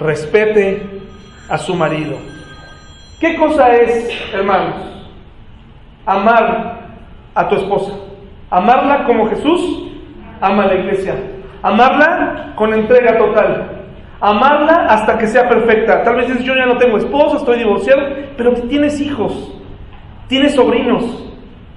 Respete 0.00 0.80
a 1.50 1.58
su 1.58 1.74
marido. 1.74 2.16
¿Qué 3.20 3.36
cosa 3.36 3.74
es, 3.74 4.08
hermanos? 4.32 4.99
Amar 6.10 6.80
a 7.34 7.48
tu 7.48 7.56
esposa. 7.56 7.92
Amarla 8.50 9.04
como 9.04 9.28
Jesús 9.28 9.88
ama 10.40 10.64
a 10.64 10.66
la 10.66 10.74
iglesia. 10.74 11.14
Amarla 11.62 12.52
con 12.56 12.74
entrega 12.74 13.16
total. 13.18 13.84
Amarla 14.20 14.86
hasta 14.88 15.16
que 15.18 15.26
sea 15.26 15.48
perfecta. 15.48 16.02
Tal 16.02 16.16
vez 16.16 16.28
dices, 16.28 16.44
yo 16.44 16.54
ya 16.54 16.66
no 16.66 16.76
tengo 16.76 16.98
esposa, 16.98 17.38
estoy 17.38 17.58
divorciado, 17.58 18.02
pero 18.36 18.52
tienes 18.68 19.00
hijos, 19.00 19.54
tienes 20.28 20.54
sobrinos. 20.54 21.26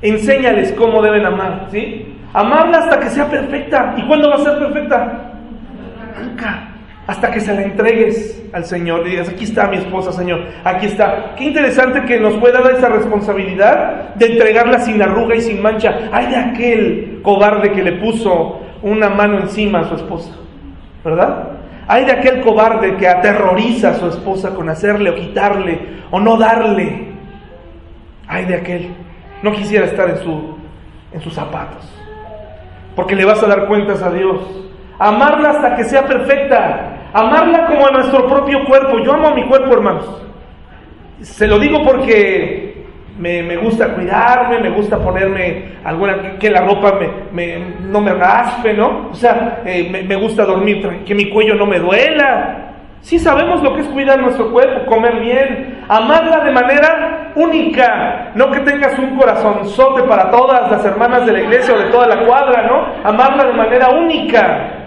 Enséñales 0.01 0.73
cómo 0.73 1.01
deben 1.01 1.25
amar, 1.25 1.67
¿sí? 1.71 2.17
Amarla 2.33 2.79
hasta 2.79 2.99
que 2.99 3.09
sea 3.09 3.29
perfecta. 3.29 3.93
¿Y 3.95 4.01
cuándo 4.03 4.29
va 4.29 4.35
a 4.35 4.39
ser 4.39 4.59
perfecta? 4.59 5.31
Nunca 6.19 6.72
hasta 7.05 7.31
que 7.31 7.39
se 7.39 7.53
la 7.53 7.63
entregues 7.63 8.43
al 8.53 8.65
Señor. 8.65 9.05
Y 9.05 9.11
digas, 9.11 9.29
aquí 9.29 9.43
está 9.43 9.67
mi 9.67 9.77
esposa, 9.77 10.11
Señor, 10.11 10.41
aquí 10.63 10.87
está. 10.87 11.35
Qué 11.35 11.45
interesante 11.45 12.03
que 12.05 12.19
nos 12.19 12.35
pueda 12.35 12.61
dar 12.61 12.75
esa 12.75 12.89
responsabilidad 12.89 14.15
de 14.15 14.33
entregarla 14.33 14.79
sin 14.79 15.01
arruga 15.01 15.35
y 15.35 15.41
sin 15.41 15.61
mancha. 15.61 16.09
Ay 16.11 16.27
de 16.27 16.35
aquel 16.35 17.19
cobarde 17.23 17.71
que 17.71 17.83
le 17.83 17.93
puso 17.93 18.61
una 18.81 19.09
mano 19.09 19.39
encima 19.39 19.79
a 19.79 19.89
su 19.89 19.95
esposa, 19.95 20.31
¿verdad? 21.03 21.49
Hay 21.87 22.05
de 22.05 22.13
aquel 22.13 22.41
cobarde 22.41 22.95
que 22.95 23.07
aterroriza 23.07 23.91
a 23.91 23.93
su 23.95 24.07
esposa 24.07 24.51
con 24.55 24.69
hacerle 24.69 25.09
o 25.09 25.15
quitarle 25.15 25.79
o 26.11 26.19
no 26.19 26.37
darle. 26.37 27.07
Ay 28.27 28.45
de 28.45 28.55
aquel. 28.55 28.95
No 29.41 29.51
quisiera 29.51 29.85
estar 29.85 30.09
en, 30.09 30.17
su, 30.19 30.57
en 31.11 31.21
sus 31.21 31.33
zapatos. 31.33 31.83
Porque 32.95 33.15
le 33.15 33.25
vas 33.25 33.43
a 33.43 33.47
dar 33.47 33.67
cuentas 33.67 34.01
a 34.01 34.11
Dios. 34.11 34.39
Amarla 34.99 35.49
hasta 35.49 35.75
que 35.75 35.83
sea 35.83 36.05
perfecta. 36.05 37.09
Amarla 37.13 37.65
como 37.67 37.87
a 37.87 37.91
nuestro 37.91 38.27
propio 38.27 38.63
cuerpo. 38.65 38.99
Yo 38.99 39.13
amo 39.13 39.29
a 39.29 39.35
mi 39.35 39.43
cuerpo, 39.45 39.73
hermanos. 39.73 40.21
Se 41.21 41.47
lo 41.47 41.59
digo 41.59 41.83
porque 41.83 42.73
me, 43.17 43.43
me 43.43 43.57
gusta 43.57 43.93
cuidarme, 43.93 44.59
me 44.59 44.69
gusta 44.69 44.97
ponerme 44.97 45.73
alguna, 45.83 46.37
que 46.39 46.49
la 46.49 46.61
ropa 46.61 46.93
me, 46.99 47.09
me, 47.31 47.65
no 47.81 48.01
me 48.01 48.13
raspe, 48.13 48.73
¿no? 48.73 49.09
O 49.11 49.13
sea, 49.13 49.61
eh, 49.65 50.03
me, 50.05 50.15
gusta 50.15 50.45
dormir, 50.45 51.03
que 51.05 51.13
mi 51.13 51.29
cuello 51.29 51.55
no 51.55 51.65
me 51.65 51.79
duela. 51.79 52.69
Sí 53.01 53.19
sabemos 53.19 53.61
lo 53.61 53.75
que 53.75 53.81
es 53.81 53.87
cuidar 53.87 54.19
nuestro 54.21 54.49
cuerpo, 54.51 54.85
comer 54.85 55.19
bien, 55.19 55.83
amarla 55.89 56.39
de 56.45 56.51
manera 56.51 57.33
única, 57.35 58.31
no 58.33 58.49
que 58.49 58.61
tengas 58.61 58.97
un 58.97 59.17
corazonzote 59.17 60.03
para 60.03 60.31
todas 60.31 60.71
las 60.71 60.85
hermanas 60.85 61.25
de 61.25 61.33
la 61.33 61.41
iglesia 61.41 61.75
o 61.75 61.79
de 61.79 61.91
toda 61.91 62.07
la 62.07 62.25
cuadra, 62.25 62.63
¿no? 62.63 62.85
Amarla 63.03 63.43
de 63.45 63.53
manera 63.53 63.89
única, 63.89 64.82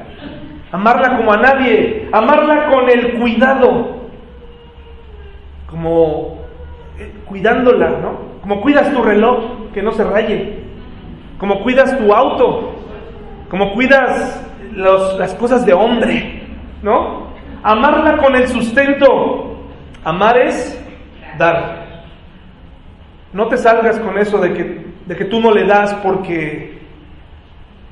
amarla 0.73 1.17
como 1.17 1.33
a 1.33 1.37
nadie, 1.37 2.09
amarla 2.13 2.67
con 2.71 2.89
el 2.89 3.19
cuidado, 3.19 3.97
como 5.69 6.39
eh, 6.99 7.13
cuidándola, 7.27 7.91
¿no? 7.91 8.19
Como 8.41 8.61
cuidas 8.61 8.93
tu 8.93 9.03
reloj, 9.03 9.71
que 9.73 9.83
no 9.83 9.93
se 9.93 10.05
raye, 10.05 10.59
como 11.39 11.63
cuidas 11.63 11.97
tu 11.99 12.13
auto, 12.13 12.75
como 13.51 13.73
cuidas 13.75 14.43
las 14.75 15.35
cosas 15.35 15.65
de 15.65 15.73
hombre, 15.73 16.43
¿no? 16.83 17.27
Amarla 17.63 18.17
con 18.19 18.37
el 18.37 18.49
sustento. 18.49 19.57
Amar 20.05 20.39
es 20.39 20.81
dar. 21.39 22.05
no 23.33 23.49
te 23.49 23.57
salgas 23.57 23.99
con 23.99 24.19
eso 24.19 24.39
de 24.39 24.53
que, 24.53 24.87
de 25.05 25.17
que 25.17 25.25
tú 25.25 25.41
no 25.41 25.51
le 25.51 25.67
das 25.67 25.93
porque 25.95 26.79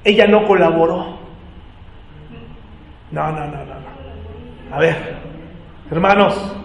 ella 0.05 0.27
no 0.27 0.47
colaboró. 0.47 1.24
No, 3.15 3.31
no, 3.31 3.47
no, 3.47 3.65
no. 3.65 4.75
A 4.75 4.81
ver, 4.81 4.97
hermanos, 5.89 6.57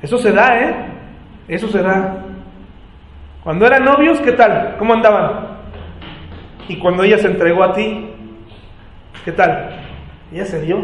eso 0.00 0.16
se 0.16 0.32
da, 0.32 0.58
¿eh? 0.58 0.74
Eso 1.46 1.68
se 1.68 1.82
da. 1.82 2.24
Cuando 3.44 3.66
eran 3.66 3.84
novios, 3.84 4.18
¿qué 4.20 4.32
tal? 4.32 4.76
¿Cómo 4.78 4.94
andaban? 4.94 5.58
Y 6.68 6.76
cuando 6.76 7.02
ella 7.04 7.18
se 7.18 7.26
entregó 7.26 7.62
a 7.62 7.74
ti, 7.74 8.12
¿qué 9.26 9.32
tal? 9.32 9.78
Ella 10.32 10.46
se 10.46 10.62
dio. 10.62 10.82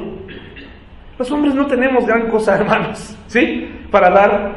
Los 1.19 1.31
hombres 1.31 1.55
no 1.55 1.65
tenemos 1.65 2.07
gran 2.07 2.29
cosa, 2.29 2.57
hermanos, 2.61 3.17
¿sí? 3.27 3.71
Para 3.91 4.11
dar, 4.11 4.53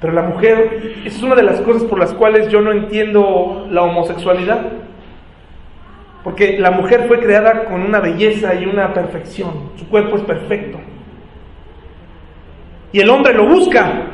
pero 0.00 0.12
la 0.12 0.22
mujer, 0.22 0.94
esa 1.04 1.16
es 1.16 1.22
una 1.24 1.34
de 1.34 1.42
las 1.42 1.60
cosas 1.62 1.82
por 1.82 1.98
las 1.98 2.14
cuales 2.14 2.48
yo 2.50 2.60
no 2.60 2.70
entiendo 2.70 3.66
la 3.68 3.82
homosexualidad. 3.82 4.60
Porque 6.24 6.58
la 6.58 6.70
mujer 6.70 7.04
fue 7.06 7.20
creada 7.20 7.66
con 7.66 7.82
una 7.82 8.00
belleza 8.00 8.54
y 8.54 8.64
una 8.64 8.94
perfección. 8.94 9.72
Su 9.76 9.86
cuerpo 9.88 10.16
es 10.16 10.22
perfecto. 10.22 10.78
Y 12.92 13.00
el 13.00 13.10
hombre 13.10 13.34
lo 13.34 13.46
busca. 13.46 14.06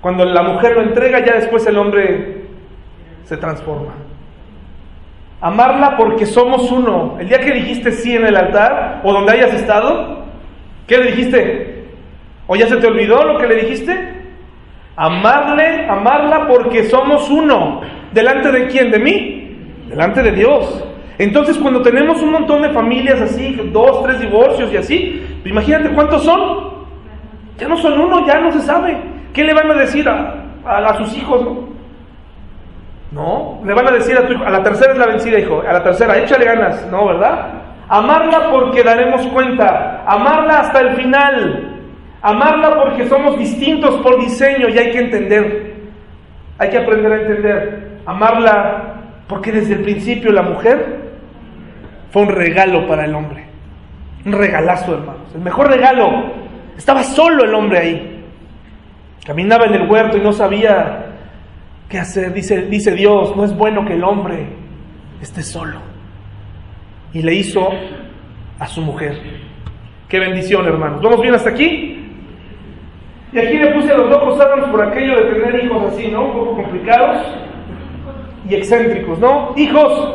Cuando 0.00 0.24
la 0.24 0.42
mujer 0.44 0.76
lo 0.76 0.82
entrega, 0.82 1.24
ya 1.24 1.34
después 1.34 1.66
el 1.66 1.76
hombre 1.76 2.44
se 3.24 3.36
transforma. 3.36 3.94
Amarla 5.40 5.96
porque 5.96 6.26
somos 6.26 6.70
uno. 6.70 7.16
El 7.18 7.28
día 7.28 7.40
que 7.40 7.52
dijiste 7.52 7.90
sí 7.90 8.14
en 8.14 8.26
el 8.26 8.36
altar 8.36 9.00
o 9.02 9.12
donde 9.12 9.32
hayas 9.32 9.54
estado, 9.54 10.26
¿qué 10.86 10.98
le 10.98 11.10
dijiste? 11.10 11.86
¿O 12.46 12.54
ya 12.54 12.68
se 12.68 12.76
te 12.76 12.86
olvidó 12.86 13.24
lo 13.24 13.38
que 13.38 13.48
le 13.48 13.56
dijiste? 13.56 13.96
Amarle, 14.94 15.86
amarla 15.88 16.46
porque 16.46 16.84
somos 16.84 17.28
uno. 17.30 17.80
¿Delante 18.12 18.52
de 18.52 18.66
quién? 18.68 18.92
¿De 18.92 18.98
mí? 19.00 19.37
Delante 19.88 20.22
de 20.22 20.32
Dios. 20.32 20.84
Entonces, 21.18 21.58
cuando 21.58 21.82
tenemos 21.82 22.22
un 22.22 22.30
montón 22.30 22.62
de 22.62 22.70
familias 22.70 23.20
así, 23.20 23.54
dos, 23.72 24.02
tres 24.04 24.20
divorcios 24.20 24.72
y 24.72 24.76
así, 24.76 25.40
imagínate 25.44 25.90
cuántos 25.90 26.22
son. 26.22 26.78
Ya 27.58 27.66
no 27.66 27.76
son 27.76 28.00
uno, 28.00 28.24
ya 28.24 28.40
no 28.40 28.52
se 28.52 28.60
sabe. 28.60 28.96
¿Qué 29.32 29.42
le 29.42 29.52
van 29.52 29.70
a 29.70 29.74
decir 29.74 30.08
a, 30.08 30.34
a, 30.64 30.96
sus 30.96 31.16
hijos? 31.16 31.44
No, 33.10 33.60
le 33.64 33.74
van 33.74 33.88
a 33.88 33.90
decir 33.90 34.16
a 34.16 34.26
tu 34.26 34.34
hijo, 34.34 34.44
a 34.44 34.50
la 34.50 34.62
tercera 34.62 34.92
es 34.92 34.98
la 34.98 35.06
vencida, 35.06 35.38
hijo, 35.38 35.62
a 35.66 35.72
la 35.72 35.82
tercera, 35.82 36.18
échale 36.18 36.44
ganas, 36.44 36.86
¿no, 36.90 37.06
verdad? 37.06 37.52
Amarla 37.88 38.50
porque 38.50 38.82
daremos 38.82 39.26
cuenta, 39.28 40.04
amarla 40.06 40.60
hasta 40.60 40.80
el 40.80 40.96
final, 40.96 41.80
amarla 42.20 42.82
porque 42.82 43.08
somos 43.08 43.38
distintos 43.38 43.96
por 44.02 44.20
diseño 44.20 44.68
y 44.68 44.78
hay 44.78 44.90
que 44.90 44.98
entender, 44.98 45.74
hay 46.58 46.68
que 46.68 46.78
aprender 46.78 47.12
a 47.12 47.20
entender, 47.22 48.00
amarla 48.04 48.97
porque 49.28 49.52
desde 49.52 49.74
el 49.74 49.82
principio 49.82 50.32
la 50.32 50.42
mujer 50.42 51.10
fue 52.10 52.22
un 52.22 52.30
regalo 52.30 52.86
para 52.88 53.04
el 53.04 53.14
hombre. 53.14 53.44
Un 54.24 54.32
regalazo, 54.32 54.94
hermanos. 54.94 55.34
El 55.34 55.42
mejor 55.42 55.68
regalo. 55.68 56.32
Estaba 56.76 57.02
solo 57.02 57.44
el 57.44 57.54
hombre 57.54 57.78
ahí. 57.78 58.24
Caminaba 59.26 59.66
en 59.66 59.74
el 59.74 59.88
huerto 59.88 60.16
y 60.16 60.20
no 60.20 60.32
sabía 60.32 61.06
qué 61.88 61.98
hacer. 61.98 62.32
Dice, 62.32 62.62
dice 62.62 62.92
Dios, 62.92 63.36
no 63.36 63.44
es 63.44 63.54
bueno 63.54 63.84
que 63.84 63.94
el 63.94 64.02
hombre 64.02 64.46
esté 65.20 65.42
solo. 65.42 65.80
Y 67.12 67.20
le 67.22 67.34
hizo 67.34 67.68
a 68.58 68.66
su 68.66 68.80
mujer. 68.80 69.18
Qué 70.08 70.18
bendición, 70.18 70.66
hermanos. 70.66 71.02
¿Vamos 71.02 71.20
bien 71.20 71.34
hasta 71.34 71.50
aquí? 71.50 71.96
Y 73.30 73.38
aquí 73.38 73.58
le 73.58 73.74
puse 73.74 73.94
los 73.94 74.08
locos 74.08 74.40
árboles 74.40 74.70
por 74.70 74.82
aquello 74.82 75.16
de 75.16 75.34
tener 75.34 75.64
hijos 75.64 75.92
así, 75.92 76.08
¿no? 76.08 76.24
Un 76.24 76.32
poco 76.32 76.56
complicados 76.62 77.47
y 78.48 78.54
excéntricos, 78.54 79.18
¿no? 79.18 79.52
Hijos, 79.56 80.14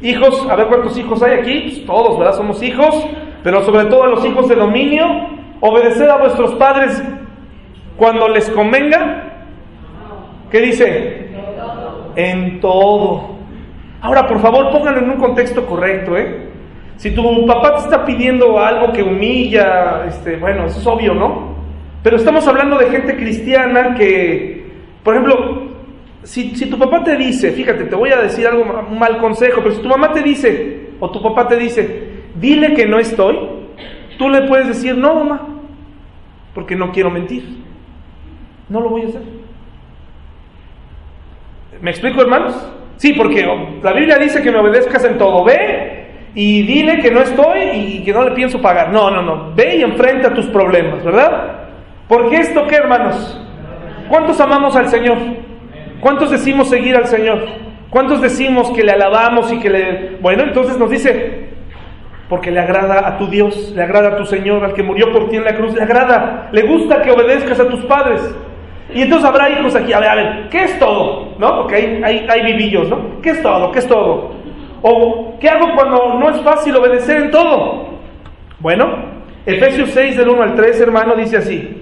hijos, 0.00 0.46
a 0.50 0.56
ver 0.56 0.66
cuántos 0.66 0.96
hijos 0.98 1.22
hay 1.22 1.38
aquí, 1.38 1.60
pues 1.60 1.86
todos, 1.86 2.18
¿verdad? 2.18 2.34
Somos 2.34 2.62
hijos, 2.62 3.06
pero 3.42 3.62
sobre 3.64 3.86
todo 3.86 4.04
a 4.04 4.08
los 4.08 4.24
hijos 4.24 4.48
de 4.48 4.56
dominio, 4.56 5.04
obedecer 5.60 6.10
a 6.10 6.18
vuestros 6.18 6.54
padres 6.54 7.02
cuando 7.96 8.28
les 8.28 8.50
convenga. 8.50 9.28
¿Qué 10.50 10.60
dice? 10.60 11.30
En 12.16 12.60
todo. 12.60 13.36
Ahora, 14.02 14.26
por 14.26 14.40
favor, 14.40 14.70
pónganlo 14.70 15.00
en 15.00 15.10
un 15.10 15.16
contexto 15.16 15.64
correcto, 15.64 16.16
¿eh? 16.16 16.48
Si 16.96 17.12
tu 17.12 17.46
papá 17.46 17.74
te 17.76 17.80
está 17.82 18.04
pidiendo 18.04 18.58
algo 18.60 18.92
que 18.92 19.02
humilla, 19.02 20.04
este, 20.06 20.36
bueno, 20.36 20.66
eso 20.66 20.78
es 20.78 20.86
obvio, 20.86 21.14
¿no? 21.14 21.52
Pero 22.02 22.16
estamos 22.16 22.46
hablando 22.46 22.78
de 22.78 22.90
gente 22.90 23.16
cristiana 23.16 23.94
que, 23.94 24.70
por 25.02 25.14
ejemplo, 25.14 25.61
si, 26.24 26.52
tu 26.70 26.78
papá 26.78 27.02
te 27.02 27.16
dice, 27.16 27.52
fíjate, 27.52 27.84
te 27.84 27.96
voy 27.96 28.10
a 28.10 28.20
decir 28.20 28.46
algo, 28.46 28.64
mal 28.64 29.18
consejo, 29.18 29.60
pero 29.62 29.74
si 29.74 29.82
tu 29.82 29.88
mamá 29.88 30.12
te 30.12 30.22
dice, 30.22 30.90
o 31.00 31.10
tu 31.10 31.22
papá 31.22 31.48
te 31.48 31.56
dice, 31.56 32.24
dile 32.36 32.74
que 32.74 32.86
no 32.86 32.98
estoy, 32.98 33.38
tú 34.18 34.28
le 34.28 34.42
puedes 34.42 34.68
decir, 34.68 34.96
no, 34.96 35.14
mamá, 35.14 35.48
porque 36.54 36.76
no 36.76 36.92
quiero 36.92 37.10
mentir. 37.10 37.62
No 38.68 38.80
lo 38.80 38.90
voy 38.90 39.02
a 39.02 39.08
hacer. 39.08 39.22
¿Me 41.80 41.90
explico, 41.90 42.22
hermanos? 42.22 42.54
Sí, 42.96 43.12
porque 43.14 43.44
la 43.82 43.92
Biblia 43.92 44.16
dice 44.18 44.40
que 44.40 44.52
me 44.52 44.58
obedezcas 44.58 45.04
en 45.04 45.18
todo. 45.18 45.44
Ve 45.44 46.30
y 46.34 46.62
dile 46.62 47.00
que 47.00 47.10
no 47.10 47.20
estoy 47.20 47.60
y 47.70 48.04
que 48.04 48.12
no 48.12 48.22
le 48.22 48.30
pienso 48.30 48.62
pagar. 48.62 48.92
No, 48.92 49.10
no, 49.10 49.22
no. 49.22 49.52
Ve 49.54 49.76
y 49.78 49.82
enfrenta 49.82 50.32
tus 50.32 50.46
problemas, 50.46 51.04
¿verdad? 51.04 51.68
Porque 52.08 52.36
esto 52.36 52.66
qué, 52.68 52.76
hermanos? 52.76 53.40
¿Cuántos 54.08 54.40
amamos 54.40 54.76
al 54.76 54.88
Señor? 54.88 55.18
¿Cuántos 56.02 56.32
decimos 56.32 56.68
seguir 56.68 56.96
al 56.96 57.06
Señor? 57.06 57.46
¿Cuántos 57.88 58.20
decimos 58.20 58.72
que 58.72 58.82
le 58.82 58.90
alabamos 58.90 59.52
y 59.52 59.60
que 59.60 59.70
le... 59.70 60.16
Bueno, 60.20 60.42
entonces 60.42 60.76
nos 60.76 60.90
dice, 60.90 61.50
porque 62.28 62.50
le 62.50 62.58
agrada 62.58 63.06
a 63.06 63.18
tu 63.18 63.28
Dios, 63.28 63.72
le 63.72 63.84
agrada 63.84 64.08
a 64.08 64.16
tu 64.16 64.26
Señor, 64.26 64.64
al 64.64 64.74
que 64.74 64.82
murió 64.82 65.12
por 65.12 65.28
ti 65.28 65.36
en 65.36 65.44
la 65.44 65.54
cruz, 65.54 65.74
le 65.74 65.82
agrada, 65.84 66.48
le 66.50 66.62
gusta 66.62 67.02
que 67.02 67.12
obedezcas 67.12 67.60
a 67.60 67.68
tus 67.68 67.84
padres. 67.84 68.20
Y 68.92 69.02
entonces 69.02 69.28
habrá 69.28 69.48
hijos 69.50 69.76
aquí, 69.76 69.92
a 69.92 70.00
ver, 70.00 70.08
a 70.08 70.14
ver, 70.16 70.48
¿qué 70.50 70.64
es 70.64 70.76
todo? 70.80 71.36
¿No? 71.38 71.58
Porque 71.58 71.76
hay, 71.76 72.02
hay, 72.02 72.26
hay 72.28 72.52
vivillos, 72.52 72.88
¿no? 72.88 73.20
¿Qué 73.22 73.30
es 73.30 73.40
todo? 73.40 73.70
¿Qué 73.70 73.78
es 73.78 73.86
todo? 73.86 74.32
O, 74.82 75.36
¿qué 75.38 75.48
hago 75.48 75.72
cuando 75.76 76.18
no 76.18 76.30
es 76.30 76.40
fácil 76.40 76.74
obedecer 76.74 77.18
en 77.18 77.30
todo? 77.30 77.90
Bueno, 78.58 78.86
Efesios 79.46 79.90
6 79.90 80.16
del 80.16 80.30
1 80.30 80.42
al 80.42 80.54
3, 80.56 80.80
hermano, 80.80 81.14
dice 81.14 81.36
así. 81.36 81.81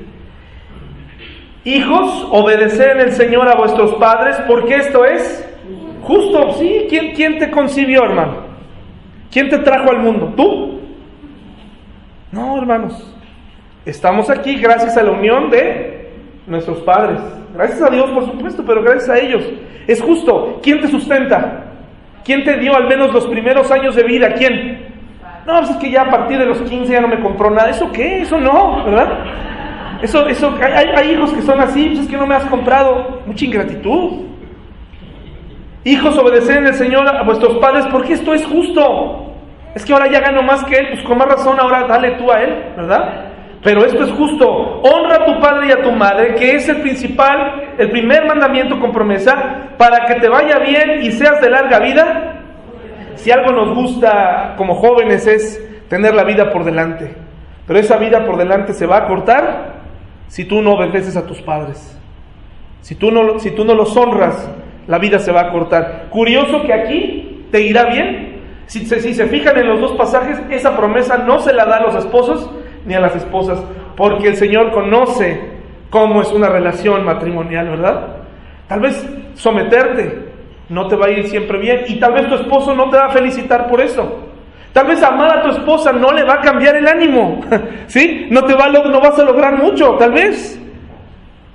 Hijos, 1.64 2.26
obedeced 2.30 2.92
en 2.92 3.00
el 3.00 3.12
Señor 3.12 3.48
a 3.48 3.56
vuestros 3.56 3.94
padres, 3.94 4.36
porque 4.46 4.76
esto 4.76 5.04
es 5.04 5.46
justo. 6.02 6.54
¿Sí? 6.54 6.86
¿Quién, 6.88 7.12
¿Quién 7.14 7.38
te 7.38 7.50
concibió, 7.50 8.04
hermano? 8.04 8.44
¿Quién 9.30 9.48
te 9.48 9.58
trajo 9.58 9.90
al 9.90 9.98
mundo? 9.98 10.32
¿Tú? 10.36 10.80
No, 12.32 12.56
hermanos. 12.56 13.14
Estamos 13.84 14.30
aquí 14.30 14.56
gracias 14.56 14.96
a 14.96 15.02
la 15.02 15.12
unión 15.12 15.50
de 15.50 16.12
nuestros 16.46 16.80
padres. 16.80 17.20
Gracias 17.54 17.82
a 17.82 17.90
Dios, 17.90 18.10
por 18.10 18.24
supuesto, 18.24 18.62
pero 18.66 18.82
gracias 18.82 19.08
a 19.08 19.18
ellos. 19.18 19.44
Es 19.86 20.02
justo. 20.02 20.60
¿Quién 20.62 20.80
te 20.80 20.88
sustenta? 20.88 21.64
¿Quién 22.24 22.44
te 22.44 22.58
dio 22.58 22.74
al 22.76 22.88
menos 22.88 23.12
los 23.12 23.26
primeros 23.26 23.70
años 23.70 23.96
de 23.96 24.02
vida? 24.04 24.32
¿Quién? 24.34 24.88
No, 25.46 25.58
pues 25.58 25.70
es 25.70 25.76
que 25.76 25.90
ya 25.90 26.02
a 26.02 26.10
partir 26.10 26.38
de 26.38 26.46
los 26.46 26.60
15 26.62 26.92
ya 26.92 27.00
no 27.00 27.08
me 27.08 27.20
compró 27.20 27.50
nada. 27.50 27.70
¿Eso 27.70 27.90
qué? 27.92 28.22
Eso 28.22 28.38
no, 28.38 28.84
¿verdad? 28.84 29.24
Eso, 30.02 30.26
eso, 30.26 30.54
hay, 30.60 31.12
hijos 31.12 31.32
que 31.32 31.42
son 31.42 31.60
así, 31.60 31.86
pues 31.88 32.00
es 32.00 32.08
que 32.08 32.16
no 32.16 32.26
me 32.26 32.34
has 32.34 32.44
comprado. 32.46 33.20
Mucha 33.26 33.44
ingratitud. 33.44 34.22
Hijos, 35.84 36.18
obedecen 36.18 36.66
al 36.66 36.74
Señor 36.74 37.06
a 37.08 37.22
vuestros 37.22 37.58
padres 37.58 37.86
porque 37.90 38.14
esto 38.14 38.34
es 38.34 38.44
justo. 38.46 39.26
Es 39.74 39.84
que 39.84 39.92
ahora 39.92 40.10
ya 40.10 40.20
gano 40.20 40.42
más 40.42 40.64
que 40.64 40.76
Él, 40.76 40.88
pues 40.92 41.04
con 41.04 41.18
más 41.18 41.28
razón 41.28 41.58
ahora 41.60 41.86
dale 41.86 42.12
tú 42.12 42.30
a 42.30 42.42
Él, 42.42 42.72
¿verdad? 42.76 43.30
Pero 43.62 43.84
esto 43.84 44.04
es 44.04 44.10
justo. 44.12 44.46
Honra 44.46 45.16
a 45.16 45.24
tu 45.26 45.40
padre 45.40 45.68
y 45.68 45.72
a 45.72 45.82
tu 45.82 45.92
madre, 45.92 46.34
que 46.34 46.56
es 46.56 46.68
el 46.68 46.80
principal, 46.80 47.74
el 47.78 47.90
primer 47.90 48.26
mandamiento 48.26 48.80
con 48.80 48.90
promesa, 48.90 49.74
para 49.76 50.06
que 50.06 50.14
te 50.14 50.28
vaya 50.28 50.58
bien 50.58 51.02
y 51.02 51.12
seas 51.12 51.40
de 51.40 51.50
larga 51.50 51.78
vida. 51.78 52.42
Si 53.16 53.30
algo 53.30 53.52
nos 53.52 53.74
gusta 53.74 54.54
como 54.56 54.74
jóvenes 54.74 55.26
es 55.26 55.86
tener 55.88 56.14
la 56.14 56.24
vida 56.24 56.50
por 56.50 56.64
delante. 56.64 57.14
Pero 57.66 57.78
esa 57.78 57.98
vida 57.98 58.24
por 58.24 58.36
delante 58.36 58.72
se 58.72 58.86
va 58.86 58.98
a 58.98 59.06
cortar 59.06 59.79
si 60.30 60.44
tú 60.44 60.62
no 60.62 60.74
obedeces 60.74 61.16
a 61.16 61.26
tus 61.26 61.42
padres. 61.42 61.98
Si 62.82 62.94
tú 62.94 63.10
no, 63.10 63.40
si 63.40 63.50
tú 63.50 63.64
no 63.64 63.74
los 63.74 63.96
honras, 63.96 64.48
la 64.86 64.98
vida 64.98 65.18
se 65.18 65.32
va 65.32 65.40
a 65.40 65.50
cortar. 65.50 66.06
Curioso 66.08 66.62
que 66.62 66.72
aquí 66.72 67.46
te 67.50 67.60
irá 67.62 67.86
bien. 67.86 68.40
Si, 68.66 68.86
si 68.86 69.12
se 69.12 69.26
fijan 69.26 69.58
en 69.58 69.66
los 69.66 69.80
dos 69.80 69.92
pasajes, 69.92 70.40
esa 70.48 70.76
promesa 70.76 71.18
no 71.18 71.40
se 71.40 71.52
la 71.52 71.64
da 71.64 71.78
a 71.78 71.82
los 71.82 71.96
esposos 71.96 72.48
ni 72.86 72.94
a 72.94 73.00
las 73.00 73.16
esposas, 73.16 73.60
porque 73.96 74.28
el 74.28 74.36
Señor 74.36 74.70
conoce 74.70 75.40
cómo 75.90 76.22
es 76.22 76.30
una 76.30 76.48
relación 76.48 77.04
matrimonial, 77.04 77.68
¿verdad? 77.68 78.16
Tal 78.68 78.78
vez 78.78 79.04
someterte 79.34 80.30
no 80.68 80.86
te 80.86 80.94
va 80.94 81.06
a 81.06 81.10
ir 81.10 81.26
siempre 81.26 81.58
bien 81.58 81.80
y 81.88 81.98
tal 81.98 82.12
vez 82.12 82.28
tu 82.28 82.36
esposo 82.36 82.72
no 82.76 82.88
te 82.88 82.96
va 82.96 83.06
a 83.06 83.10
felicitar 83.10 83.66
por 83.66 83.80
eso. 83.80 84.29
Tal 84.72 84.86
vez 84.86 85.02
amar 85.02 85.38
a 85.38 85.42
tu 85.42 85.50
esposa 85.50 85.92
no 85.92 86.12
le 86.12 86.22
va 86.22 86.34
a 86.34 86.40
cambiar 86.40 86.76
el 86.76 86.86
ánimo, 86.86 87.40
¿sí? 87.86 88.26
No, 88.30 88.44
te 88.44 88.54
va 88.54 88.68
no 88.68 89.00
vas 89.00 89.18
a 89.18 89.24
lograr 89.24 89.58
mucho, 89.60 89.96
tal 89.96 90.12
vez. 90.12 90.60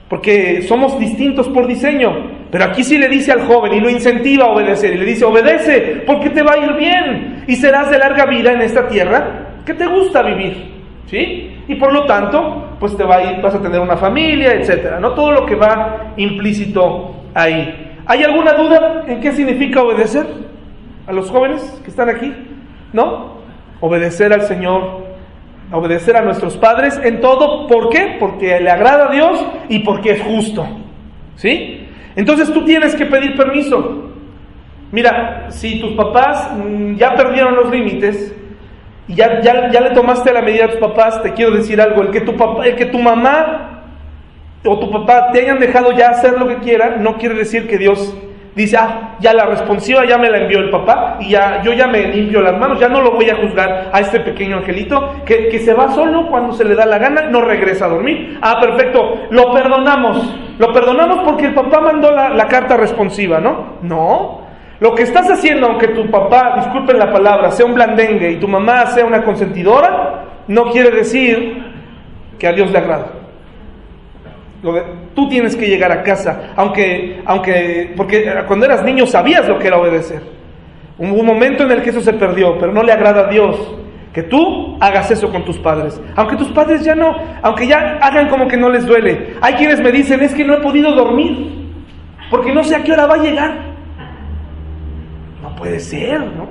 porque 0.09 0.61
somos 0.63 0.99
distintos 0.99 1.47
por 1.49 1.65
diseño. 1.67 2.35
Pero 2.51 2.65
aquí 2.65 2.83
sí 2.83 2.97
le 2.97 3.07
dice 3.07 3.31
al 3.31 3.41
joven 3.41 3.73
y 3.73 3.79
lo 3.79 3.89
incentiva 3.89 4.45
a 4.45 4.49
obedecer 4.49 4.93
y 4.93 4.97
le 4.97 5.05
dice, 5.05 5.25
obedece 5.25 6.03
porque 6.05 6.29
te 6.29 6.43
va 6.43 6.53
a 6.53 6.57
ir 6.57 6.73
bien 6.73 7.43
y 7.47 7.55
serás 7.55 7.89
de 7.89 7.97
larga 7.97 8.25
vida 8.25 8.51
en 8.51 8.61
esta 8.61 8.87
tierra 8.87 9.61
que 9.65 9.73
te 9.73 9.87
gusta 9.87 10.21
vivir. 10.21 10.73
¿Sí? 11.07 11.51
Y 11.67 11.75
por 11.75 11.93
lo 11.93 12.05
tanto, 12.05 12.75
pues 12.79 12.97
te 12.97 13.03
va 13.03 13.17
a 13.17 13.23
ir, 13.31 13.41
vas 13.41 13.55
a 13.55 13.61
tener 13.61 13.79
una 13.79 13.95
familia, 13.97 14.53
etcétera. 14.53 14.99
No 14.99 15.11
todo 15.11 15.31
lo 15.31 15.45
que 15.45 15.55
va 15.55 16.13
implícito 16.17 17.15
ahí. 17.33 17.97
¿Hay 18.05 18.23
alguna 18.23 18.53
duda 18.53 19.03
en 19.07 19.19
qué 19.19 19.31
significa 19.31 19.81
obedecer 19.81 20.25
a 21.07 21.11
los 21.11 21.29
jóvenes 21.29 21.61
que 21.83 21.89
están 21.89 22.09
aquí? 22.09 22.33
¿No? 22.93 23.35
Obedecer 23.81 24.33
al 24.33 24.43
Señor, 24.43 25.05
obedecer 25.71 26.15
a 26.15 26.21
nuestros 26.21 26.57
padres 26.57 26.99
en 27.03 27.21
todo, 27.21 27.67
¿por 27.67 27.89
qué? 27.89 28.17
Porque 28.19 28.59
le 28.59 28.69
agrada 28.69 29.07
a 29.07 29.11
Dios 29.11 29.45
y 29.69 29.79
porque 29.79 30.11
es 30.11 30.21
justo. 30.21 30.65
¿Sí? 31.35 31.87
Entonces 32.15 32.51
tú 32.53 32.63
tienes 32.63 32.95
que 32.95 33.05
pedir 33.05 33.35
permiso. 33.35 34.11
Mira, 34.91 35.47
si 35.49 35.79
tus 35.79 35.93
papás 35.93 36.51
mm, 36.55 36.95
ya 36.95 37.15
perdieron 37.15 37.55
los 37.55 37.69
límites 37.69 38.33
y 39.07 39.15
ya, 39.15 39.41
ya, 39.41 39.69
ya 39.69 39.81
le 39.81 39.91
tomaste 39.91 40.31
la 40.31 40.41
medida 40.41 40.65
a 40.65 40.69
tus 40.69 40.79
papás, 40.79 41.21
te 41.21 41.33
quiero 41.33 41.51
decir 41.51 41.81
algo, 41.81 42.01
el 42.01 42.11
que 42.11 42.21
tu 42.21 42.35
papá, 42.35 42.65
el 42.65 42.75
que 42.75 42.85
tu 42.85 42.99
mamá 42.99 43.83
o 44.63 44.79
tu 44.79 44.89
papá 44.89 45.31
te 45.31 45.41
hayan 45.41 45.59
dejado 45.59 45.91
ya 45.91 46.09
hacer 46.09 46.39
lo 46.39 46.47
que 46.47 46.59
quieran, 46.59 47.03
no 47.03 47.17
quiere 47.17 47.35
decir 47.35 47.67
que 47.67 47.77
Dios 47.77 48.15
dice, 48.55 48.77
ah, 48.77 49.15
ya 49.19 49.33
la 49.33 49.45
responsiva 49.45 50.05
ya 50.05 50.17
me 50.17 50.29
la 50.29 50.39
envió 50.39 50.59
el 50.59 50.69
papá 50.69 51.17
y 51.19 51.31
ya 51.31 51.61
yo 51.61 51.73
ya 51.73 51.87
me 51.87 52.07
limpio 52.07 52.41
las 52.41 52.57
manos, 52.57 52.79
ya 52.79 52.87
no 52.87 53.01
lo 53.01 53.11
voy 53.11 53.29
a 53.29 53.35
juzgar 53.35 53.89
a 53.91 53.99
este 53.99 54.21
pequeño 54.21 54.57
angelito 54.57 55.23
que, 55.25 55.49
que 55.49 55.59
se 55.59 55.73
va 55.73 55.91
solo 55.91 56.27
cuando 56.29 56.53
se 56.53 56.63
le 56.63 56.75
da 56.75 56.85
la 56.85 56.97
gana, 56.97 57.23
no 57.29 57.41
regresa 57.41 57.85
a 57.85 57.89
dormir. 57.89 58.39
Ah, 58.41 58.59
perfecto, 58.59 59.27
lo 59.29 59.51
perdonamos, 59.51 60.35
lo 60.57 60.73
perdonamos 60.73 61.19
porque 61.25 61.47
el 61.47 61.53
papá 61.53 61.81
mandó 61.81 62.11
la, 62.11 62.29
la 62.29 62.47
carta 62.47 62.77
responsiva, 62.77 63.39
¿no? 63.39 63.77
No. 63.81 64.45
Lo 64.79 64.93
que 64.93 65.03
estás 65.03 65.29
haciendo, 65.29 65.67
aunque 65.67 65.89
tu 65.89 66.09
papá, 66.09 66.55
disculpen 66.57 66.99
la 66.99 67.11
palabra, 67.11 67.51
sea 67.51 67.65
un 67.65 67.75
blandengue 67.75 68.31
y 68.31 68.39
tu 68.39 68.47
mamá 68.47 68.85
sea 68.87 69.05
una 69.05 69.23
consentidora, 69.23 70.25
no 70.47 70.65
quiere 70.65 70.91
decir 70.91 71.63
que 72.37 72.47
a 72.47 72.51
Dios 72.51 72.71
le 72.71 72.77
agrada. 72.77 73.14
Tú 75.13 75.29
tienes 75.29 75.55
que 75.55 75.67
llegar 75.67 75.91
a 75.91 76.03
casa, 76.03 76.53
aunque, 76.55 77.21
aunque, 77.25 77.93
porque 77.95 78.25
cuando 78.47 78.65
eras 78.65 78.83
niño 78.83 79.05
sabías 79.05 79.47
lo 79.47 79.59
que 79.59 79.67
era 79.67 79.77
obedecer. 79.77 80.21
Hubo 80.97 81.13
un 81.13 81.25
momento 81.25 81.63
en 81.63 81.71
el 81.71 81.81
que 81.81 81.89
eso 81.89 82.01
se 82.01 82.13
perdió, 82.13 82.57
pero 82.57 82.71
no 82.71 82.81
le 82.81 82.91
agrada 82.91 83.27
a 83.27 83.29
Dios 83.29 83.75
que 84.15 84.23
tú 84.23 84.77
hagas 84.79 85.11
eso 85.11 85.29
con 85.29 85.43
tus 85.43 85.59
padres. 85.59 86.01
Aunque 86.15 86.37
tus 86.37 86.47
padres 86.53 86.85
ya 86.85 86.95
no, 86.95 87.17
aunque 87.41 87.67
ya 87.67 87.97
hagan 88.01 88.29
como 88.29 88.47
que 88.47 88.55
no 88.55 88.69
les 88.69 88.85
duele. 88.85 89.33
Hay 89.41 89.55
quienes 89.55 89.81
me 89.81 89.91
dicen, 89.91 90.21
es 90.21 90.33
que 90.33 90.45
no 90.45 90.53
he 90.53 90.61
podido 90.61 90.95
dormir, 90.95 91.73
porque 92.29 92.53
no 92.53 92.63
sé 92.63 92.77
a 92.77 92.83
qué 92.83 92.93
hora 92.93 93.07
va 93.07 93.15
a 93.15 93.23
llegar. 93.23 93.75
No 95.43 95.53
puede 95.57 95.81
ser, 95.81 96.21
¿no? 96.21 96.47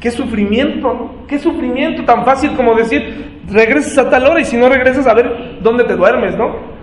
Qué 0.00 0.10
sufrimiento, 0.10 0.92
¿no? 0.92 1.26
Qué 1.28 1.38
sufrimiento 1.38 2.04
tan 2.04 2.24
fácil 2.24 2.50
como 2.56 2.74
decir, 2.74 3.40
regresas 3.48 3.96
a 3.96 4.10
tal 4.10 4.26
hora 4.26 4.40
y 4.40 4.44
si 4.44 4.56
no 4.56 4.68
regresas 4.68 5.06
a 5.06 5.14
ver 5.14 5.60
dónde 5.62 5.84
te 5.84 5.94
duermes, 5.94 6.36
¿no? 6.36 6.73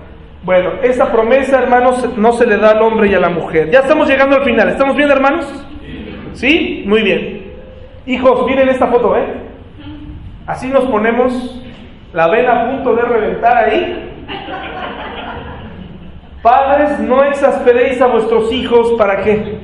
Bueno, 0.44 0.72
esa 0.82 1.12
promesa, 1.12 1.62
hermanos, 1.62 2.18
no 2.18 2.32
se 2.32 2.48
le 2.48 2.58
da 2.58 2.72
al 2.72 2.82
hombre 2.82 3.10
y 3.10 3.14
a 3.14 3.20
la 3.20 3.30
mujer. 3.30 3.70
Ya 3.70 3.80
estamos 3.80 4.10
llegando 4.10 4.38
al 4.38 4.44
final. 4.44 4.70
¿Estamos 4.70 4.96
bien, 4.96 5.12
hermanos? 5.12 5.46
¿Sí? 6.34 6.84
Muy 6.88 7.04
bien. 7.04 7.52
Hijos, 8.08 8.48
miren 8.48 8.68
esta 8.70 8.88
foto, 8.88 9.16
¿eh? 9.16 9.26
Así 10.48 10.68
nos 10.68 10.86
ponemos 10.86 11.62
la 12.14 12.28
vena 12.28 12.62
a 12.64 12.72
punto 12.72 12.96
de 12.96 13.02
reventar 13.04 13.58
ahí. 13.58 14.12
Padres, 16.42 17.00
no 17.00 17.24
exasperéis 17.24 18.02
a 18.02 18.08
vuestros 18.08 18.52
hijos, 18.52 18.94
¿para 18.98 19.18
qué? 19.18 19.60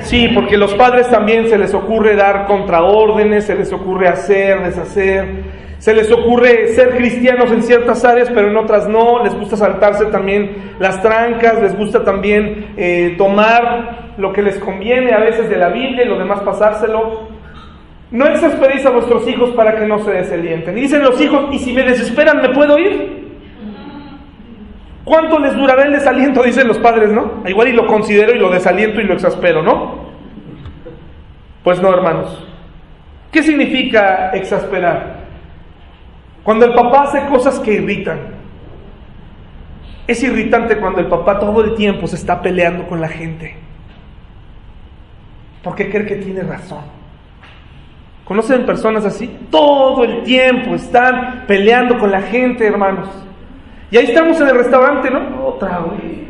Sí, 0.00 0.28
porque 0.34 0.58
los 0.58 0.74
padres 0.74 1.08
también 1.08 1.48
se 1.48 1.56
les 1.56 1.72
ocurre 1.72 2.14
dar 2.14 2.44
contraórdenes, 2.44 3.46
se 3.46 3.54
les 3.54 3.72
ocurre 3.72 4.08
hacer, 4.08 4.62
deshacer, 4.62 5.44
se 5.82 5.92
les 5.92 6.12
ocurre 6.12 6.68
ser 6.68 6.90
cristianos 6.90 7.50
en 7.50 7.60
ciertas 7.64 8.04
áreas, 8.04 8.30
pero 8.32 8.48
en 8.48 8.56
otras 8.56 8.88
no, 8.88 9.24
les 9.24 9.34
gusta 9.34 9.56
saltarse 9.56 10.06
también 10.06 10.76
las 10.78 11.02
trancas, 11.02 11.60
les 11.60 11.76
gusta 11.76 12.04
también 12.04 12.72
eh, 12.76 13.16
tomar 13.18 14.12
lo 14.16 14.32
que 14.32 14.42
les 14.42 14.60
conviene 14.60 15.12
a 15.12 15.18
veces 15.18 15.50
de 15.50 15.56
la 15.56 15.70
Biblia 15.70 16.04
y 16.04 16.08
lo 16.08 16.20
demás 16.20 16.40
pasárselo. 16.42 17.26
No 18.12 18.28
exasperéis 18.28 18.86
a 18.86 18.90
vuestros 18.90 19.26
hijos 19.26 19.50
para 19.56 19.74
que 19.74 19.84
no 19.84 19.98
se 20.04 20.12
desalienten. 20.12 20.78
Y 20.78 20.82
dicen 20.82 21.02
los 21.02 21.20
hijos, 21.20 21.46
¿y 21.50 21.58
si 21.58 21.72
me 21.72 21.82
desesperan, 21.82 22.40
me 22.40 22.50
puedo 22.50 22.78
ir? 22.78 23.32
¿Cuánto 25.02 25.40
les 25.40 25.56
durará 25.56 25.82
el 25.82 25.94
desaliento? 25.94 26.42
Dicen 26.44 26.68
los 26.68 26.78
padres, 26.78 27.10
¿no? 27.10 27.42
Igual 27.44 27.66
y 27.66 27.72
lo 27.72 27.88
considero 27.88 28.32
y 28.32 28.38
lo 28.38 28.50
desaliento 28.50 29.00
y 29.00 29.04
lo 29.04 29.14
exaspero, 29.14 29.64
¿no? 29.64 30.12
Pues 31.64 31.82
no, 31.82 31.92
hermanos. 31.92 32.46
¿Qué 33.32 33.42
significa 33.42 34.30
exasperar? 34.32 35.21
Cuando 36.42 36.66
el 36.66 36.74
papá 36.74 37.02
hace 37.02 37.26
cosas 37.26 37.58
que 37.60 37.74
irritan. 37.74 38.18
Es 40.06 40.22
irritante 40.22 40.78
cuando 40.78 41.00
el 41.00 41.06
papá 41.06 41.38
todo 41.38 41.62
el 41.62 41.74
tiempo 41.74 42.06
se 42.06 42.16
está 42.16 42.42
peleando 42.42 42.86
con 42.88 43.00
la 43.00 43.08
gente. 43.08 43.56
Porque 45.62 45.88
cree 45.88 46.06
que 46.06 46.16
tiene 46.16 46.42
razón. 46.42 46.82
¿Conocen 48.24 48.66
personas 48.66 49.04
así? 49.04 49.28
Todo 49.50 50.04
el 50.04 50.22
tiempo 50.24 50.74
están 50.74 51.44
peleando 51.46 51.98
con 51.98 52.10
la 52.10 52.22
gente, 52.22 52.66
hermanos. 52.66 53.08
Y 53.90 53.96
ahí 53.96 54.06
estamos 54.06 54.40
en 54.40 54.48
el 54.48 54.56
restaurante, 54.56 55.10
¿no? 55.10 55.46
Otra 55.46 55.80
vez. 55.80 56.22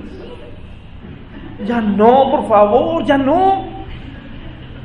Ya 1.66 1.80
no, 1.80 2.30
por 2.30 2.48
favor, 2.48 3.04
ya 3.04 3.16
no. 3.16 3.66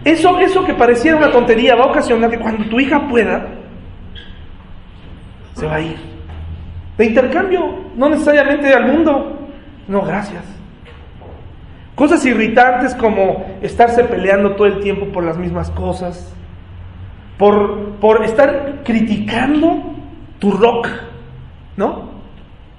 Eso, 0.06 0.40
eso 0.40 0.64
que 0.64 0.74
pareciera 0.74 1.18
una 1.18 1.32
tontería 1.32 1.76
va 1.76 1.86
a 1.86 1.88
ocasionar 1.88 2.30
que 2.30 2.40
cuando 2.40 2.66
tu 2.66 2.80
hija 2.80 3.08
pueda, 3.08 3.48
se 5.58 5.66
va 5.66 5.76
a 5.76 5.82
ir. 5.82 5.98
De 6.98 7.06
intercambio, 7.06 7.62
no 7.96 8.10
necesariamente 8.10 8.74
al 8.74 8.92
mundo. 8.92 9.40
No, 9.88 10.02
gracias. 10.02 10.44
Cosas 11.96 12.24
irritantes 12.26 12.94
como 12.94 13.58
estarse 13.62 14.04
peleando 14.04 14.52
todo 14.52 14.68
el 14.68 14.80
tiempo 14.82 15.08
por 15.08 15.24
las 15.24 15.38
mismas 15.38 15.72
cosas, 15.72 16.32
por, 17.38 17.96
por 17.96 18.24
estar 18.24 18.82
criticando 18.84 19.96
tu 20.38 20.52
rock, 20.52 20.90
¿no? 21.76 22.18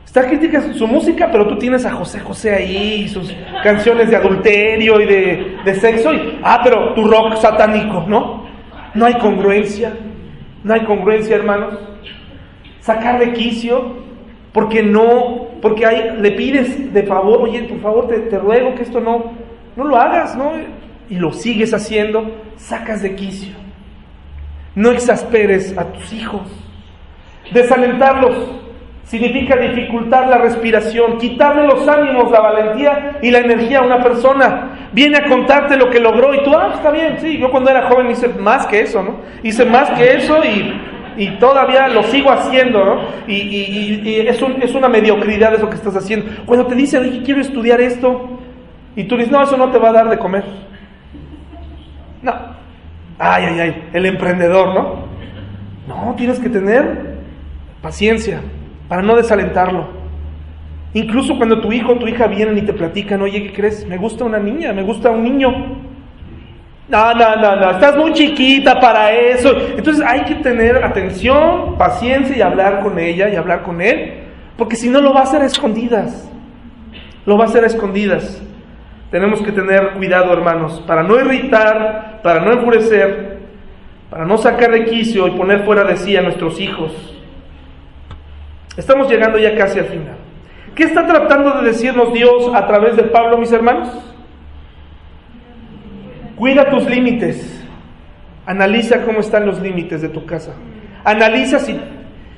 Está 0.05 0.27
crítica 0.27 0.63
su 0.73 0.87
música, 0.87 1.29
pero 1.33 1.49
tú 1.49 1.59
tienes 1.59 1.85
a 1.85 1.91
José 1.91 2.21
José 2.21 2.55
ahí, 2.55 3.03
y 3.05 3.09
sus 3.09 3.35
canciones 3.63 4.09
de 4.09 4.17
adulterio 4.17 5.01
y 5.01 5.07
de, 5.07 5.57
de 5.65 5.75
sexo, 5.75 6.15
y, 6.15 6.39
ah, 6.43 6.61
pero 6.63 6.95
tu 6.95 7.07
rock 7.09 7.37
satánico, 7.37 8.05
¿no? 8.07 8.47
No 8.95 9.05
hay 9.05 9.15
congruencia, 9.15 9.93
no 10.63 10.75
hay 10.75 10.85
congruencia, 10.85 11.37
hermanos. 11.37 11.75
Sacar 12.89 13.19
de 13.19 13.35
quicio, 13.35 13.97
porque 14.51 14.83
no, 14.83 15.49
porque 15.61 15.85
hay, 15.85 16.17
le 16.23 16.33
pides 16.33 16.91
de 16.91 17.03
favor, 17.03 17.43
oye, 17.43 17.65
por 17.65 17.81
favor, 17.81 18.09
te, 18.09 18.19
te 18.19 18.39
ruego 18.39 18.75
que 18.75 18.85
esto 18.85 18.99
no, 18.99 19.33
no 19.77 19.85
lo 19.85 19.95
hagas, 19.95 20.35
¿no? 20.35 20.53
Y 21.11 21.17
lo 21.17 21.31
sigues 21.35 21.75
haciendo, 21.75 22.31
sacas 22.57 23.03
de 23.03 23.15
quicio. 23.15 23.55
No 24.75 24.91
exasperes 24.91 25.77
a 25.77 25.93
tus 25.93 26.15
hijos. 26.15 26.51
Desalentarlos 27.53 28.55
significa 29.05 29.55
dificultar 29.57 30.27
la 30.27 30.39
respiración, 30.39 31.19
quitarle 31.19 31.67
los 31.67 31.87
ánimos, 31.87 32.31
la 32.31 32.41
valentía 32.41 33.19
y 33.21 33.31
la 33.31 33.41
energía 33.41 33.81
a 33.81 33.83
una 33.83 34.03
persona. 34.03 34.89
Viene 34.93 35.19
a 35.19 35.29
contarte 35.29 35.77
lo 35.77 35.91
que 35.91 36.01
logró 36.01 36.33
y 36.33 36.43
tú, 36.43 36.57
ah, 36.57 36.73
está 36.75 36.91
bien, 36.91 37.19
sí, 37.21 37.37
yo 37.37 37.51
cuando 37.51 37.69
era 37.69 37.83
joven 37.91 38.11
hice 38.11 38.29
más 38.29 38.67
que 38.67 38.81
eso, 38.81 39.03
¿no? 39.03 39.17
Hice 39.43 39.67
más 39.67 39.91
que 39.91 40.17
eso 40.17 40.43
y, 40.43 40.73
y 41.19 41.29
todavía 41.39 41.89
lo 41.89 42.03
sigo 42.05 42.31
haciendo, 42.31 42.85
¿no? 42.85 43.01
Y, 43.27 44.25
es, 44.27 44.41
un- 44.41 44.63
es 44.63 44.75
una 44.75 44.89
mediocridad 44.89 45.53
eso 45.55 45.69
que 45.69 45.75
estás 45.77 45.97
haciendo. 45.97 46.27
Cuando 46.47 46.67
te 46.67 46.75
dicen, 46.75 47.03
oye, 47.03 47.23
quiero 47.25 47.41
estudiar 47.41 47.81
esto, 47.81 48.39
y 48.97 49.05
tú 49.05 49.17
dices, 49.17 49.31
no, 49.31 49.43
eso 49.43 49.57
no 49.57 49.71
te 49.71 49.79
va 49.79 49.91
a 49.91 49.93
dar 49.93 50.09
de 50.09 50.19
comer. 50.19 50.45
No. 52.23 52.33
Ay, 53.19 53.45
ay, 53.45 53.61
ay, 53.61 53.83
el 53.93 54.07
emprendedor, 54.07 54.75
¿no? 54.75 55.09
No, 55.89 56.15
tienes 56.17 56.39
que 56.39 56.49
tener 56.49 57.17
paciencia 57.83 58.41
para 58.89 59.03
no 59.03 59.17
desalentarlo. 59.17 59.89
Incluso 60.95 61.37
cuando 61.37 61.61
tu 61.61 61.73
hijo 61.73 61.93
o 61.93 61.99
tu 61.99 62.07
hija 62.09 62.27
vienen 62.27 62.59
y 62.59 62.63
te 62.63 62.73
platican, 62.73 63.21
oye, 63.23 63.43
¿qué 63.45 63.53
crees? 63.53 63.87
Me 63.87 63.97
gusta 63.99 64.25
una 64.25 64.39
niña, 64.39 64.73
me 64.73 64.83
gusta 64.83 65.11
un 65.11 65.23
niño. 65.23 65.88
No, 66.89 67.13
no, 67.13 67.37
no, 67.37 67.57
no, 67.57 67.71
estás 67.73 67.97
muy 67.97 68.13
chiquita 68.15 68.81
para 68.81 69.13
eso. 69.13 69.55
Entonces 69.77 70.03
hay 70.07 70.23
que 70.25 70.37
tener 70.37 70.83
atención, 70.83 71.77
paciencia 71.77 72.37
y 72.37 72.41
hablar 72.41 72.81
con 72.81 72.99
ella 72.99 73.29
y 73.29 73.37
hablar 73.37 73.63
con 73.63 73.83
él, 73.83 74.25
porque 74.57 74.75
si 74.75 74.89
no 74.89 75.01
lo 75.01 75.13
va 75.13 75.21
a 75.21 75.25
hacer 75.25 75.43
a 75.43 75.47
escondidas. 75.47 76.31
Lo 77.27 77.37
va 77.37 77.45
a 77.45 77.47
hacer 77.49 77.63
a 77.63 77.67
escondidas. 77.67 78.43
Tenemos 79.11 79.43
que 79.43 79.53
tener 79.53 79.91
cuidado, 79.93 80.33
hermanos, 80.33 80.83
para 80.87 81.03
no 81.03 81.19
irritar, 81.19 82.21
para 82.23 82.41
no 82.41 82.53
enfurecer, 82.53 83.39
para 84.09 84.25
no 84.25 84.39
sacar 84.39 84.71
de 84.71 84.87
quicio 84.87 85.27
y 85.29 85.33
poner 85.33 85.65
fuera 85.65 85.85
de 85.85 85.97
sí 85.97 86.17
a 86.17 86.23
nuestros 86.23 86.59
hijos. 86.59 86.93
Estamos 88.79 89.11
llegando 89.11 89.39
ya 89.39 89.55
casi 89.55 89.79
al 89.79 89.87
final. 89.87 90.17
¿Qué 90.75 90.85
está 90.85 91.07
tratando 91.07 91.61
de 91.61 91.67
decirnos 91.67 92.13
Dios 92.15 92.51
a 92.55 92.67
través 92.67 92.97
de 92.97 93.03
Pablo, 93.05 93.37
mis 93.37 93.53
hermanos? 93.53 93.89
Cuida 96.39 96.71
tus 96.71 96.89
límites. 96.89 97.67
Analiza 98.47 99.03
cómo 99.03 99.21
están 99.21 99.45
los 99.45 99.61
límites 99.61 100.01
de 100.01 100.09
tu 100.09 100.25
casa. 100.25 100.55
Analiza 101.05 101.59
si, 101.59 101.79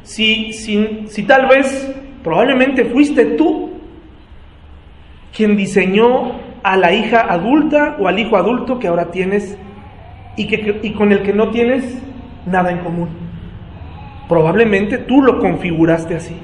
si, 0.03 0.55
si, 0.55 1.05
si 1.07 1.23
tal 1.25 1.47
vez, 1.47 1.95
probablemente 2.25 2.87
fuiste 2.87 3.27
tú 3.37 3.73
quien 5.37 5.55
diseñó 5.55 6.33
a 6.63 6.77
la 6.77 6.93
hija 6.95 7.21
adulta 7.21 7.97
o 8.01 8.09
al 8.09 8.19
hijo 8.19 8.37
adulto 8.37 8.79
que 8.79 8.89
ahora 8.89 9.11
tienes 9.11 9.57
y, 10.37 10.47
que, 10.47 10.81
y 10.83 10.93
con 10.95 11.13
el 11.13 11.23
que 11.23 11.35
no 11.35 11.51
tienes 11.51 11.99
nada 12.47 12.71
en 12.71 12.79
común. 12.79 13.11
Probablemente 14.29 14.97
tú 14.97 15.21
lo 15.21 15.39
configuraste 15.39 16.17
así. 16.17 16.37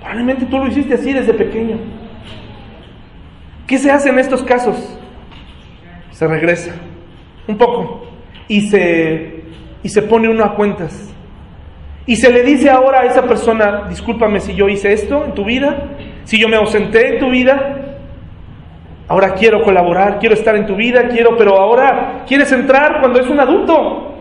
Probablemente 0.00 0.44
tú 0.44 0.58
lo 0.58 0.66
hiciste 0.66 0.94
así 0.94 1.14
desde 1.14 1.32
pequeño. 1.32 1.78
¿Qué 3.66 3.78
se 3.78 3.90
hace 3.90 4.10
en 4.10 4.18
estos 4.18 4.42
casos? 4.42 4.98
Se 6.14 6.28
regresa 6.28 6.72
un 7.48 7.58
poco 7.58 8.06
y 8.46 8.68
se, 8.68 9.42
y 9.82 9.88
se 9.88 10.02
pone 10.02 10.28
uno 10.28 10.44
a 10.44 10.54
cuentas. 10.54 11.12
Y 12.06 12.16
se 12.16 12.30
le 12.30 12.44
dice 12.44 12.70
ahora 12.70 13.00
a 13.00 13.06
esa 13.06 13.22
persona, 13.22 13.88
discúlpame 13.88 14.38
si 14.38 14.54
yo 14.54 14.68
hice 14.68 14.92
esto 14.92 15.24
en 15.24 15.34
tu 15.34 15.44
vida, 15.44 15.88
si 16.22 16.38
yo 16.38 16.48
me 16.48 16.56
ausenté 16.56 17.14
en 17.14 17.18
tu 17.18 17.30
vida, 17.30 17.96
ahora 19.08 19.34
quiero 19.34 19.62
colaborar, 19.62 20.20
quiero 20.20 20.36
estar 20.36 20.54
en 20.54 20.66
tu 20.66 20.76
vida, 20.76 21.08
quiero, 21.08 21.36
pero 21.36 21.58
ahora 21.58 22.22
quieres 22.28 22.52
entrar 22.52 23.00
cuando 23.00 23.18
es 23.18 23.28
un 23.28 23.40
adulto. 23.40 24.14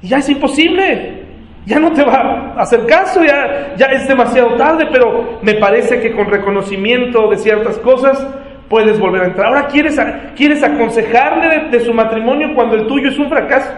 Y 0.00 0.08
ya 0.08 0.18
es 0.18 0.28
imposible, 0.28 1.24
ya 1.66 1.80
no 1.80 1.90
te 1.92 2.04
va 2.04 2.52
a 2.56 2.60
hacer 2.60 2.86
caso, 2.86 3.24
ya, 3.24 3.74
ya 3.76 3.86
es 3.86 4.06
demasiado 4.06 4.54
tarde, 4.54 4.86
pero 4.92 5.40
me 5.42 5.54
parece 5.54 6.00
que 6.00 6.12
con 6.12 6.26
reconocimiento 6.26 7.28
de 7.30 7.38
ciertas 7.38 7.78
cosas 7.78 8.24
puedes 8.68 8.98
volver 8.98 9.22
a 9.22 9.26
entrar. 9.26 9.46
Ahora 9.48 9.66
quieres, 9.66 9.98
quieres 10.36 10.62
aconsejarle 10.62 11.68
de, 11.70 11.80
su 11.80 11.92
matrimonio 11.92 12.54
cuando 12.54 12.76
el 12.76 12.86
tuyo 12.86 13.08
es 13.08 13.18
un 13.18 13.28
fracaso. 13.28 13.72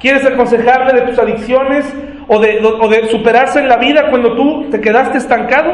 ¿Quieres 0.00 0.24
aconsejarle 0.24 1.00
de 1.00 1.06
tus 1.06 1.18
adicciones 1.18 1.94
o 2.26 2.38
de, 2.38 2.58
o 2.62 2.88
de, 2.88 3.08
superarse 3.08 3.60
en 3.60 3.68
la 3.68 3.76
vida 3.76 4.08
cuando 4.10 4.34
tú 4.34 4.70
te 4.70 4.80
quedaste 4.80 5.18
estancado? 5.18 5.72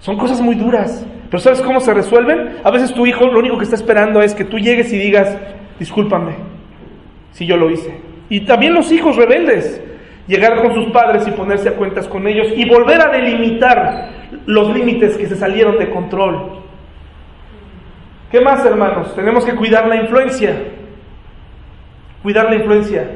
Son 0.00 0.16
cosas 0.16 0.40
muy 0.40 0.54
duras. 0.54 1.06
Pero 1.30 1.40
¿sabes 1.40 1.60
cómo 1.60 1.80
se 1.80 1.92
resuelven? 1.92 2.56
A 2.64 2.70
veces 2.70 2.92
tu 2.94 3.06
hijo 3.06 3.26
lo 3.26 3.38
único 3.40 3.58
que 3.58 3.64
está 3.64 3.76
esperando 3.76 4.22
es 4.22 4.34
que 4.34 4.44
tú 4.44 4.58
llegues 4.58 4.92
y 4.92 4.98
digas, 4.98 5.36
discúlpame 5.78 6.36
si 7.32 7.46
yo 7.46 7.56
lo 7.56 7.70
hice. 7.70 7.94
Y 8.30 8.40
también 8.40 8.74
los 8.74 8.90
hijos 8.92 9.16
rebeldes, 9.16 9.82
llegar 10.26 10.60
con 10.60 10.74
sus 10.74 10.90
padres 10.92 11.26
y 11.26 11.30
ponerse 11.32 11.68
a 11.68 11.72
cuentas 11.72 12.08
con 12.08 12.26
ellos 12.26 12.48
y 12.56 12.68
volver 12.68 13.00
a 13.00 13.10
delimitar 13.10 14.17
los 14.46 14.74
límites 14.74 15.16
que 15.16 15.26
se 15.26 15.36
salieron 15.36 15.78
de 15.78 15.90
control. 15.90 16.58
¿Qué 18.30 18.40
más, 18.40 18.64
hermanos? 18.64 19.14
Tenemos 19.14 19.44
que 19.44 19.54
cuidar 19.54 19.86
la 19.86 19.96
influencia. 19.96 20.54
Cuidar 22.22 22.50
la 22.50 22.56
influencia. 22.56 23.08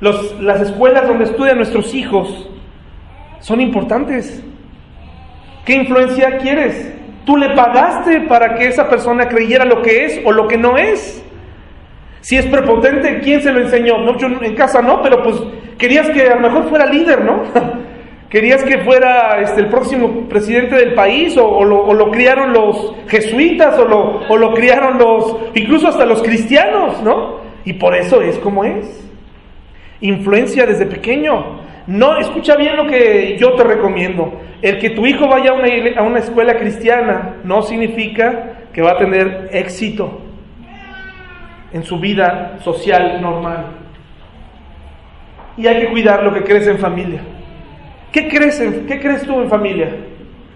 Los, 0.00 0.40
las 0.40 0.60
escuelas 0.60 1.06
donde 1.06 1.24
estudian 1.24 1.56
nuestros 1.56 1.94
hijos 1.94 2.48
son 3.40 3.60
importantes. 3.60 4.42
¿Qué 5.64 5.74
influencia 5.74 6.38
quieres? 6.38 6.94
Tú 7.24 7.36
le 7.36 7.50
pagaste 7.50 8.22
para 8.22 8.54
que 8.54 8.66
esa 8.66 8.88
persona 8.88 9.28
creyera 9.28 9.64
lo 9.64 9.82
que 9.82 10.04
es 10.04 10.20
o 10.24 10.32
lo 10.32 10.48
que 10.48 10.56
no 10.56 10.76
es. 10.76 11.22
Si 12.20 12.36
es 12.36 12.46
prepotente, 12.46 13.20
¿quién 13.20 13.42
se 13.42 13.52
lo 13.52 13.60
enseñó? 13.60 13.98
No, 13.98 14.16
yo 14.18 14.26
en 14.26 14.54
casa 14.54 14.82
no, 14.82 15.02
pero 15.02 15.22
pues 15.22 15.36
querías 15.78 16.08
que 16.10 16.22
a 16.22 16.36
lo 16.36 16.40
mejor 16.40 16.68
fuera 16.68 16.86
líder, 16.86 17.24
¿no? 17.24 17.42
querías 18.28 18.62
que 18.64 18.78
fuera 18.78 19.40
este, 19.40 19.60
el 19.60 19.68
próximo 19.68 20.28
presidente 20.28 20.76
del 20.76 20.94
país, 20.94 21.36
o, 21.36 21.64
lo, 21.64 21.84
o 21.84 21.94
lo, 21.94 22.10
criaron 22.10 22.52
los 22.52 22.94
jesuitas, 23.08 23.78
o 23.78 23.84
lo, 23.84 24.28
o 24.28 24.36
lo 24.36 24.52
criaron 24.54 24.98
los, 24.98 25.36
incluso 25.54 25.88
hasta 25.88 26.04
los 26.04 26.22
cristianos, 26.22 27.02
¿no? 27.02 27.38
Y 27.64 27.74
por 27.74 27.94
eso 27.94 28.20
es 28.22 28.38
como 28.38 28.64
es. 28.64 29.06
Influencia 30.00 30.66
desde 30.66 30.86
pequeño. 30.86 31.58
No, 31.86 32.18
escucha 32.18 32.54
bien 32.56 32.76
lo 32.76 32.86
que 32.86 33.36
yo 33.38 33.54
te 33.54 33.64
recomiendo. 33.64 34.40
El 34.60 34.78
que 34.78 34.90
tu 34.90 35.06
hijo 35.06 35.26
vaya 35.26 35.50
a 35.50 35.54
una, 35.54 35.68
a 35.96 36.02
una 36.02 36.18
escuela 36.18 36.56
cristiana 36.56 37.36
no 37.44 37.62
significa 37.62 38.68
que 38.72 38.82
va 38.82 38.92
a 38.92 38.98
tener 38.98 39.48
éxito 39.52 40.20
en 41.72 41.82
su 41.82 41.98
vida 41.98 42.58
social 42.62 43.20
normal. 43.20 43.66
Y 45.56 45.66
hay 45.66 45.80
que 45.80 45.88
cuidar 45.88 46.22
lo 46.22 46.32
que 46.32 46.44
crees 46.44 46.66
en 46.66 46.78
familia. 46.78 47.20
¿Qué 48.12 48.28
crees, 48.28 48.60
en, 48.60 48.86
¿Qué 48.86 49.00
crees 49.00 49.22
tú 49.26 49.40
en 49.40 49.48
familia? 49.48 49.94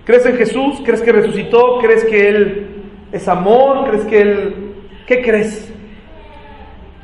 ¿Crees 0.04 0.26
en 0.26 0.36
Jesús? 0.36 0.80
¿Crees 0.84 1.02
que 1.02 1.12
resucitó? 1.12 1.78
¿Crees 1.80 2.04
que 2.04 2.28
Él 2.28 2.66
es 3.12 3.28
amor? 3.28 3.88
¿Crees 3.88 4.04
que 4.06 4.20
Él... 4.20 4.54
¿Qué 5.06 5.20
crees? 5.20 5.72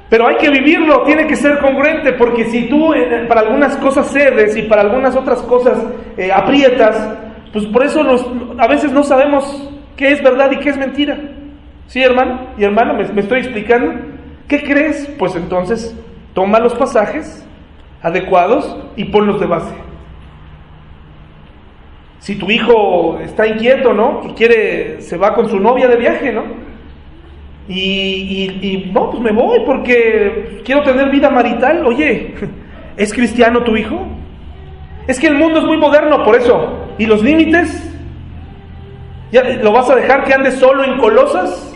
Pero 0.08 0.26
hay 0.26 0.36
que 0.36 0.48
vivirlo, 0.48 1.02
tiene 1.02 1.26
que 1.26 1.36
ser 1.36 1.58
congruente, 1.58 2.14
porque 2.14 2.44
si 2.46 2.68
tú 2.68 2.94
eh, 2.94 3.26
para 3.28 3.42
algunas 3.42 3.76
cosas 3.76 4.10
cedes 4.10 4.56
y 4.56 4.62
para 4.62 4.82
algunas 4.82 5.14
otras 5.14 5.42
cosas 5.42 5.78
eh, 6.16 6.32
aprietas, 6.32 7.18
pues 7.52 7.66
por 7.66 7.84
eso 7.84 8.02
nos, 8.02 8.26
a 8.58 8.66
veces 8.66 8.90
no 8.90 9.02
sabemos 9.02 9.70
qué 9.96 10.12
es 10.12 10.22
verdad 10.22 10.50
y 10.52 10.58
qué 10.60 10.70
es 10.70 10.78
mentira. 10.78 11.18
¿Sí, 11.88 12.02
hermano? 12.02 12.52
Y 12.56 12.64
hermano, 12.64 12.94
¿me, 12.94 13.04
me 13.12 13.20
estoy 13.20 13.40
explicando? 13.40 13.92
¿Qué 14.46 14.62
crees? 14.62 15.12
Pues 15.18 15.36
entonces 15.36 15.94
toma 16.32 16.58
los 16.58 16.74
pasajes 16.74 17.46
adecuados 18.02 18.78
y 18.96 19.04
ponlos 19.06 19.40
de 19.40 19.46
base. 19.46 19.87
Si 22.28 22.34
tu 22.34 22.50
hijo 22.50 23.18
está 23.24 23.46
inquieto, 23.46 23.94
¿no? 23.94 24.20
Que 24.20 24.34
quiere, 24.34 25.00
se 25.00 25.16
va 25.16 25.34
con 25.34 25.48
su 25.48 25.58
novia 25.58 25.88
de 25.88 25.96
viaje, 25.96 26.30
¿no? 26.30 26.44
Y, 27.66 27.80
y, 27.80 28.58
y, 28.60 28.90
no, 28.92 29.08
pues 29.10 29.22
me 29.22 29.32
voy 29.32 29.60
porque 29.64 30.60
quiero 30.62 30.82
tener 30.82 31.08
vida 31.08 31.30
marital. 31.30 31.86
Oye, 31.86 32.34
¿es 32.98 33.14
cristiano 33.14 33.62
tu 33.64 33.78
hijo? 33.78 34.06
Es 35.06 35.18
que 35.18 35.28
el 35.28 35.36
mundo 35.36 35.60
es 35.60 35.64
muy 35.64 35.78
moderno, 35.78 36.22
por 36.22 36.36
eso. 36.36 36.90
¿Y 36.98 37.06
los 37.06 37.22
límites? 37.22 37.98
¿Ya 39.32 39.44
¿Lo 39.62 39.72
vas 39.72 39.88
a 39.88 39.96
dejar 39.96 40.24
que 40.24 40.34
ande 40.34 40.50
solo 40.50 40.84
en 40.84 40.98
Colosas? 40.98 41.74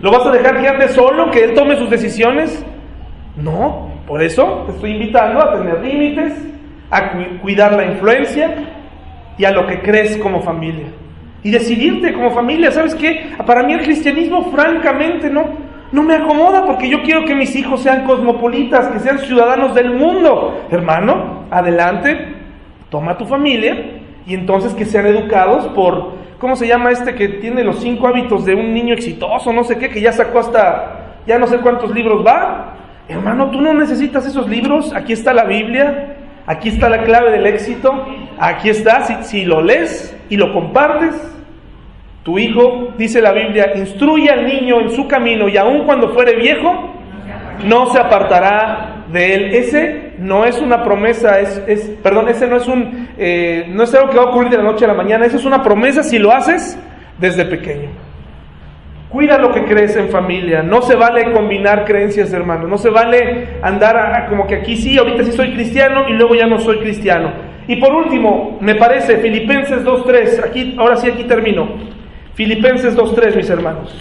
¿Lo 0.00 0.10
vas 0.10 0.24
a 0.24 0.30
dejar 0.30 0.58
que 0.58 0.68
ande 0.68 0.88
solo, 0.88 1.30
que 1.30 1.44
él 1.44 1.52
tome 1.52 1.76
sus 1.76 1.90
decisiones? 1.90 2.64
No, 3.36 3.92
por 4.06 4.22
eso 4.22 4.64
te 4.64 4.72
estoy 4.72 4.92
invitando 4.92 5.38
a 5.38 5.52
tener 5.52 5.82
límites, 5.84 6.32
a 6.90 7.10
cu 7.10 7.18
cuidar 7.42 7.74
la 7.74 7.84
influencia 7.84 8.78
y 9.40 9.46
a 9.46 9.50
lo 9.52 9.66
que 9.66 9.80
crees 9.80 10.18
como 10.18 10.42
familia. 10.42 10.88
Y 11.42 11.50
decidirte 11.50 12.12
como 12.12 12.30
familia, 12.32 12.70
¿sabes 12.70 12.94
qué? 12.94 13.30
Para 13.46 13.62
mí 13.62 13.72
el 13.72 13.80
cristianismo 13.80 14.52
francamente 14.52 15.30
no, 15.30 15.46
no 15.92 16.02
me 16.02 16.14
acomoda 16.14 16.66
porque 16.66 16.90
yo 16.90 17.02
quiero 17.02 17.24
que 17.24 17.34
mis 17.34 17.56
hijos 17.56 17.80
sean 17.80 18.04
cosmopolitas, 18.04 18.88
que 18.88 18.98
sean 18.98 19.18
ciudadanos 19.20 19.74
del 19.74 19.94
mundo. 19.94 20.66
Hermano, 20.70 21.44
adelante, 21.50 22.34
toma 22.90 23.16
tu 23.16 23.24
familia 23.24 24.02
y 24.26 24.34
entonces 24.34 24.74
que 24.74 24.84
sean 24.84 25.06
educados 25.06 25.68
por, 25.68 26.16
¿cómo 26.38 26.54
se 26.54 26.66
llama 26.66 26.90
este 26.90 27.14
que 27.14 27.28
tiene 27.28 27.64
los 27.64 27.80
cinco 27.80 28.08
hábitos 28.08 28.44
de 28.44 28.54
un 28.54 28.74
niño 28.74 28.92
exitoso, 28.92 29.54
no 29.54 29.64
sé 29.64 29.78
qué, 29.78 29.88
que 29.88 30.02
ya 30.02 30.12
sacó 30.12 30.40
hasta, 30.40 31.16
ya 31.26 31.38
no 31.38 31.46
sé 31.46 31.60
cuántos 31.60 31.94
libros 31.94 32.26
va? 32.26 32.74
Hermano, 33.08 33.50
tú 33.50 33.62
no 33.62 33.72
necesitas 33.72 34.26
esos 34.26 34.50
libros, 34.50 34.92
aquí 34.94 35.14
está 35.14 35.32
la 35.32 35.44
Biblia, 35.44 36.16
aquí 36.44 36.68
está 36.68 36.90
la 36.90 37.04
clave 37.04 37.30
del 37.30 37.46
éxito, 37.46 38.06
aquí 38.40 38.70
está, 38.70 39.22
si, 39.22 39.44
lo 39.44 39.60
lees 39.60 40.16
y 40.30 40.36
lo 40.36 40.52
compartes, 40.52 41.14
tu 42.22 42.38
hijo, 42.38 42.88
dice 42.96 43.20
la 43.20 43.32
Biblia, 43.32 43.72
instruye 43.76 44.30
al 44.30 44.46
niño 44.46 44.80
en 44.80 44.90
su 44.90 45.06
camino 45.06 45.48
y 45.48 45.56
aun 45.56 45.84
cuando 45.84 46.10
fuere 46.10 46.36
viejo, 46.36 46.94
no 47.64 47.86
se 47.86 47.98
apartará 47.98 49.04
de 49.12 49.34
él. 49.34 49.54
Ese 49.54 50.12
no 50.18 50.44
es 50.44 50.58
una 50.60 50.82
promesa, 50.82 51.38
es, 51.40 51.62
es 51.66 51.80
perdón, 52.02 52.28
ese 52.28 52.46
no 52.46 52.56
es 52.56 52.66
un, 52.66 53.08
eh, 53.18 53.66
no 53.68 53.84
es 53.84 53.94
algo 53.94 54.10
que 54.10 54.16
va 54.16 54.24
a 54.24 54.30
ocurrir 54.30 54.50
de 54.50 54.56
la 54.56 54.64
noche 54.64 54.84
a 54.84 54.88
la 54.88 54.94
mañana, 54.94 55.26
esa 55.26 55.36
es 55.36 55.44
una 55.44 55.62
promesa 55.62 56.02
si 56.02 56.18
lo 56.18 56.32
haces 56.32 56.78
desde 57.18 57.44
pequeño. 57.44 57.90
Cuida 59.10 59.38
lo 59.38 59.50
que 59.50 59.64
crees 59.64 59.96
en 59.96 60.08
familia, 60.08 60.62
no 60.62 60.82
se 60.82 60.94
vale 60.94 61.32
combinar 61.32 61.84
creencias, 61.84 62.32
hermano, 62.32 62.68
no 62.68 62.78
se 62.78 62.90
vale 62.90 63.58
andar 63.60 63.96
a, 63.96 64.26
como 64.28 64.46
que 64.46 64.56
aquí 64.56 64.76
sí, 64.76 64.96
ahorita 64.96 65.24
sí 65.24 65.32
soy 65.32 65.52
cristiano 65.52 66.08
y 66.08 66.12
luego 66.12 66.34
ya 66.36 66.46
no 66.46 66.58
soy 66.60 66.78
cristiano. 66.78 67.49
Y 67.70 67.76
por 67.76 67.94
último, 67.94 68.58
me 68.60 68.74
parece, 68.74 69.18
Filipenses 69.18 69.84
2.3, 69.84 70.44
aquí, 70.44 70.74
ahora 70.76 70.96
sí 70.96 71.08
aquí 71.08 71.22
termino. 71.22 71.68
Filipenses 72.34 72.96
2.3, 72.96 73.36
mis 73.36 73.48
hermanos. 73.48 73.94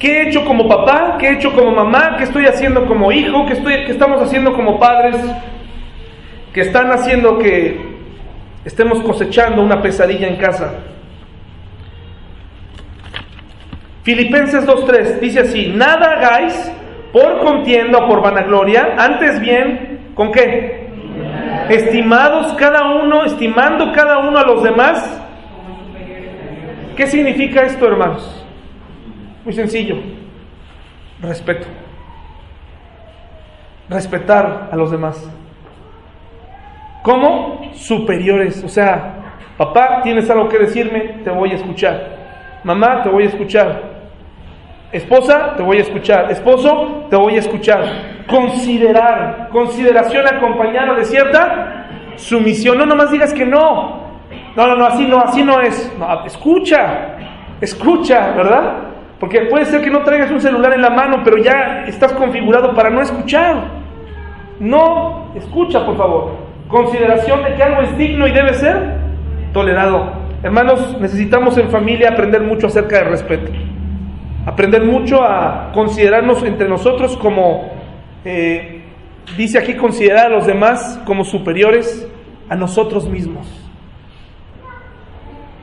¿Qué 0.00 0.18
he 0.18 0.28
hecho 0.28 0.44
como 0.44 0.68
papá? 0.68 1.16
¿Qué 1.16 1.28
he 1.28 1.32
hecho 1.34 1.52
como 1.52 1.70
mamá? 1.70 2.16
¿Qué 2.18 2.24
estoy 2.24 2.46
haciendo 2.46 2.86
como 2.86 3.12
hijo? 3.12 3.46
¿Qué, 3.46 3.52
estoy, 3.52 3.84
qué 3.84 3.92
estamos 3.92 4.20
haciendo 4.20 4.52
como 4.52 4.80
padres? 4.80 5.24
Que 6.52 6.62
están 6.62 6.90
haciendo 6.90 7.38
que 7.38 7.80
estemos 8.64 9.00
cosechando 9.04 9.62
una 9.62 9.80
pesadilla 9.80 10.26
en 10.26 10.38
casa. 10.38 10.74
Filipenses 14.02 14.66
2.3 14.66 15.20
dice 15.20 15.38
así, 15.38 15.68
nada 15.68 16.16
hagáis 16.16 16.72
por 17.12 17.40
contienda 17.40 17.98
o 17.98 18.08
por 18.08 18.22
vanagloria, 18.22 18.94
antes 18.98 19.40
bien, 19.40 20.12
¿con 20.14 20.30
qué? 20.32 20.88
Estimados 21.68 22.52
cada 22.54 22.94
uno, 23.02 23.24
estimando 23.24 23.92
cada 23.92 24.18
uno 24.18 24.38
a 24.38 24.46
los 24.46 24.62
demás. 24.62 25.20
¿Qué 26.96 27.06
significa 27.06 27.62
esto, 27.62 27.86
hermanos? 27.86 28.44
Muy 29.44 29.54
sencillo. 29.54 29.96
Respeto. 31.20 31.66
Respetar 33.88 34.68
a 34.70 34.76
los 34.76 34.90
demás. 34.90 35.30
Como 37.02 37.72
superiores. 37.74 38.62
O 38.64 38.68
sea, 38.68 39.34
papá, 39.56 40.00
tienes 40.02 40.28
algo 40.28 40.48
que 40.48 40.58
decirme, 40.58 41.20
te 41.24 41.30
voy 41.30 41.52
a 41.52 41.54
escuchar. 41.54 42.18
Mamá, 42.64 43.02
te 43.02 43.08
voy 43.08 43.24
a 43.24 43.28
escuchar. 43.28 43.89
Esposa, 44.92 45.54
te 45.56 45.62
voy 45.62 45.78
a 45.78 45.82
escuchar. 45.82 46.30
Esposo, 46.32 47.06
te 47.08 47.16
voy 47.16 47.36
a 47.36 47.38
escuchar. 47.38 47.84
Considerar, 48.26 49.48
consideración 49.52 50.26
acompañada 50.26 50.94
de 50.94 51.04
cierta 51.04 51.86
sumisión. 52.16 52.76
No 52.76 52.86
nomás 52.86 53.12
digas 53.12 53.32
que 53.32 53.46
no. 53.46 54.00
No, 54.56 54.66
no, 54.66 54.74
no, 54.74 54.86
así 54.86 55.06
no, 55.06 55.20
así 55.20 55.44
no 55.44 55.60
es. 55.60 55.92
Escucha, 56.26 57.16
escucha, 57.60 58.32
¿verdad? 58.32 58.78
Porque 59.20 59.42
puede 59.42 59.64
ser 59.66 59.80
que 59.80 59.90
no 59.90 60.02
traigas 60.02 60.30
un 60.32 60.40
celular 60.40 60.72
en 60.74 60.82
la 60.82 60.90
mano, 60.90 61.20
pero 61.22 61.36
ya 61.38 61.84
estás 61.86 62.12
configurado 62.12 62.74
para 62.74 62.90
no 62.90 63.00
escuchar. 63.00 63.80
No, 64.58 65.32
escucha, 65.36 65.86
por 65.86 65.96
favor. 65.96 66.36
Consideración 66.66 67.44
de 67.44 67.54
que 67.54 67.62
algo 67.62 67.82
es 67.82 67.96
digno 67.96 68.26
y 68.26 68.32
debe 68.32 68.54
ser 68.54 68.96
tolerado. 69.52 70.14
Hermanos, 70.42 70.98
necesitamos 71.00 71.56
en 71.58 71.70
familia 71.70 72.10
aprender 72.10 72.42
mucho 72.42 72.66
acerca 72.66 72.98
del 72.98 73.10
respeto. 73.10 73.52
Aprender 74.50 74.82
mucho 74.82 75.22
a 75.22 75.70
considerarnos 75.72 76.42
entre 76.42 76.68
nosotros 76.68 77.16
como, 77.16 77.70
eh, 78.24 78.82
dice 79.36 79.58
aquí, 79.58 79.74
considerar 79.74 80.26
a 80.26 80.28
los 80.28 80.44
demás 80.44 81.00
como 81.04 81.24
superiores 81.24 82.08
a 82.48 82.56
nosotros 82.56 83.08
mismos. 83.08 83.46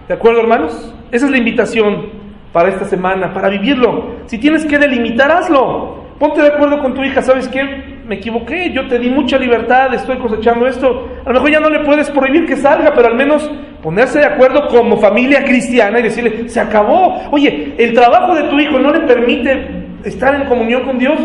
¿De 0.07 0.13
acuerdo, 0.13 0.39
hermanos? 0.39 0.95
Esa 1.11 1.25
es 1.25 1.31
la 1.33 1.37
invitación 1.37 2.11
para 2.53 2.69
esta 2.69 2.85
semana, 2.85 3.33
para 3.33 3.49
vivirlo. 3.49 4.21
Si 4.25 4.37
tienes 4.37 4.65
que 4.65 4.77
delimitar, 4.77 5.31
hazlo. 5.31 6.05
Ponte 6.17 6.41
de 6.41 6.47
acuerdo 6.47 6.81
con 6.81 6.93
tu 6.93 7.03
hija, 7.03 7.21
¿sabes 7.21 7.49
qué? 7.49 7.96
Me 8.07 8.15
equivoqué, 8.15 8.71
yo 8.71 8.87
te 8.87 8.99
di 8.99 9.09
mucha 9.09 9.37
libertad, 9.37 9.93
estoy 9.93 10.17
cosechando 10.17 10.65
esto. 10.65 11.09
A 11.25 11.27
lo 11.27 11.33
mejor 11.33 11.51
ya 11.51 11.59
no 11.59 11.69
le 11.69 11.81
puedes 11.81 12.09
prohibir 12.09 12.45
que 12.45 12.55
salga, 12.55 12.93
pero 12.95 13.09
al 13.09 13.15
menos 13.15 13.51
ponerse 13.83 14.19
de 14.19 14.25
acuerdo 14.25 14.69
como 14.69 14.95
familia 14.95 15.43
cristiana 15.43 15.99
y 15.99 16.03
decirle, 16.03 16.47
se 16.47 16.61
acabó. 16.61 17.21
Oye, 17.31 17.75
el 17.77 17.93
trabajo 17.93 18.33
de 18.33 18.43
tu 18.43 18.57
hijo 18.61 18.79
no 18.79 18.93
le 18.93 19.01
permite 19.01 19.89
estar 20.05 20.33
en 20.35 20.47
comunión 20.47 20.83
con 20.83 20.97
Dios. 20.97 21.19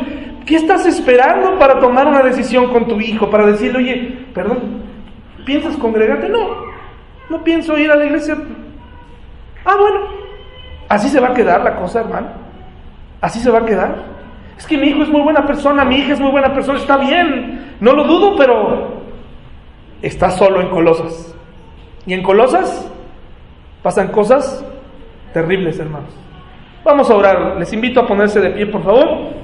¿Qué 0.45 0.57
estás 0.57 0.85
esperando 0.85 1.57
para 1.57 1.79
tomar 1.79 2.09
una 2.09 2.21
decisión 2.21 2.73
con 2.73 2.89
tu 2.89 3.01
hijo? 3.01 3.31
Para 3.31 3.47
decirle, 3.47 3.79
oye, 3.79 4.19
perdón, 4.35 4.83
¿piensas 5.47 5.77
congregarte? 5.77 6.29
No, 6.29 6.49
no 7.31 7.45
pienso 7.45 7.79
ir 7.79 7.93
a 7.93 7.97
la 7.97 8.07
iglesia. 8.07 8.37
Ah, 9.65 9.77
bueno, 9.79 10.01
así 10.89 11.09
se 11.09 11.21
va 11.21 11.29
a 11.29 11.35
quedar 11.35 11.63
la 11.63 11.77
cosa, 11.77 12.01
hermano. 12.01 12.27
Así 13.21 13.39
se 13.39 13.53
va 13.53 13.61
a 13.61 13.65
quedar. 13.65 14.12
Es 14.57 14.67
que 14.67 14.79
mi 14.79 14.89
hijo 14.89 15.03
es 15.03 15.09
muy 15.09 15.23
buena 15.23 15.47
persona, 15.47 15.85
mi 15.85 15.97
hija 15.97 16.13
es 16.13 16.21
muy 16.21 16.31
buena 16.31 16.53
persona, 16.55 16.79
está 16.79 16.97
bien, 16.97 17.77
no 17.81 17.93
lo 17.93 18.05
dudo, 18.05 18.37
pero 18.37 19.03
está 20.03 20.31
solo 20.31 20.61
en 20.61 20.69
Colosas. 20.69 21.35
Y 22.07 22.15
en 22.15 22.23
Colosas 22.23 22.91
pasan 23.83 24.09
cosas 24.09 24.65
terribles, 25.33 25.79
hermanos. 25.79 26.15
Vamos 26.85 27.11
a 27.11 27.17
orar, 27.17 27.57
les 27.59 27.73
invito 27.73 28.01
a 28.01 28.07
ponerse 28.07 28.41
de 28.41 28.51
pie, 28.51 28.67
por 28.67 28.83
favor. 28.83 29.42